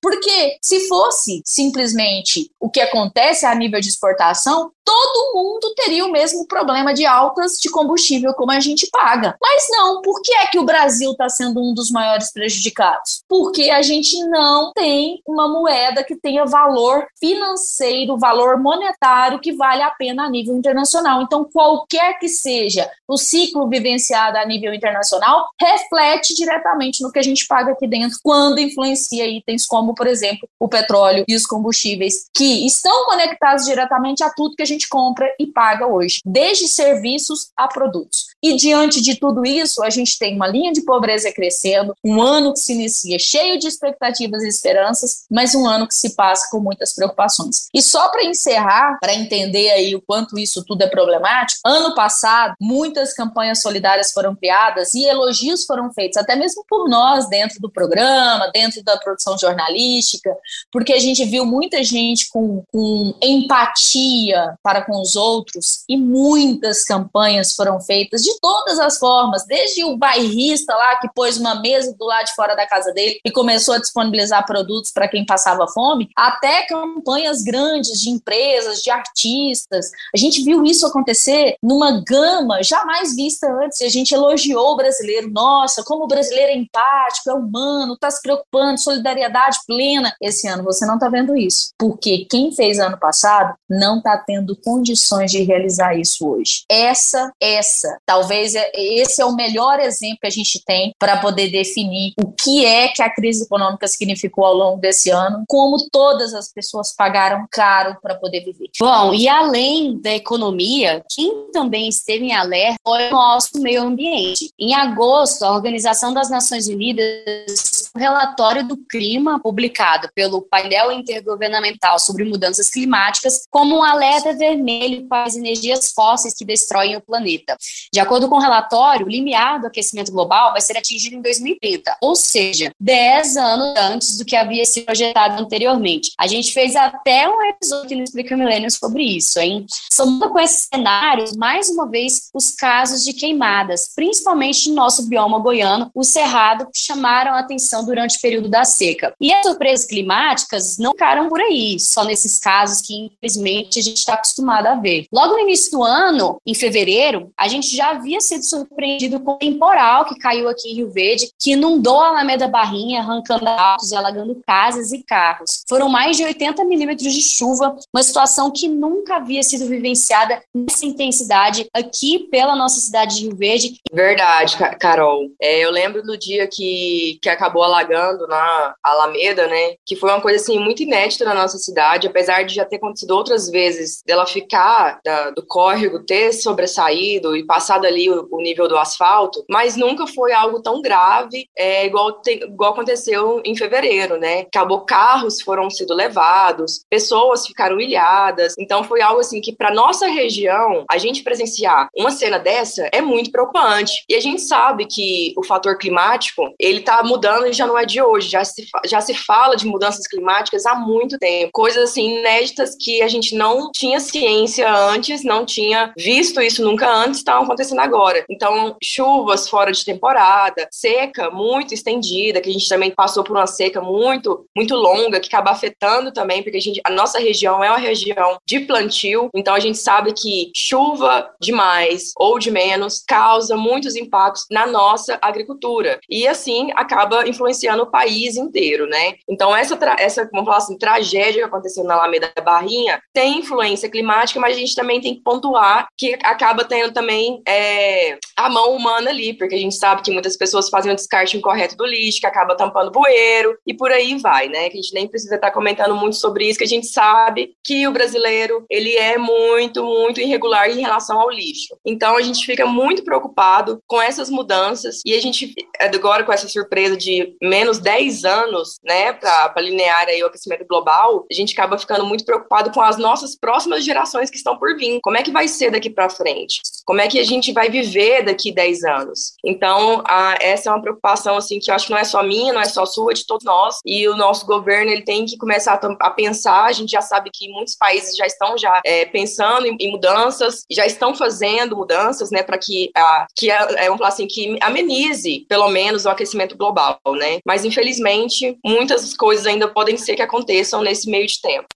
Porque 0.00 0.58
se 0.62 0.86
fosse 0.88 1.42
simplesmente 1.44 2.50
o 2.60 2.70
que 2.70 2.80
acontece 2.80 3.46
a 3.46 3.54
nível 3.54 3.80
de 3.80 3.88
exportação, 3.88 4.72
todo 4.84 5.34
mundo 5.34 5.72
teria 5.74 6.04
o 6.04 6.12
mesmo 6.12 6.46
problema 6.46 6.92
de 6.92 7.06
altas 7.06 7.52
de 7.60 7.70
combustível 7.70 8.34
como 8.34 8.52
a 8.52 8.60
gente 8.60 8.88
paga. 8.90 9.36
Mas 9.40 9.66
não, 9.70 10.00
por 10.02 10.20
que 10.22 10.34
é 10.34 10.46
que 10.46 10.58
o 10.58 10.64
Brasil 10.64 11.12
está 11.12 11.28
sendo 11.28 11.60
um 11.60 11.74
dos 11.74 11.90
maiores 11.90 12.32
prejudicados? 12.32 13.22
Porque 13.28 13.70
a 13.70 13.82
gente 13.82 14.18
não 14.28 14.72
tem 14.72 15.20
uma 15.26 15.48
moeda 15.48 16.04
que 16.04 16.16
tenha 16.16 16.44
valor 16.44 17.06
financeiro, 17.18 18.18
valor 18.18 18.58
monetário 18.58 19.40
que 19.40 19.52
vale 19.52 19.82
a 19.82 19.90
pena 19.90 20.24
a 20.24 20.30
nível 20.30 20.56
internacional. 20.56 21.22
Então, 21.22 21.44
qualquer 21.44 22.18
que 22.18 22.28
seja 22.28 22.90
o 23.08 23.16
ciclo 23.16 23.68
vivenciado 23.68 24.38
a 24.38 24.44
nível 24.44 24.72
internacional, 24.72 25.48
reflete 25.60 26.34
diretamente 26.34 27.02
no 27.02 27.12
que 27.12 27.18
a 27.18 27.22
gente 27.22 27.46
paga 27.46 27.72
aqui 27.72 27.86
dentro 27.86 28.18
quando 28.22 28.58
influencia 28.58 29.26
itens 29.26 29.66
como, 29.66 29.94
por 29.94 30.06
exemplo, 30.06 30.48
o 30.58 30.68
petróleo 30.68 31.24
e 31.28 31.34
os 31.34 31.46
combustíveis, 31.46 32.26
que 32.34 32.66
estão 32.66 33.04
conectados 33.06 33.64
diretamente 33.64 34.22
a 34.22 34.30
tudo 34.30 34.56
que 34.56 34.62
a 34.62 34.66
gente 34.72 34.88
compra 34.88 35.34
e 35.38 35.46
paga 35.46 35.86
hoje, 35.86 36.20
desde 36.24 36.68
serviços 36.68 37.50
a 37.56 37.68
produtos. 37.68 38.31
E 38.42 38.56
diante 38.56 39.00
de 39.00 39.14
tudo 39.14 39.46
isso, 39.46 39.84
a 39.84 39.90
gente 39.90 40.18
tem 40.18 40.34
uma 40.34 40.48
linha 40.48 40.72
de 40.72 40.82
pobreza 40.82 41.32
crescendo, 41.32 41.94
um 42.04 42.20
ano 42.20 42.52
que 42.52 42.58
se 42.58 42.72
inicia 42.72 43.18
cheio 43.18 43.56
de 43.56 43.68
expectativas 43.68 44.42
e 44.42 44.48
esperanças, 44.48 45.24
mas 45.30 45.54
um 45.54 45.64
ano 45.64 45.86
que 45.86 45.94
se 45.94 46.16
passa 46.16 46.48
com 46.50 46.58
muitas 46.58 46.92
preocupações. 46.92 47.68
E 47.72 47.80
só 47.80 48.08
para 48.08 48.24
encerrar, 48.24 48.98
para 49.00 49.14
entender 49.14 49.70
aí 49.70 49.94
o 49.94 50.02
quanto 50.02 50.36
isso 50.38 50.64
tudo 50.64 50.82
é 50.82 50.88
problemático, 50.88 51.60
ano 51.64 51.94
passado, 51.94 52.54
muitas 52.60 53.14
campanhas 53.14 53.62
solidárias 53.62 54.10
foram 54.10 54.34
criadas 54.34 54.92
e 54.94 55.04
elogios 55.04 55.64
foram 55.64 55.92
feitos, 55.92 56.16
até 56.16 56.34
mesmo 56.34 56.64
por 56.68 56.88
nós 56.88 57.28
dentro 57.28 57.60
do 57.60 57.70
programa, 57.70 58.50
dentro 58.52 58.82
da 58.82 58.96
produção 58.96 59.38
jornalística, 59.38 60.34
porque 60.72 60.92
a 60.92 60.98
gente 60.98 61.24
viu 61.24 61.46
muita 61.46 61.84
gente 61.84 62.28
com, 62.28 62.64
com 62.72 63.14
empatia 63.22 64.54
para 64.62 64.82
com 64.82 65.00
os 65.00 65.14
outros 65.14 65.84
e 65.88 65.96
muitas 65.96 66.82
campanhas 66.82 67.52
foram 67.52 67.80
feitas 67.80 68.22
de 68.22 68.31
de 68.32 68.40
todas 68.40 68.78
as 68.78 68.98
formas, 68.98 69.44
desde 69.46 69.84
o 69.84 69.96
bairrista 69.96 70.74
lá 70.74 70.96
que 70.96 71.08
pôs 71.14 71.36
uma 71.36 71.60
mesa 71.60 71.94
do 71.98 72.04
lado 72.04 72.26
de 72.26 72.34
fora 72.34 72.54
da 72.54 72.66
casa 72.66 72.92
dele 72.92 73.20
e 73.24 73.30
começou 73.30 73.74
a 73.74 73.78
disponibilizar 73.78 74.46
produtos 74.46 74.90
para 74.92 75.08
quem 75.08 75.24
passava 75.24 75.66
fome, 75.68 76.08
até 76.16 76.66
campanhas 76.66 77.42
grandes 77.42 78.00
de 78.00 78.10
empresas, 78.10 78.82
de 78.82 78.90
artistas. 78.90 79.90
A 80.14 80.18
gente 80.18 80.42
viu 80.42 80.64
isso 80.64 80.86
acontecer 80.86 81.56
numa 81.62 82.02
gama 82.06 82.62
jamais 82.62 83.14
vista 83.14 83.46
antes. 83.62 83.80
E 83.80 83.84
a 83.84 83.88
gente 83.88 84.12
elogiou 84.12 84.72
o 84.72 84.76
brasileiro. 84.76 85.30
Nossa, 85.30 85.82
como 85.84 86.04
o 86.04 86.08
brasileiro 86.08 86.52
é 86.52 86.56
empático, 86.56 87.30
é 87.30 87.34
humano, 87.34 87.94
está 87.94 88.10
se 88.10 88.22
preocupando, 88.22 88.80
solidariedade 88.80 89.58
plena. 89.66 90.14
Esse 90.20 90.48
ano 90.48 90.64
você 90.64 90.86
não 90.86 90.94
está 90.94 91.08
vendo 91.08 91.36
isso, 91.36 91.70
porque 91.78 92.26
quem 92.30 92.52
fez 92.52 92.78
ano 92.78 92.98
passado 92.98 93.54
não 93.68 93.98
está 93.98 94.16
tendo 94.18 94.56
condições 94.56 95.30
de 95.30 95.42
realizar 95.42 95.94
isso 95.94 96.28
hoje. 96.28 96.64
Essa, 96.70 97.32
essa, 97.40 97.98
talvez 98.06 98.21
é, 98.30 98.70
esse 98.74 99.20
é 99.20 99.24
o 99.24 99.34
melhor 99.34 99.80
exemplo 99.80 100.18
que 100.20 100.26
a 100.26 100.30
gente 100.30 100.62
tem 100.64 100.94
para 100.98 101.18
poder 101.18 101.50
definir 101.50 102.12
o 102.18 102.32
que 102.32 102.64
é 102.64 102.88
que 102.88 103.02
a 103.02 103.10
crise 103.10 103.44
econômica 103.44 103.86
significou 103.88 104.44
ao 104.44 104.54
longo 104.54 104.80
desse 104.80 105.10
ano, 105.10 105.44
como 105.48 105.76
todas 105.90 106.34
as 106.34 106.52
pessoas 106.52 106.94
pagaram 106.94 107.46
caro 107.50 107.96
para 108.02 108.14
poder 108.14 108.40
viver. 108.40 108.70
Bom, 108.80 109.14
e 109.14 109.28
além 109.28 110.00
da 110.00 110.14
economia, 110.14 111.04
quem 111.10 111.50
também 111.52 111.88
esteve 111.88 112.26
em 112.26 112.34
alerta 112.34 112.76
foi 112.84 113.08
o 113.08 113.12
nosso 113.12 113.60
meio 113.60 113.82
ambiente. 113.82 114.50
Em 114.58 114.74
agosto, 114.74 115.44
a 115.44 115.52
Organização 115.52 116.12
das 116.12 116.30
Nações 116.30 116.68
Unidas, 116.68 117.81
relatório 117.98 118.66
do 118.66 118.76
clima 118.76 119.40
publicado 119.40 120.08
pelo 120.14 120.42
painel 120.42 120.92
intergovernamental 120.92 121.98
sobre 121.98 122.24
mudanças 122.24 122.70
climáticas, 122.70 123.46
como 123.50 123.78
um 123.78 123.82
alerta 123.82 124.34
vermelho 124.34 125.06
para 125.08 125.24
as 125.24 125.36
energias 125.36 125.92
fósseis 125.92 126.34
que 126.34 126.44
destroem 126.44 126.96
o 126.96 127.00
planeta. 127.00 127.56
De 127.92 128.00
acordo 128.00 128.28
com 128.28 128.36
o 128.36 128.40
relatório, 128.40 129.06
o 129.06 129.08
limiar 129.08 129.60
do 129.60 129.66
aquecimento 129.66 130.12
global 130.12 130.52
vai 130.52 130.60
ser 130.60 130.76
atingido 130.76 131.16
em 131.16 131.22
2030, 131.22 131.96
ou 132.00 132.14
seja, 132.14 132.72
10 132.80 133.36
anos 133.36 133.74
antes 133.78 134.18
do 134.18 134.24
que 134.24 134.36
havia 134.36 134.64
sido 134.64 134.86
projetado 134.86 135.42
anteriormente. 135.42 136.12
A 136.18 136.26
gente 136.26 136.52
fez 136.52 136.76
até 136.76 137.28
um 137.28 137.42
episódio 137.42 137.88
que 137.88 137.94
no 137.94 138.02
Explica 138.02 138.36
Milênio 138.36 138.70
sobre 138.70 139.02
isso, 139.02 139.38
hein? 139.38 139.66
Somando 139.92 140.30
com 140.30 140.38
esses 140.38 140.68
cenários, 140.72 141.36
mais 141.36 141.68
uma 141.68 141.88
vez, 141.88 142.30
os 142.34 142.52
casos 142.52 143.04
de 143.04 143.12
queimadas, 143.12 143.90
principalmente 143.94 144.68
no 144.68 144.76
nosso 144.76 145.08
bioma 145.08 145.38
goiano, 145.38 145.90
o 145.94 146.04
cerrado, 146.04 146.68
chamaram 146.74 147.34
a 147.34 147.40
atenção 147.40 147.81
durante 147.84 148.18
o 148.18 148.20
período 148.20 148.48
da 148.48 148.64
seca. 148.64 149.14
E 149.20 149.32
as 149.32 149.46
surpresas 149.46 149.86
climáticas 149.86 150.78
não 150.78 150.92
ficaram 150.92 151.28
por 151.28 151.40
aí, 151.40 151.78
só 151.78 152.04
nesses 152.04 152.38
casos 152.38 152.80
que, 152.80 152.94
infelizmente, 152.94 153.78
a 153.78 153.82
gente 153.82 153.98
está 153.98 154.14
acostumado 154.14 154.66
a 154.66 154.74
ver. 154.74 155.06
Logo 155.12 155.34
no 155.34 155.40
início 155.40 155.70
do 155.72 155.82
ano, 155.82 156.40
em 156.46 156.54
fevereiro, 156.54 157.30
a 157.36 157.48
gente 157.48 157.74
já 157.74 157.90
havia 157.90 158.20
sido 158.20 158.44
surpreendido 158.44 159.20
com 159.20 159.32
o 159.32 159.38
temporal 159.38 160.04
que 160.04 160.18
caiu 160.18 160.48
aqui 160.48 160.70
em 160.70 160.74
Rio 160.76 160.90
Verde, 160.90 161.30
que 161.38 161.52
inundou 161.52 162.00
a 162.00 162.08
Alameda 162.08 162.48
Barrinha, 162.48 163.00
arrancando 163.00 163.48
altos 163.48 163.90
e 163.90 163.96
alagando 163.96 164.40
casas 164.46 164.92
e 164.92 165.02
carros. 165.02 165.62
Foram 165.68 165.88
mais 165.88 166.16
de 166.16 166.24
80 166.24 166.64
milímetros 166.64 167.12
de 167.12 167.22
chuva, 167.22 167.76
uma 167.92 168.02
situação 168.02 168.50
que 168.50 168.68
nunca 168.68 169.16
havia 169.16 169.42
sido 169.42 169.66
vivenciada 169.66 170.42
nessa 170.54 170.86
intensidade 170.86 171.68
aqui 171.72 172.20
pela 172.30 172.56
nossa 172.56 172.80
cidade 172.80 173.16
de 173.16 173.22
Rio 173.26 173.36
Verde. 173.36 173.80
Verdade, 173.92 174.56
Carol. 174.78 175.30
É, 175.40 175.60
eu 175.60 175.70
lembro 175.70 176.02
do 176.02 176.16
dia 176.16 176.46
que, 176.46 177.18
que 177.22 177.28
acabou 177.28 177.62
alagando 177.72 178.26
na 178.26 178.74
Alameda, 178.82 179.46
né? 179.46 179.74
Que 179.86 179.96
foi 179.96 180.10
uma 180.10 180.20
coisa 180.20 180.42
assim 180.42 180.58
muito 180.58 180.82
inédita 180.82 181.24
na 181.24 181.34
nossa 181.34 181.58
cidade, 181.58 182.06
apesar 182.06 182.42
de 182.44 182.54
já 182.54 182.64
ter 182.64 182.76
acontecido 182.76 183.12
outras 183.12 183.48
vezes 183.48 184.02
dela 184.06 184.26
ficar 184.26 185.00
da, 185.04 185.30
do 185.30 185.44
córrego 185.46 186.04
ter 186.04 186.32
sobressaído 186.32 187.36
e 187.36 187.44
passado 187.44 187.86
ali 187.86 188.10
o, 188.10 188.28
o, 188.30 188.42
nível 188.42 188.68
do 188.68 188.76
asfalto, 188.76 189.44
mas 189.48 189.76
nunca 189.76 190.06
foi 190.06 190.32
algo 190.32 190.60
tão 190.60 190.82
grave 190.82 191.46
é, 191.56 191.86
igual, 191.86 192.20
te, 192.20 192.44
igual 192.44 192.72
aconteceu 192.72 193.40
em 193.44 193.56
fevereiro, 193.56 194.18
né? 194.18 194.40
Acabou 194.40 194.80
carros 194.80 195.40
foram 195.40 195.70
sendo 195.70 195.94
levados, 195.94 196.84
pessoas 196.90 197.46
ficaram 197.46 197.80
ilhadas. 197.80 198.54
Então 198.58 198.84
foi 198.84 199.00
algo 199.00 199.20
assim 199.20 199.40
que 199.40 199.54
para 199.54 199.72
nossa 199.72 200.06
região, 200.06 200.84
a 200.90 200.98
gente 200.98 201.22
presenciar 201.22 201.88
uma 201.96 202.10
cena 202.10 202.38
dessa 202.38 202.88
é 202.92 203.00
muito 203.00 203.30
preocupante. 203.30 204.04
E 204.08 204.14
a 204.14 204.20
gente 204.20 204.42
sabe 204.42 204.86
que 204.86 205.32
o 205.36 205.44
fator 205.44 205.78
climático, 205.78 206.52
ele 206.58 206.80
tá 206.80 207.02
mudando 207.02 207.46
e 207.46 207.52
já 207.62 207.66
não 207.66 207.78
é 207.78 207.84
de 207.84 208.02
hoje, 208.02 208.28
já 208.28 208.44
se, 208.44 208.66
já 208.86 209.00
se 209.00 209.14
fala 209.14 209.56
de 209.56 209.66
mudanças 209.66 210.06
climáticas 210.06 210.66
há 210.66 210.74
muito 210.74 211.18
tempo. 211.18 211.50
Coisas 211.52 211.90
assim 211.90 212.18
inéditas 212.18 212.76
que 212.78 213.02
a 213.02 213.08
gente 213.08 213.36
não 213.36 213.70
tinha 213.72 214.00
ciência 214.00 214.72
antes, 214.72 215.22
não 215.24 215.46
tinha 215.46 215.92
visto 215.96 216.40
isso 216.40 216.64
nunca 216.64 216.90
antes, 216.90 217.18
estão 217.18 217.42
acontecendo 217.42 217.80
agora. 217.80 218.24
Então, 218.28 218.76
chuvas 218.82 219.48
fora 219.48 219.70
de 219.70 219.84
temporada, 219.84 220.68
seca 220.70 221.30
muito 221.30 221.72
estendida, 221.72 222.40
que 222.40 222.50
a 222.50 222.52
gente 222.52 222.68
também 222.68 222.90
passou 222.90 223.22
por 223.22 223.36
uma 223.36 223.46
seca 223.46 223.80
muito 223.80 224.44
muito 224.56 224.74
longa, 224.74 225.20
que 225.20 225.28
acaba 225.28 225.50
afetando 225.50 226.12
também, 226.12 226.42
porque 226.42 226.56
a, 226.56 226.60
gente, 226.60 226.80
a 226.84 226.90
nossa 226.90 227.18
região 227.18 227.62
é 227.62 227.68
uma 227.68 227.78
região 227.78 228.38
de 228.46 228.60
plantio, 228.60 229.30
então 229.34 229.54
a 229.54 229.60
gente 229.60 229.78
sabe 229.78 230.12
que 230.12 230.50
chuva 230.54 231.30
demais 231.40 232.12
ou 232.16 232.38
de 232.38 232.50
menos 232.50 233.02
causa 233.06 233.56
muitos 233.56 233.94
impactos 233.94 234.46
na 234.50 234.66
nossa 234.66 235.18
agricultura. 235.22 236.00
E 236.08 236.26
assim 236.26 236.70
acaba 236.74 237.28
influenciando 237.28 237.51
o 237.82 237.90
país 237.90 238.36
inteiro, 238.36 238.86
né? 238.86 239.14
Então 239.28 239.54
essa, 239.54 239.78
essa 239.98 240.28
vamos 240.32 240.46
falar 240.46 240.58
assim, 240.58 240.78
tragédia 240.78 241.42
que 241.42 241.48
aconteceu 241.48 241.84
na 241.84 241.94
Alameda 241.94 242.32
Barrinha 242.42 243.00
tem 243.12 243.38
influência 243.38 243.90
climática, 243.90 244.40
mas 244.40 244.56
a 244.56 244.60
gente 244.60 244.74
também 244.74 245.00
tem 245.00 245.14
que 245.14 245.22
pontuar 245.22 245.86
que 245.96 246.14
acaba 246.22 246.64
tendo 246.64 246.92
também 246.92 247.42
é, 247.46 248.18
a 248.36 248.48
mão 248.48 248.74
humana 248.74 249.10
ali, 249.10 249.34
porque 249.34 249.54
a 249.54 249.58
gente 249.58 249.74
sabe 249.74 250.02
que 250.02 250.10
muitas 250.10 250.36
pessoas 250.36 250.68
fazem 250.68 250.92
o 250.92 250.94
descarte 250.94 251.36
incorreto 251.36 251.76
do 251.76 251.86
lixo, 251.86 252.20
que 252.20 252.26
acaba 252.26 252.56
tampando 252.56 252.90
bueiro, 252.90 253.56
e 253.66 253.74
por 253.74 253.90
aí 253.90 254.16
vai, 254.18 254.48
né? 254.48 254.68
Que 254.68 254.78
a 254.78 254.82
gente 254.82 254.94
nem 254.94 255.06
precisa 255.06 255.36
estar 255.36 255.50
comentando 255.50 255.94
muito 255.94 256.16
sobre 256.16 256.48
isso, 256.48 256.58
que 256.58 256.64
a 256.64 256.68
gente 256.68 256.86
sabe 256.86 257.54
que 257.64 257.86
o 257.86 257.92
brasileiro, 257.92 258.64
ele 258.70 258.96
é 258.96 259.18
muito, 259.18 259.84
muito 259.84 260.20
irregular 260.20 260.70
em 260.70 260.80
relação 260.80 261.20
ao 261.20 261.30
lixo. 261.30 261.76
Então 261.84 262.16
a 262.16 262.22
gente 262.22 262.44
fica 262.44 262.66
muito 262.66 263.04
preocupado 263.04 263.80
com 263.86 264.00
essas 264.00 264.30
mudanças 264.30 265.00
e 265.04 265.14
a 265.14 265.20
gente 265.20 265.54
agora 265.78 266.24
com 266.24 266.32
essa 266.32 266.48
surpresa 266.48 266.96
de 266.96 267.36
menos 267.42 267.78
10 267.78 268.24
anos, 268.24 268.76
né, 268.84 269.12
para 269.12 269.60
linear 269.60 270.06
aí 270.06 270.22
o 270.22 270.26
aquecimento 270.26 270.64
global, 270.66 271.26
a 271.30 271.34
gente 271.34 271.52
acaba 271.52 271.76
ficando 271.76 272.06
muito 272.06 272.24
preocupado 272.24 272.70
com 272.70 272.80
as 272.80 272.96
nossas 272.96 273.36
próximas 273.36 273.84
gerações 273.84 274.30
que 274.30 274.36
estão 274.36 274.56
por 274.56 274.76
vir. 274.76 275.00
Como 275.02 275.16
é 275.16 275.22
que 275.22 275.30
vai 275.30 275.48
ser 275.48 275.70
daqui 275.70 275.90
para 275.90 276.08
frente? 276.08 276.60
Como 276.84 277.00
é 277.00 277.08
que 277.08 277.18
a 277.18 277.24
gente 277.24 277.52
vai 277.52 277.68
viver 277.68 278.24
daqui 278.24 278.52
10 278.52 278.84
anos? 278.84 279.34
Então, 279.44 280.02
a, 280.06 280.36
essa 280.40 280.70
é 280.70 280.72
uma 280.72 280.80
preocupação 280.80 281.36
assim 281.36 281.58
que 281.58 281.70
eu 281.70 281.74
acho 281.74 281.86
que 281.86 281.92
não 281.92 281.98
é 281.98 282.04
só 282.04 282.22
minha, 282.22 282.52
não 282.52 282.60
é 282.60 282.64
só 282.64 282.86
sua, 282.86 283.12
é 283.12 283.14
de 283.14 283.26
todos 283.26 283.44
nós. 283.44 283.76
E 283.84 284.08
o 284.08 284.16
nosso 284.16 284.46
governo 284.46 284.90
ele 284.90 285.02
tem 285.02 285.24
que 285.24 285.36
começar 285.36 285.80
a, 285.82 286.06
a 286.06 286.10
pensar. 286.10 286.64
A 286.64 286.72
gente 286.72 286.90
já 286.90 287.02
sabe 287.02 287.30
que 287.32 287.48
muitos 287.48 287.76
países 287.76 288.16
já 288.16 288.26
estão 288.26 288.56
já 288.56 288.80
é, 288.84 289.04
pensando 289.06 289.66
em, 289.66 289.76
em, 289.80 289.90
mudanças, 289.90 290.64
já 290.70 290.86
estão 290.86 291.14
fazendo 291.14 291.76
mudanças, 291.76 292.30
né, 292.30 292.42
para 292.42 292.58
que 292.58 292.90
a, 292.96 293.26
que 293.36 293.50
é, 293.50 293.86
é 293.86 293.90
um 293.90 294.02
assim 294.04 294.26
que 294.26 294.58
amenize 294.60 295.46
pelo 295.48 295.68
menos 295.68 296.04
o 296.04 296.10
aquecimento 296.10 296.56
global, 296.56 297.00
né? 297.16 297.31
Mas 297.44 297.64
infelizmente 297.64 298.58
muitas 298.64 299.16
coisas 299.16 299.46
ainda 299.46 299.68
podem 299.68 299.96
ser 299.96 300.16
que 300.16 300.22
aconteçam 300.22 300.82
nesse 300.82 301.10
meio 301.10 301.26
de 301.26 301.40
tempo. 301.40 301.66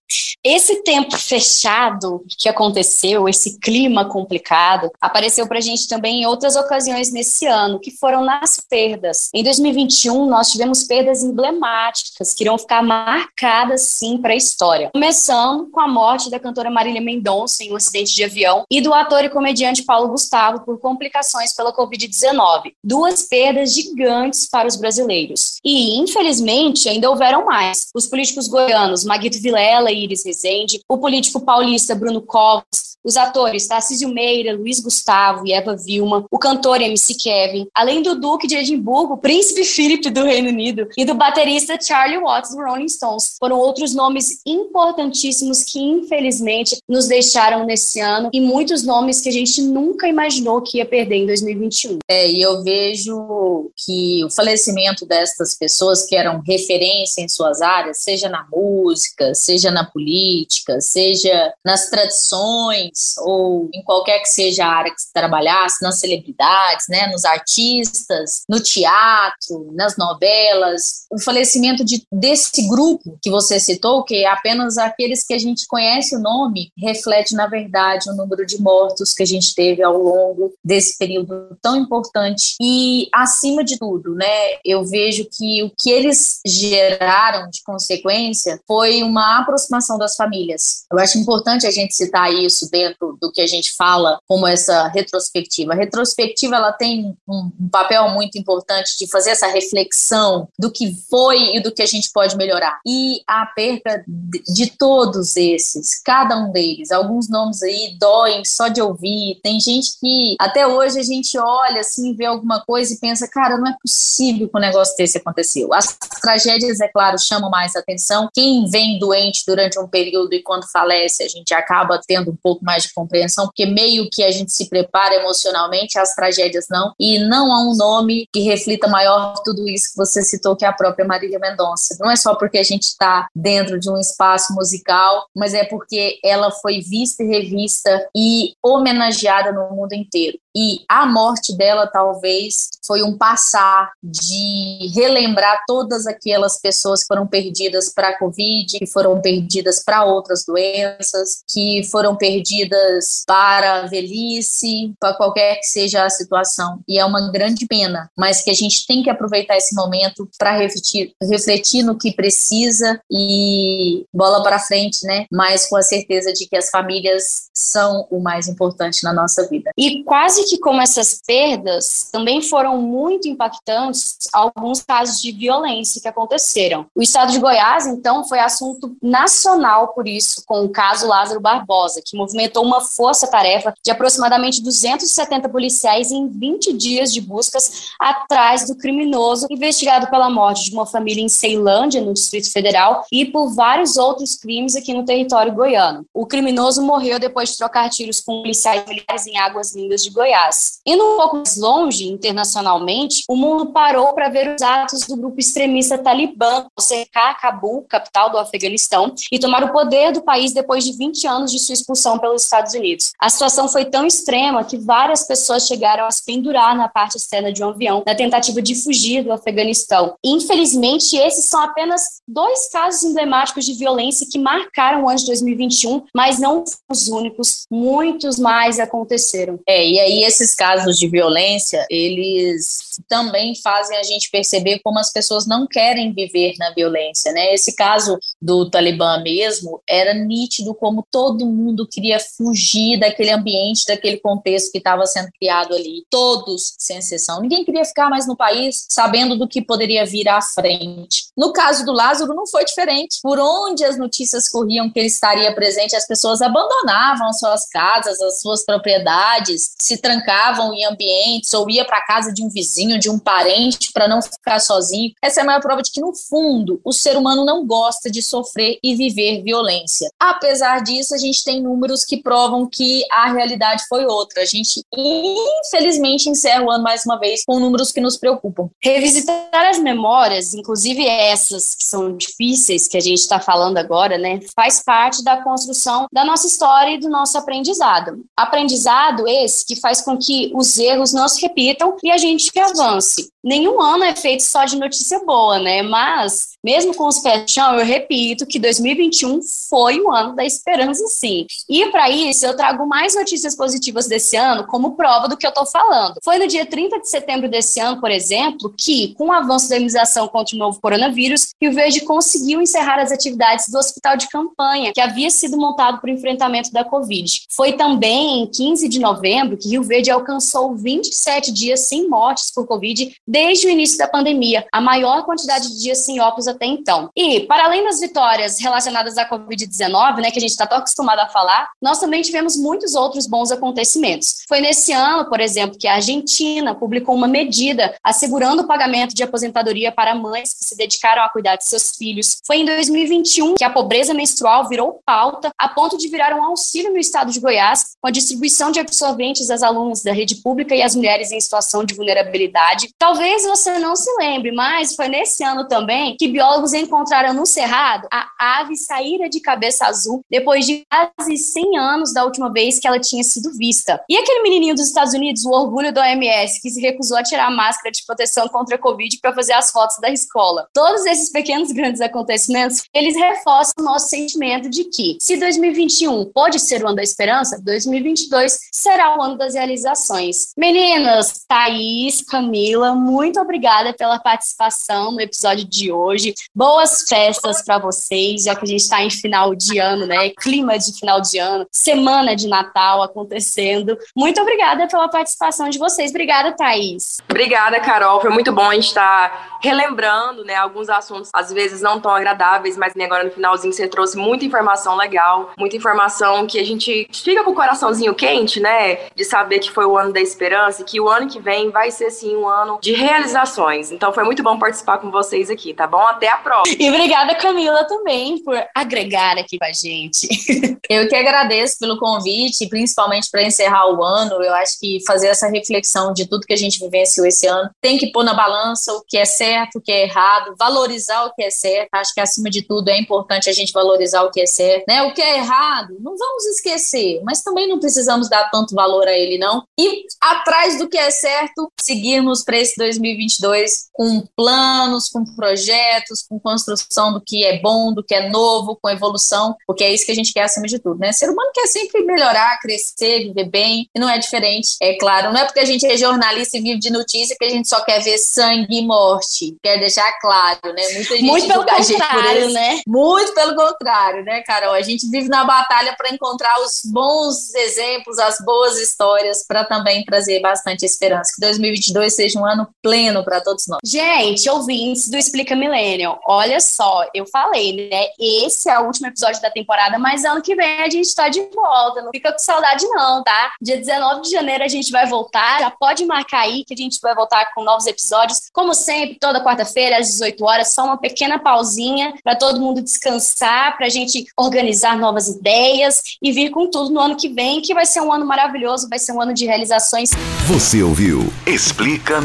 Esse 0.45 0.83
tempo 0.85 1.17
fechado 1.19 2.25
que 2.39 2.49
aconteceu, 2.49 3.29
esse 3.29 3.59
clima 3.59 4.05
complicado, 4.09 4.91
apareceu 5.01 5.47
para 5.49 5.59
a 5.59 5.61
gente 5.61 5.89
também 5.89 6.23
em 6.23 6.27
outras 6.27 6.55
ocasiões 6.55 7.13
nesse 7.13 7.47
ano, 7.47 7.81
que 7.81 7.91
foram 7.91 8.25
nas 8.25 8.61
perdas. 8.71 9.29
Em 9.35 9.43
2021, 9.43 10.27
nós 10.27 10.51
tivemos 10.51 10.85
perdas 10.85 11.23
emblemáticas 11.23 12.33
que 12.33 12.45
irão 12.45 12.57
ficar 12.57 12.81
marcadas, 12.81 13.83
sim, 13.83 14.19
para 14.19 14.35
a 14.35 14.37
história. 14.37 14.91
Começando 14.93 15.69
com 15.71 15.81
a 15.81 15.89
morte 15.89 16.31
da 16.31 16.39
cantora 16.39 16.71
Marília 16.71 17.01
Mendonça 17.01 17.65
em 17.65 17.73
um 17.73 17.77
acidente 17.77 18.15
de 18.15 18.23
avião 18.23 18.65
e 18.71 18.81
do 18.81 18.95
ator 18.95 19.25
e 19.25 19.31
comediante 19.31 19.85
Paulo 19.85 20.09
Gustavo 20.09 20.65
por 20.65 20.79
complicações 20.79 21.53
pela 21.55 21.75
Covid-19. 21.75 22.73
Duas 22.85 23.23
perdas 23.23 23.75
gigantes 23.75 24.49
para 24.49 24.69
os 24.69 24.77
brasileiros. 24.77 25.46
E, 25.65 25.99
infelizmente, 25.99 26.89
ainda 26.89 27.11
houveram 27.11 27.45
mais. 27.45 27.89
Os 27.95 28.07
políticos 28.07 28.49
goianos 28.49 29.05
Maguito 29.05 29.41
Vilela 29.41 29.91
e 29.91 30.05
Iris 30.05 30.25
Rezende, 30.25 30.81
o 30.89 30.99
político 30.99 31.41
paulista 31.41 31.95
Bruno 31.95 32.23
Covas, 32.23 32.86
os 33.07 33.17
atores 33.17 33.69
Tarcísio 33.69 34.09
Meira, 34.09 34.57
Luiz 34.57 34.81
Gustavo 34.81 35.47
e 35.47 35.53
Eva 35.53 35.77
Vilma, 35.77 36.27
o 36.31 36.39
cantor 36.39 36.81
MC 36.83 37.15
Kevin, 37.15 37.69
além 37.73 38.03
do 38.03 38.19
Duque 38.19 38.49
de 38.49 38.57
Edimburgo, 38.57 39.17
Príncipe 39.17 39.63
Philip 39.65 40.11
do 40.11 40.25
Reino 40.25 40.49
Unido 40.49 40.89
e 40.97 41.05
do 41.05 41.15
baterista 41.15 41.79
Charlie 41.81 42.19
Watts 42.19 42.51
do 42.51 42.63
Rolling 42.63 42.89
Stones. 42.89 43.37
Foram 43.39 43.59
outros 43.59 43.95
nomes 43.95 44.41
importantíssimos 44.45 45.63
que, 45.63 45.79
infelizmente, 45.79 46.79
nos 46.89 47.07
deixaram 47.07 47.65
nesse 47.65 48.01
ano 48.01 48.31
e 48.33 48.41
muitos 48.41 48.83
nomes 48.83 49.21
que 49.21 49.29
a 49.29 49.33
gente 49.33 49.63
nunca 49.63 50.09
imaginou 50.09 50.61
que 50.61 50.79
ia 50.79 50.87
perder 50.87 51.17
em 51.17 51.27
2021. 51.27 51.99
É, 52.09 52.29
e 52.29 52.43
eu 52.43 52.63
vejo 52.65 53.71
que 53.77 54.25
o 54.25 54.31
falecimento 54.31 55.07
destas 55.07 55.55
pessoas 55.57 56.05
que 56.07 56.17
eram 56.17 56.43
referência 56.45 57.21
em 57.21 57.29
suas 57.29 57.61
áreas, 57.61 57.99
seja 57.99 58.29
na 58.29 58.47
música, 58.51 59.35
seja 59.35 59.71
na 59.71 59.85
política, 59.85 60.81
seja 60.81 61.53
nas 61.65 61.89
tradições, 61.89 62.96
país, 62.97 63.15
ou 63.19 63.69
em 63.73 63.83
qualquer 63.83 64.21
que 64.21 64.29
seja 64.29 64.65
a 64.65 64.75
área 64.75 64.93
que 64.93 65.01
você 65.01 65.09
trabalhasse, 65.13 65.83
nas 65.83 66.01
celebridades, 66.01 66.87
né, 66.89 67.07
nos 67.09 67.25
artistas, 67.25 68.43
no 68.49 68.61
teatro, 68.61 69.71
nas 69.73 69.97
novelas, 69.97 71.07
o 71.11 71.21
falecimento 71.21 71.85
de, 71.85 72.07
desse 72.11 72.67
grupo 72.67 73.19
que 73.23 73.31
você 73.31 73.61
citou, 73.61 74.03
que 74.03 74.25
é 74.25 74.27
apenas 74.27 74.79
aqueles 74.79 75.25
que 75.25 75.35
a 75.35 75.39
gente 75.39 75.67
conhece 75.67 76.17
o 76.17 76.21
nome, 76.21 76.73
reflete, 76.77 77.35
na 77.35 77.47
verdade, 77.47 78.11
o 78.11 78.15
número 78.15 78.47
de 78.47 78.61
mortos 78.61 79.13
que 79.13 79.23
a 79.23 79.27
gente 79.27 79.55
teve 79.55 79.83
ao 79.83 79.97
longo 79.97 80.55
desse 80.65 80.97
período 80.97 81.57
tão 81.61 81.77
importante. 81.77 82.55
E, 82.61 83.09
acima 83.13 83.63
de 83.63 83.79
tudo, 83.79 84.15
né, 84.15 84.27
eu 84.65 84.85
vejo 84.85 85.27
que 85.31 85.63
o 85.63 85.71
que 85.77 85.91
eles 85.91 86.41
geraram 86.47 87.49
de 87.51 87.63
consequência 87.63 88.61
foi 88.67 89.03
uma 89.03 89.41
aproximação 89.41 89.99
das 89.99 90.17
famílias. 90.17 90.85
Eu 90.91 90.99
acho 90.99 91.19
importante 91.19 91.67
a 91.67 91.71
gente 91.71 91.95
citar 91.95 92.33
isso 92.33 92.71
dentro 92.77 93.17
do 93.21 93.33
que 93.33 93.41
a 93.41 93.47
gente 93.47 93.75
fala 93.75 94.19
como 94.29 94.47
essa 94.47 94.89
retrospectiva. 94.89 95.73
A 95.73 95.77
retrospectiva 95.77 96.57
ela 96.57 96.73
tem 96.73 97.17
um, 97.27 97.51
papel 97.71 98.11
muito 98.11 98.39
importante 98.39 98.97
de 98.99 99.09
fazer 99.11 99.31
essa 99.31 99.47
reflexão 99.47 100.49
do 100.59 100.71
que 100.71 100.95
foi 101.11 101.57
e 101.57 101.61
do 101.61 101.73
que 101.73 101.83
a 101.83 101.87
gente 101.87 102.11
pode 102.13 102.37
melhorar. 102.37 102.79
E 102.87 103.21
a 103.27 103.47
perca 103.47 104.05
de, 104.07 104.43
de 104.55 104.71
todos 104.79 105.37
esses, 105.37 106.01
cada 106.03 106.37
um 106.37 106.53
deles, 106.53 106.91
alguns 106.91 107.29
nomes 107.29 107.63
aí 107.63 107.97
doem 107.99 108.43
só 108.45 108.69
de 108.69 108.81
ouvir. 108.81 109.41
Tem 109.43 109.59
gente 109.59 109.99
que 109.99 110.37
até 110.39 110.67
hoje 110.67 110.99
a 110.99 111.03
gente 111.03 111.39
olha 111.39 111.81
assim, 111.81 112.15
vê 112.15 112.27
alguma 112.27 112.61
coisa 112.65 112.93
e 112.93 112.99
pensa, 112.99 113.29
cara, 113.29 113.57
não 113.57 113.67
é 113.67 113.77
possível 113.83 114.49
que 114.49 114.57
um 114.57 114.61
negócio 114.61 114.97
desse 114.97 115.19
aconteceu. 115.19 115.73
As 115.73 115.97
tragédias, 116.21 116.81
é 116.81 116.89
claro, 116.89 117.19
chamam 117.19 117.51
mais 117.51 117.75
atenção. 117.75 118.29
Quem 118.33 118.69
vem 118.69 118.99
doente 118.99 119.45
durante 119.47 119.79
um 119.79 119.89
período 119.89 120.33
e 120.35 120.43
quando 120.43 120.71
falece, 120.71 121.23
a 121.23 121.29
gente 121.29 121.53
acaba 121.55 122.01
tendo 122.07 122.31
um 122.31 122.37
pouco 122.37 122.65
mais 122.67 122.83
de 122.83 122.93
compreensão, 122.93 123.47
porque 123.47 123.65
meio 123.65 124.09
que 124.11 124.25
a 124.25 124.31
gente 124.33 124.51
se 124.53 124.69
prepara 124.69 125.15
emocionalmente, 125.15 125.99
as 125.99 126.15
tragédias 126.15 126.67
não. 126.69 126.93
E 126.99 127.21
não 127.21 127.53
há 127.53 127.61
um 127.63 127.77
nome 127.77 128.27
que 128.33 128.41
reflita 128.41 128.89
maior 128.89 129.35
tudo 129.45 129.69
isso 129.69 129.93
que 129.93 129.97
você 129.97 130.21
citou, 130.23 130.57
que 130.57 130.65
é 130.65 130.69
a 130.69 130.73
própria 130.73 131.07
Marília 131.07 131.39
Mendonça. 131.39 131.97
Não 132.01 132.11
é 132.11 132.17
só 132.17 132.35
porque 132.35 132.59
a 132.59 132.65
gente 132.65 132.83
está 132.83 133.29
dentro 133.35 133.79
de 133.79 133.89
um 133.89 133.99
espaço 133.99 134.53
musical, 134.53 135.27
mas 135.35 135.55
é 135.55 135.65
porque 135.65 136.19
ela 136.25 136.51
foi 136.51 136.81
vista 136.81 137.23
e 137.23 137.29
revista 137.29 138.09
e 138.17 138.53
homenageada 138.63 139.53
no 139.53 139.71
mundo 139.75 139.93
inteiro. 139.93 140.39
E 140.57 140.87
a 140.89 141.05
morte 141.05 141.55
dela, 141.55 141.87
talvez, 141.87 142.71
foi 142.87 143.03
um 143.03 143.19
passar 143.19 143.93
de 144.03 144.91
relembrar 144.95 145.63
todas 145.67 146.07
aquelas 146.07 146.59
pessoas 146.59 147.01
que 147.01 147.07
foram 147.07 147.27
perdidas 147.27 147.93
para 147.93 148.09
a 148.09 148.19
Covid, 148.19 148.79
que 148.79 148.87
foram 148.87 149.21
perdidas 149.21 149.83
para 149.85 150.05
outras 150.05 150.47
doenças, 150.47 151.43
que 151.47 151.83
foram 151.91 152.17
perdidas 152.17 153.23
para 153.27 153.81
a 153.81 153.87
velhice, 153.87 154.95
para 154.99 155.13
qualquer 155.13 155.57
que 155.57 155.67
seja 155.67 156.05
a 156.05 156.11
situação. 156.11 156.81
E 156.89 156.99
é 156.99 157.05
uma 157.05 157.31
grande 157.31 157.67
pena, 157.67 158.11
mas 158.17 158.43
que 158.43 158.51
a 158.51 158.55
gente 158.55 158.87
tem 158.87 159.03
que 159.03 159.11
aproveitar 159.11 159.59
esse 159.59 159.75
momento 159.75 160.27
para 160.39 160.57
refletir, 160.57 161.13
refletir 161.21 161.83
no 161.83 161.99
que 161.99 162.13
precisa 162.13 162.99
e 163.11 164.07
bola 164.11 164.43
para 164.43 164.59
frente, 164.59 165.05
né? 165.07 165.27
Mas 165.31 165.67
com 165.67 165.77
a 165.77 165.83
certeza 165.83 166.33
de 166.33 166.49
que 166.49 166.57
as 166.57 166.71
famílias 166.71 167.51
são 167.53 168.07
o 168.11 168.21
mais 168.21 168.49
importante 168.49 169.05
na 169.05 169.13
nossa 169.13 169.47
vida. 169.49 169.71
E 169.77 170.03
quase 170.05 170.46
que 170.49 170.59
como 170.59 170.81
essas 170.81 171.21
perdas 171.27 172.09
também 172.13 172.41
foram 172.41 172.79
muito 172.79 173.29
impactantes 173.29 174.17
alguns 174.33 174.83
casos 174.83 175.21
de 175.21 175.33
violência 175.33 176.01
que 176.01 176.09
aconteceram. 176.09 176.87
O 176.95 177.03
estado 177.03 177.33
de 177.33 177.39
Goiás, 177.39 177.87
então, 177.87 178.25
foi 178.25 178.39
assunto 178.39 178.97
nacional 179.03 179.89
por 179.89 180.07
isso, 180.07 180.43
com 180.47 180.65
o 180.65 180.69
caso 180.69 181.07
Lázaro 181.07 181.41
Barbosa, 181.41 182.03
que 182.05 182.17
movimentou 182.17 182.65
uma 182.65 182.81
força-tarefa 182.81 183.75
de 183.83 183.91
aproximadamente 183.91 184.63
270 184.63 185.49
policiais 185.49 186.11
em 186.11 186.29
20 186.29 186.73
dias 186.73 187.13
de 187.13 187.21
buscas 187.21 187.91
atrás 187.99 188.67
do 188.67 188.77
criminoso 188.77 189.47
investigado 189.51 190.09
pela 190.09 190.31
morte 190.31 190.71
de 190.71 190.73
uma 190.73 190.87
família 190.87 191.23
em 191.23 191.29
Ceilândia, 191.29 192.01
no 192.01 192.13
Distrito 192.13 192.51
Federal, 192.53 193.05
e 193.11 193.25
por 193.25 193.55
vários 193.55 193.97
outros 193.97 194.37
crimes 194.37 194.77
aqui 194.77 194.93
no 194.93 195.05
território 195.05 195.53
goiano. 195.53 196.05
O 196.13 196.27
criminoso 196.27 196.83
morreu 196.83 197.19
depois 197.19 197.51
de 197.51 197.57
trocar 197.57 197.89
tiros 197.91 198.21
com 198.21 198.43
policiais 198.43 198.85
militares 198.87 199.27
em 199.27 199.39
Águas 199.39 199.75
Lindas 199.75 200.03
de 200.03 200.11
Goiás. 200.11 200.36
Goiás. 200.37 200.81
Indo 200.87 201.03
um 201.03 201.17
pouco 201.17 201.37
mais 201.37 201.57
longe, 201.57 202.07
internacionalmente, 202.07 203.25
o 203.29 203.35
mundo 203.35 203.73
parou 203.73 204.13
para 204.13 204.29
ver 204.29 204.55
os 204.55 204.63
atos 204.63 205.07
do 205.07 205.17
grupo 205.17 205.41
extremista 205.41 205.99
Talibã 205.99 206.67
cercar 206.79 207.41
Cabul, 207.41 207.85
capital 207.89 208.31
do 208.31 208.39
Afeganistão, 208.39 209.13
e 209.33 209.39
tomar 209.39 209.65
o 209.65 209.73
poder 209.73 210.13
do 210.13 210.23
país 210.23 210.53
depois 210.53 210.85
de 210.85 210.93
20 210.97 211.27
anos 211.27 211.51
de 211.51 211.59
sua 211.59 211.73
expulsão 211.73 212.19
pelos 212.19 212.45
Estados 212.45 212.75
Unidos. 212.75 213.13
A 213.19 213.29
situação 213.29 213.69
foi 213.69 213.85
tão 213.87 214.07
extrema 214.07 214.63
que 214.65 214.77
várias 214.77 215.27
pessoas 215.27 215.67
chegaram 215.67 216.07
a 216.07 216.11
se 216.11 216.25
pendurar 216.25 216.77
na 216.77 216.89
parte 216.89 217.17
externa 217.17 217.53
de 217.53 217.65
um 217.65 217.71
avião 217.71 218.03
na 218.07 218.15
tentativa 218.15 218.61
de 218.61 218.75
fugir 218.81 219.25
do 219.25 219.33
Afeganistão. 219.33 220.15
Infelizmente, 220.23 221.17
esses 221.17 221.47
são 221.47 221.61
apenas 221.63 222.03
dois 222.29 222.71
casos 222.71 223.03
emblemáticos 223.03 223.65
de 223.65 223.75
violência 223.75 224.27
que 224.31 224.39
marcaram 224.39 225.05
o 225.05 225.09
ano 225.09 225.19
de 225.19 225.27
2021, 225.27 226.05
mas 226.15 226.39
não 226.39 226.63
os 226.89 227.09
únicos. 227.09 227.67
Muitos 227.71 228.39
mais 228.39 228.79
aconteceram. 228.79 229.59
É, 229.67 229.87
e 229.87 229.99
aí 229.99 230.26
esses 230.27 230.55
casos 230.55 230.99
de 230.99 231.09
violência, 231.09 231.87
eles 231.91 232.97
também 233.09 233.55
fazem 233.63 233.97
a 233.97 234.03
gente 234.03 234.31
perceber 234.31 234.81
como 234.83 234.99
as 234.99 235.13
pessoas 235.13 235.47
não 235.47 235.67
querem 235.67 236.13
viver 236.13 236.55
na 236.59 236.73
violência, 236.73 237.33
né? 237.33 237.53
Esse 237.53 237.75
caso 237.75 238.19
do 238.41 238.69
Talibã 238.71 239.23
mesmo 239.23 239.83
era 239.89 240.15
nítido 240.15 240.75
como 240.75 241.07
todo 241.11 241.47
mundo 241.47 241.89
queria 241.91 242.19
fugir 242.19 242.99
daquele 242.99 243.31
ambiente, 243.31 243.87
daquele 243.87 244.19
contexto 244.19 244.73
que 244.73 244.79
estava 244.79 245.07
sendo 245.07 245.29
criado 245.39 245.75
ali. 245.75 246.05
Todos, 246.11 246.75
sem 246.79 246.99
exceção. 246.99 247.41
Ninguém 247.41 247.65
queria 247.65 247.85
ficar 247.85 248.09
mais 248.09 248.27
no 248.27 248.37
país 248.37 248.87
sabendo 248.89 249.37
do 249.39 249.49
que 249.49 249.63
poderia 249.63 250.05
vir 250.05 250.29
à 250.29 250.41
frente. 250.41 251.27
No 251.37 251.53
caso 251.53 251.85
do 251.85 251.93
Lázaro, 251.93 252.35
não 252.35 252.47
foi 252.47 252.65
diferente. 252.65 253.19
Por 253.23 253.39
onde 253.39 253.85
as 253.85 253.99
notícias 253.99 254.49
corriam 254.49 254.91
que 254.91 254.99
ele 254.99 255.09
estaria 255.09 255.55
presente, 255.55 255.97
as 255.97 256.07
pessoas 256.07 256.41
abandonavam 256.41 257.33
suas 257.33 257.69
casas, 257.69 258.21
as 258.21 258.41
suas 258.41 258.65
propriedades, 258.65 259.73
se 259.81 259.99
trancavam 260.07 260.73
em 260.73 260.85
ambientes 260.85 261.53
ou 261.53 261.69
ia 261.69 261.85
para 261.85 262.01
casa 262.01 262.33
de 262.33 262.43
um 262.43 262.49
vizinho, 262.49 262.99
de 262.99 263.11
um 263.11 263.19
parente 263.19 263.91
para 263.93 264.07
não 264.07 264.23
ficar 264.23 264.61
sozinho. 264.61 265.13
Essa 265.21 265.41
é 265.41 265.43
a 265.43 265.47
maior 265.47 265.61
prova 265.61 265.83
de 265.83 265.91
que 265.91 266.01
no 266.01 266.15
fundo 266.15 266.81
o 266.85 266.93
ser 266.93 267.17
humano 267.17 267.45
não 267.45 267.67
gosta 267.67 268.09
de 268.09 268.23
sofrer 268.23 268.79
e 268.83 268.95
viver 268.95 269.43
violência. 269.43 270.09
Apesar 270.21 270.83
disso, 270.83 271.13
a 271.13 271.19
gente 271.19 271.43
tem 271.43 271.61
números 271.61 272.05
que 272.05 272.19
provam 272.19 272.69
que 272.71 273.05
a 273.11 273.33
realidade 273.33 273.83
foi 273.89 274.07
outra. 274.07 274.43
A 274.43 274.47
gente 274.47 274.83
infelizmente 274.97 276.31
encerra 276.31 276.63
o 276.63 276.71
ano 276.71 276.85
mais 276.85 277.05
uma 277.05 277.19
vez 277.19 277.43
com 277.45 277.59
números 277.59 277.91
que 277.91 278.01
nos 278.01 278.17
preocupam. 278.17 278.71
Revisitar 278.81 279.67
as 279.69 279.79
memórias, 279.79 280.55
inclusive 280.55 281.05
essas 281.05 281.75
que 281.75 281.85
são 281.85 282.17
difíceis 282.17 282.87
que 282.87 282.97
a 282.97 283.01
gente 283.01 283.19
está 283.19 283.41
falando 283.41 283.79
agora, 283.79 284.19
né, 284.19 284.39
faz 284.55 284.83
parte 284.83 285.25
da 285.25 285.43
construção 285.43 286.07
da 286.13 286.25
nossa 286.25 286.47
história 286.47 286.93
e 286.93 287.01
do 287.01 287.09
nosso 287.09 287.37
aprendizado. 287.37 288.25
Aprendizado 288.37 289.27
esse 289.27 289.67
que 289.67 289.77
faz 289.77 289.96
faz 289.97 290.03
com 290.03 290.17
que 290.17 290.51
os 290.55 290.77
erros 290.79 291.13
não 291.13 291.29
se 291.29 291.41
repitam 291.41 291.97
e 292.03 292.11
a 292.11 292.19
gente 292.19 292.51
avance. 292.59 293.31
Nenhum 293.47 293.81
ano 293.81 294.03
é 294.03 294.17
feito 294.17 294.43
só 294.43 294.65
de 294.65 294.77
notícia 294.77 295.21
boa, 295.25 295.61
né? 295.61 295.81
Mas, 295.81 296.57
mesmo 296.65 296.93
com 296.93 297.07
os 297.07 297.21
pés 297.21 297.49
chão, 297.49 297.79
eu 297.79 297.87
repito 297.87 298.45
que 298.45 298.59
2021 298.59 299.39
foi 299.71 300.01
o 300.01 300.11
ano 300.11 300.35
da 300.35 300.45
esperança, 300.45 301.07
sim. 301.07 301.47
E 301.69 301.87
para 301.93 302.11
isso, 302.11 302.45
eu 302.45 302.57
trago 302.57 302.85
mais 302.89 303.15
notícias 303.15 303.55
positivas 303.55 304.09
desse 304.09 304.35
ano 304.35 304.67
como 304.67 304.97
prova 304.97 305.29
do 305.29 305.37
que 305.37 305.47
eu 305.47 305.51
estou 305.51 305.65
falando. 305.65 306.17
Foi 306.25 306.41
no 306.41 306.49
dia 306.49 306.67
30 306.67 306.99
de 306.99 307.09
setembro 307.09 307.49
desse 307.49 307.79
ano, 307.79 308.01
por 308.01 308.11
exemplo, 308.11 308.75
que, 308.77 309.15
com 309.15 309.29
o 309.29 309.33
avanço 309.33 309.69
da 309.69 309.77
imunização 309.77 310.27
contra 310.27 310.57
o 310.57 310.59
novo 310.59 310.81
coronavírus, 310.81 311.51
Rio 311.63 311.73
Verde 311.73 312.01
conseguiu 312.01 312.61
encerrar 312.61 312.99
as 312.99 313.13
atividades 313.13 313.69
do 313.69 313.79
hospital 313.79 314.17
de 314.17 314.29
campanha, 314.29 314.93
que 314.93 315.01
havia 315.01 315.31
sido 315.31 315.57
montado 315.57 316.01
para 316.01 316.11
o 316.11 316.13
enfrentamento 316.13 316.73
da 316.73 316.85
Covid. 316.85 317.43
Foi 317.51 317.75
também 317.75 318.43
em 318.43 318.47
15 318.51 318.89
de 318.89 318.99
novembro 318.99 319.57
que 319.57 319.69
Rio 319.69 319.85
Verde 319.85 320.11
alcançou 320.11 320.75
27 320.75 321.53
dias 321.53 321.87
sem 321.87 322.09
mortes 322.09 322.53
por 322.53 322.67
Covid 322.67 323.15
desde 323.37 323.67
o 323.67 323.71
início 323.71 323.99
da 323.99 324.09
pandemia, 324.09 324.65
a 324.73 324.81
maior 324.81 325.23
quantidade 325.27 325.69
de 325.69 325.83
dias 325.83 326.07
sem 326.07 326.19
óculos 326.19 326.49
até 326.49 326.65
então. 326.65 327.11
E, 327.15 327.41
para 327.41 327.67
além 327.67 327.85
das 327.85 328.01
vitórias 328.01 328.59
relacionadas 328.59 329.19
à 329.19 329.29
Covid-19, 329.29 330.23
né, 330.23 330.31
que 330.31 330.39
a 330.39 330.41
gente 330.41 330.53
está 330.53 330.67
tão 330.67 330.79
acostumado 330.79 331.19
a 331.19 331.29
falar, 331.29 331.69
nós 331.83 332.01
também 332.01 332.23
tivemos 332.23 332.57
muitos 332.57 332.95
outros 332.95 333.27
bons 333.27 333.51
acontecimentos. 333.51 334.37
Foi 334.49 334.63
nesse 334.63 334.91
ano, 334.91 335.29
por 335.29 335.39
exemplo, 335.39 335.77
que 335.79 335.87
a 335.87 335.97
Argentina 335.97 336.75
publicou 336.75 337.15
uma 337.15 337.29
medida 337.29 337.95
assegurando 338.03 338.63
o 338.63 338.67
pagamento 338.67 339.15
de 339.15 339.23
aposentadoria 339.23 339.93
para 339.93 340.15
mães 340.15 340.55
que 340.55 340.65
se 340.65 340.75
dedicaram 340.75 341.23
a 341.23 341.29
cuidar 341.29 341.57
de 341.57 341.67
seus 341.67 341.95
filhos. 341.95 342.39
Foi 342.47 342.57
em 342.57 342.65
2021 342.65 343.57
que 343.57 343.65
a 343.65 343.71
pobreza 343.71 344.15
menstrual 344.15 344.67
virou 344.67 345.03
pauta 345.05 345.51
a 345.59 345.69
ponto 345.69 345.99
de 345.99 346.09
virar 346.09 346.35
um 346.35 346.43
auxílio 346.43 346.91
no 346.91 346.99
estado 346.99 347.31
de 347.31 347.39
Goiás, 347.39 347.97
com 348.01 348.09
a 348.09 348.11
distribuição 348.11 348.71
de 348.71 348.81
absorventes 348.81 349.51
às 349.51 349.63
alunos 349.63 350.03
da 350.03 350.13
rede 350.13 350.37
pública 350.37 350.75
e 350.75 350.81
as 350.81 350.97
mulheres 350.97 351.31
em 351.31 351.41
situação 351.41 351.85
de 351.85 351.95
vulnerabilidade. 351.95 352.89
Talvez 352.99 353.26
Talvez 353.27 353.43
você 353.43 353.77
não 353.81 353.97
se 353.97 354.09
lembre, 354.21 354.53
mas 354.53 354.95
foi 354.95 355.09
nesse 355.09 355.43
ano 355.43 355.67
também 355.67 356.17
que 356.17 356.29
biólogos 356.29 356.73
encontraram 356.73 357.35
no 357.35 357.45
Cerrado 357.45 358.07
a 358.09 358.61
ave 358.61 358.77
saíra 358.77 359.29
de 359.29 359.41
cabeça 359.41 359.85
azul 359.85 360.25
depois 360.31 360.65
de 360.65 360.87
quase 360.89 361.37
100 361.37 361.77
anos 361.77 362.15
da 362.15 362.25
última 362.25 362.53
vez 362.53 362.79
que 362.79 362.87
ela 362.87 363.01
tinha 363.01 363.25
sido 363.25 363.51
vista. 363.59 364.01
E 364.09 364.17
aquele 364.17 364.45
menininho 364.45 364.77
dos 364.77 364.87
Estados 364.87 365.13
Unidos, 365.13 365.45
o 365.45 365.51
orgulho 365.51 365.93
da 365.93 366.03
OMS, 366.03 366.63
que 366.63 366.71
se 366.71 366.81
recusou 366.81 367.17
a 367.17 367.23
tirar 367.25 367.49
a 367.49 367.51
máscara 367.51 367.91
de 367.91 368.05
proteção 368.07 368.47
contra 368.47 368.77
a 368.77 368.79
Covid 368.79 369.19
para 369.21 369.35
fazer 369.35 369.55
as 369.55 369.73
fotos 369.73 369.97
da 370.01 370.09
escola. 370.09 370.69
Todos 370.73 371.05
esses 371.05 371.33
pequenos 371.33 371.73
grandes 371.73 372.01
acontecimentos, 372.01 372.83
eles 372.95 373.17
reforçam 373.17 373.75
o 373.81 373.83
nosso 373.83 374.09
sentimento 374.09 374.71
de 374.71 374.85
que 374.85 375.17
se 375.21 375.37
2021 375.37 376.31
pode 376.33 376.61
ser 376.61 376.85
o 376.85 376.87
ano 376.87 376.97
da 376.97 377.03
esperança, 377.03 377.61
2022 377.61 378.57
será 378.71 379.19
o 379.19 379.23
ano 379.23 379.37
das 379.37 379.55
realizações. 379.55 380.53
Meninas, 380.57 381.45
Thaís, 381.49 382.23
Camila, 382.23 382.95
muito 383.07 383.41
obrigada 383.41 383.93
pela 383.93 384.19
participação 384.19 385.13
no 385.13 385.21
episódio 385.21 385.65
de 385.65 385.93
hoje. 385.93 386.35
Boas 386.53 387.05
festas 387.09 387.63
para 387.63 387.79
vocês, 387.79 388.43
já 388.43 388.57
que 388.57 388.65
a 388.65 388.67
gente 388.67 388.81
está 388.81 389.01
em 389.01 389.11
final 389.11 389.55
de 389.55 389.79
ano, 389.79 390.07
né? 390.07 390.31
Clima 390.31 390.77
de 390.77 390.93
final 390.99 391.21
de 391.21 391.39
ano, 391.39 391.65
semana 391.71 392.35
de 392.35 392.49
Natal 392.49 393.03
acontecendo. 393.03 393.97
Muito 394.17 394.41
obrigada 394.41 394.89
pela 394.89 395.09
participação 395.09 395.69
de 395.69 395.79
vocês. 395.79 396.11
Obrigada, 396.11 396.51
Thaís. 396.57 397.19
Obrigada, 397.31 397.79
Carol. 397.79 398.21
Foi 398.21 398.31
muito 398.31 398.53
bom 398.53 398.69
a 398.69 398.75
gente 398.75 398.89
estar 398.89 399.31
tá 399.31 399.59
relembrando, 399.63 400.45
né, 400.45 400.55
alguns 400.57 400.89
assuntos 400.89 401.31
às 401.33 401.53
vezes 401.53 401.81
não 401.81 402.01
tão 402.01 402.11
agradáveis, 402.11 402.77
mas 402.77 402.93
agora 402.97 403.25
no 403.25 403.31
finalzinho 403.31 403.73
você 403.73 403.87
trouxe 403.87 404.17
muita 404.17 404.45
informação 404.45 404.97
legal, 404.97 405.51
muita 405.57 405.77
informação 405.77 406.47
que 406.47 406.59
a 406.59 406.65
gente 406.65 407.09
fica 407.13 407.45
com 407.45 407.51
o 407.51 407.55
coraçãozinho 407.55 408.15
quente, 408.15 408.61
né, 408.61 408.97
de 409.15 409.25
saber 409.25 409.61
que 409.61 409.71
foi 409.71 409.85
o 409.85 409.97
ano 409.97 410.13
da 410.13 410.21
esperança 410.21 410.83
e 410.83 410.85
que 410.85 411.01
o 411.01 411.09
ano 411.09 411.29
que 411.29 411.41
vem 411.41 411.71
vai 411.71 411.91
ser 411.91 412.11
sim 412.11 412.37
um 412.37 412.49
ano 412.49 412.79
de 412.81 412.96
realizações. 412.97 413.91
Então 413.91 414.13
foi 414.13 414.25
muito 414.25 414.43
bom 414.43 414.59
participar 414.59 414.99
com 414.99 415.11
vocês 415.11 415.51
aqui, 415.51 415.75
tá 415.75 415.87
bom? 415.87 416.01
Até 416.01 416.29
a 416.29 416.39
próxima. 416.39 416.77
E 416.83 416.89
obrigada, 416.89 417.35
Camila, 417.35 417.85
também 417.85 418.43
por 418.43 418.57
agregar 418.75 419.39
aqui 419.39 419.59
com 419.59 419.65
a 419.65 419.73
gente. 419.73 420.29
Eu 420.89 421.09
que 421.09 421.15
agradeço 421.15 421.79
pelo 421.79 421.99
convite, 421.99 422.69
principalmente 422.69 423.29
para 423.31 423.43
encerrar 423.43 423.89
o 423.89 424.03
ano. 424.03 424.43
Eu 424.43 424.55
acho 424.55 424.79
que 424.79 424.99
fazer 425.07 425.29
essa 425.29 425.49
reflexão 425.49 426.13
de 426.13 426.29
tudo 426.29 426.47
que 426.47 426.53
a 426.53 426.57
gente 426.57 426.79
vivenciou 426.79 427.27
esse 427.27 427.47
ano 427.47 427.71
tem 427.81 427.99
que 427.99 428.13
pôr 428.13 428.25
na 428.25 428.35
balança 428.35 428.93
o 428.93 429.03
que 429.07 429.17
é 429.17 429.25
certo, 429.25 429.79
o 429.79 429.81
que 429.81 429.93
é 429.93 430.05
errado, 430.05 430.55
valorizar 430.59 431.25
o 431.25 431.35
que 431.35 431.43
é 431.43 431.51
certo. 431.51 431.89
Acho 431.93 432.15
que 432.15 432.21
acima 432.21 432.51
de 432.51 432.63
tudo 432.63 432.89
é 432.89 432.99
importante 432.99 433.51
a 433.51 433.53
gente 433.53 433.73
valorizar 433.73 434.23
o 434.23 434.31
que 434.31 434.41
é 434.41 434.47
certo, 434.47 434.85
né? 434.89 435.03
O 435.03 435.13
que 435.13 435.23
é 435.23 435.39
errado, 435.39 435.97
não 436.01 436.17
vamos 436.17 436.45
esquecer, 436.47 437.21
mas 437.25 437.43
também 437.43 437.69
não 437.69 437.79
precisamos 437.79 438.29
dar 438.29 438.51
tanto 438.51 438.75
valor 438.75 439.07
a 439.09 439.13
ele 439.13 439.39
não. 439.39 439.65
E 439.79 440.05
atrás 440.21 440.79
do 440.79 440.89
que 440.89 440.99
é 440.99 441.11
certo, 441.11 441.71
seguirmos 441.81 442.45
para 442.45 442.59
esse 442.59 442.77
2022 442.87 443.89
com 443.93 444.25
planos, 444.37 445.09
com 445.09 445.25
projetos, 445.25 446.25
com 446.29 446.39
construção 446.39 447.13
do 447.13 447.21
que 447.21 447.45
é 447.45 447.61
bom, 447.61 447.93
do 447.93 448.03
que 448.03 448.15
é 448.15 448.29
novo, 448.29 448.79
com 448.81 448.89
evolução, 448.89 449.57
porque 449.67 449.85
é 449.85 449.93
isso 449.93 450.07
que 450.07 450.13
a 450.13 450.15
gente 450.15 450.33
quer 450.33 450.43
acima 450.43 450.67
de 450.67 450.79
tudo, 450.79 450.99
né? 450.99 451.13
Ser 451.13 451.31
humano 451.31 451.51
quer 451.53 451.67
sempre 451.67 452.03
melhorar, 452.03 452.59
crescer, 452.61 453.25
viver 453.25 453.49
bem, 453.49 453.89
e 453.95 453.99
não 453.99 454.09
é 454.09 454.19
diferente, 454.19 454.77
é 454.81 454.97
claro. 454.99 455.33
Não 455.33 455.41
é 455.41 455.45
porque 455.45 455.61
a 455.61 455.65
gente 455.65 455.87
é 455.87 455.97
jornalista 455.97 456.57
e 456.57 456.61
vive 456.61 456.79
de 456.79 456.91
notícia 456.91 457.37
que 457.39 457.45
a 457.45 457.51
gente 457.51 457.69
só 457.69 457.83
quer 457.85 458.03
ver 458.03 458.19
sangue 458.19 458.79
e 458.79 458.87
morte. 458.87 459.57
Quer 459.63 459.79
deixar 459.79 460.11
claro, 460.21 460.61
né? 460.65 460.83
Muita 460.95 461.17
gente 461.17 461.23
Muito 461.23 461.49
pelo 461.49 461.65
contrário, 461.65 462.51
né? 462.53 462.81
Muito 462.87 463.35
pelo 463.35 463.55
contrário, 463.55 464.25
né, 464.25 464.43
Carol? 464.43 464.73
A 464.73 464.83
gente 464.83 465.09
vive 465.09 465.29
na 465.29 465.45
batalha 465.45 465.95
para 465.97 466.11
encontrar 466.11 466.61
os 466.61 466.81
bons 466.85 467.55
exemplos, 467.55 468.19
as 468.19 468.39
boas 468.45 468.79
histórias, 468.79 469.45
para 469.47 469.65
também 469.65 470.05
trazer 470.05 470.41
bastante 470.41 470.85
esperança. 470.85 471.33
Que 471.35 471.41
2022 471.41 472.15
seja 472.15 472.39
um 472.39 472.47
ano 472.47 472.69
pleno 472.87 473.25
para 473.25 473.41
todos 473.41 473.67
nós. 473.67 473.81
Gente, 473.85 474.49
ouvintes 474.49 475.09
do 475.09 475.17
Explica 475.17 475.57
Millennium, 475.57 476.17
olha 476.25 476.61
só, 476.61 477.05
eu 477.13 477.27
falei, 477.27 477.89
né? 477.91 478.07
Esse 478.19 478.71
é 478.71 478.79
o 478.79 478.87
último 478.87 479.09
episódio 479.09 479.43
da 479.43 479.51
temporada, 479.51 479.99
mas 479.99 480.25
ano 480.25 480.41
que 480.41 480.55
vem 480.55 480.83
a 480.83 480.89
gente 480.89 481.07
está 481.07 481.29
de 481.29 481.41
volta. 481.53 482.03
Não 482.03 482.11
fica 482.13 482.33
com 482.33 482.39
saudade, 482.39 482.87
não, 482.87 483.25
tá? 483.25 483.53
Dia 483.61 483.77
19 483.77 484.23
de 484.23 484.31
janeiro 484.31 484.63
a 484.63 484.69
gente 484.69 484.93
vai 484.93 485.07
voltar. 485.07 485.61
Já 485.61 485.71
pode 485.71 486.05
marcar 486.07 486.43
aí 486.43 486.65
que 486.65 486.75
a 486.75 486.77
gente 486.77 487.01
vai 487.03 487.15
voltar 487.15 487.53
com 487.53 487.65
novos 487.65 487.87
episódios. 487.87 488.43
Como 488.53 488.73
sempre, 488.73 489.19
toda 489.19 489.43
quarta-feira, 489.43 489.99
às 489.99 490.07
18 490.07 490.45
horas, 490.45 490.73
só 490.73 490.85
uma 490.85 490.99
pequena 490.99 491.41
pausinha 491.41 492.15
para 492.23 492.37
todo 492.37 492.61
mundo 492.61 492.81
descansar, 492.81 493.77
para 493.77 493.87
a 493.87 493.91
gente 493.91 494.27
organizar 494.37 494.97
novas 494.97 495.27
ideias 495.27 496.03
e 496.23 496.31
vir 496.31 496.51
com 496.51 496.71
tudo 496.71 496.91
no 496.91 497.01
ano 497.01 497.17
que 497.17 497.29
vem, 497.29 497.61
que 497.61 497.75
vai 497.75 497.85
ser 497.85 498.01
um 498.01 498.13
ano 498.13 498.25
maravilhoso, 498.25 498.89
vai 498.89 498.99
ser 498.99 499.13
um 499.13 499.21
ano 499.21 499.35
de 499.35 499.45
realizações. 499.45 500.11
Você 500.47 500.83
ouviu 500.83 501.33
Explica 501.47 502.21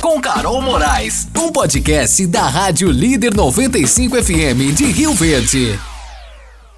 Com 0.00 0.20
Carol 0.20 0.60
Moraes, 0.60 1.26
um 1.34 1.50
podcast 1.50 2.26
da 2.26 2.42
Rádio 2.42 2.90
Líder 2.90 3.34
95 3.34 4.22
FM 4.22 4.72
de 4.74 4.84
Rio 4.84 5.14
Verde. 5.14 5.78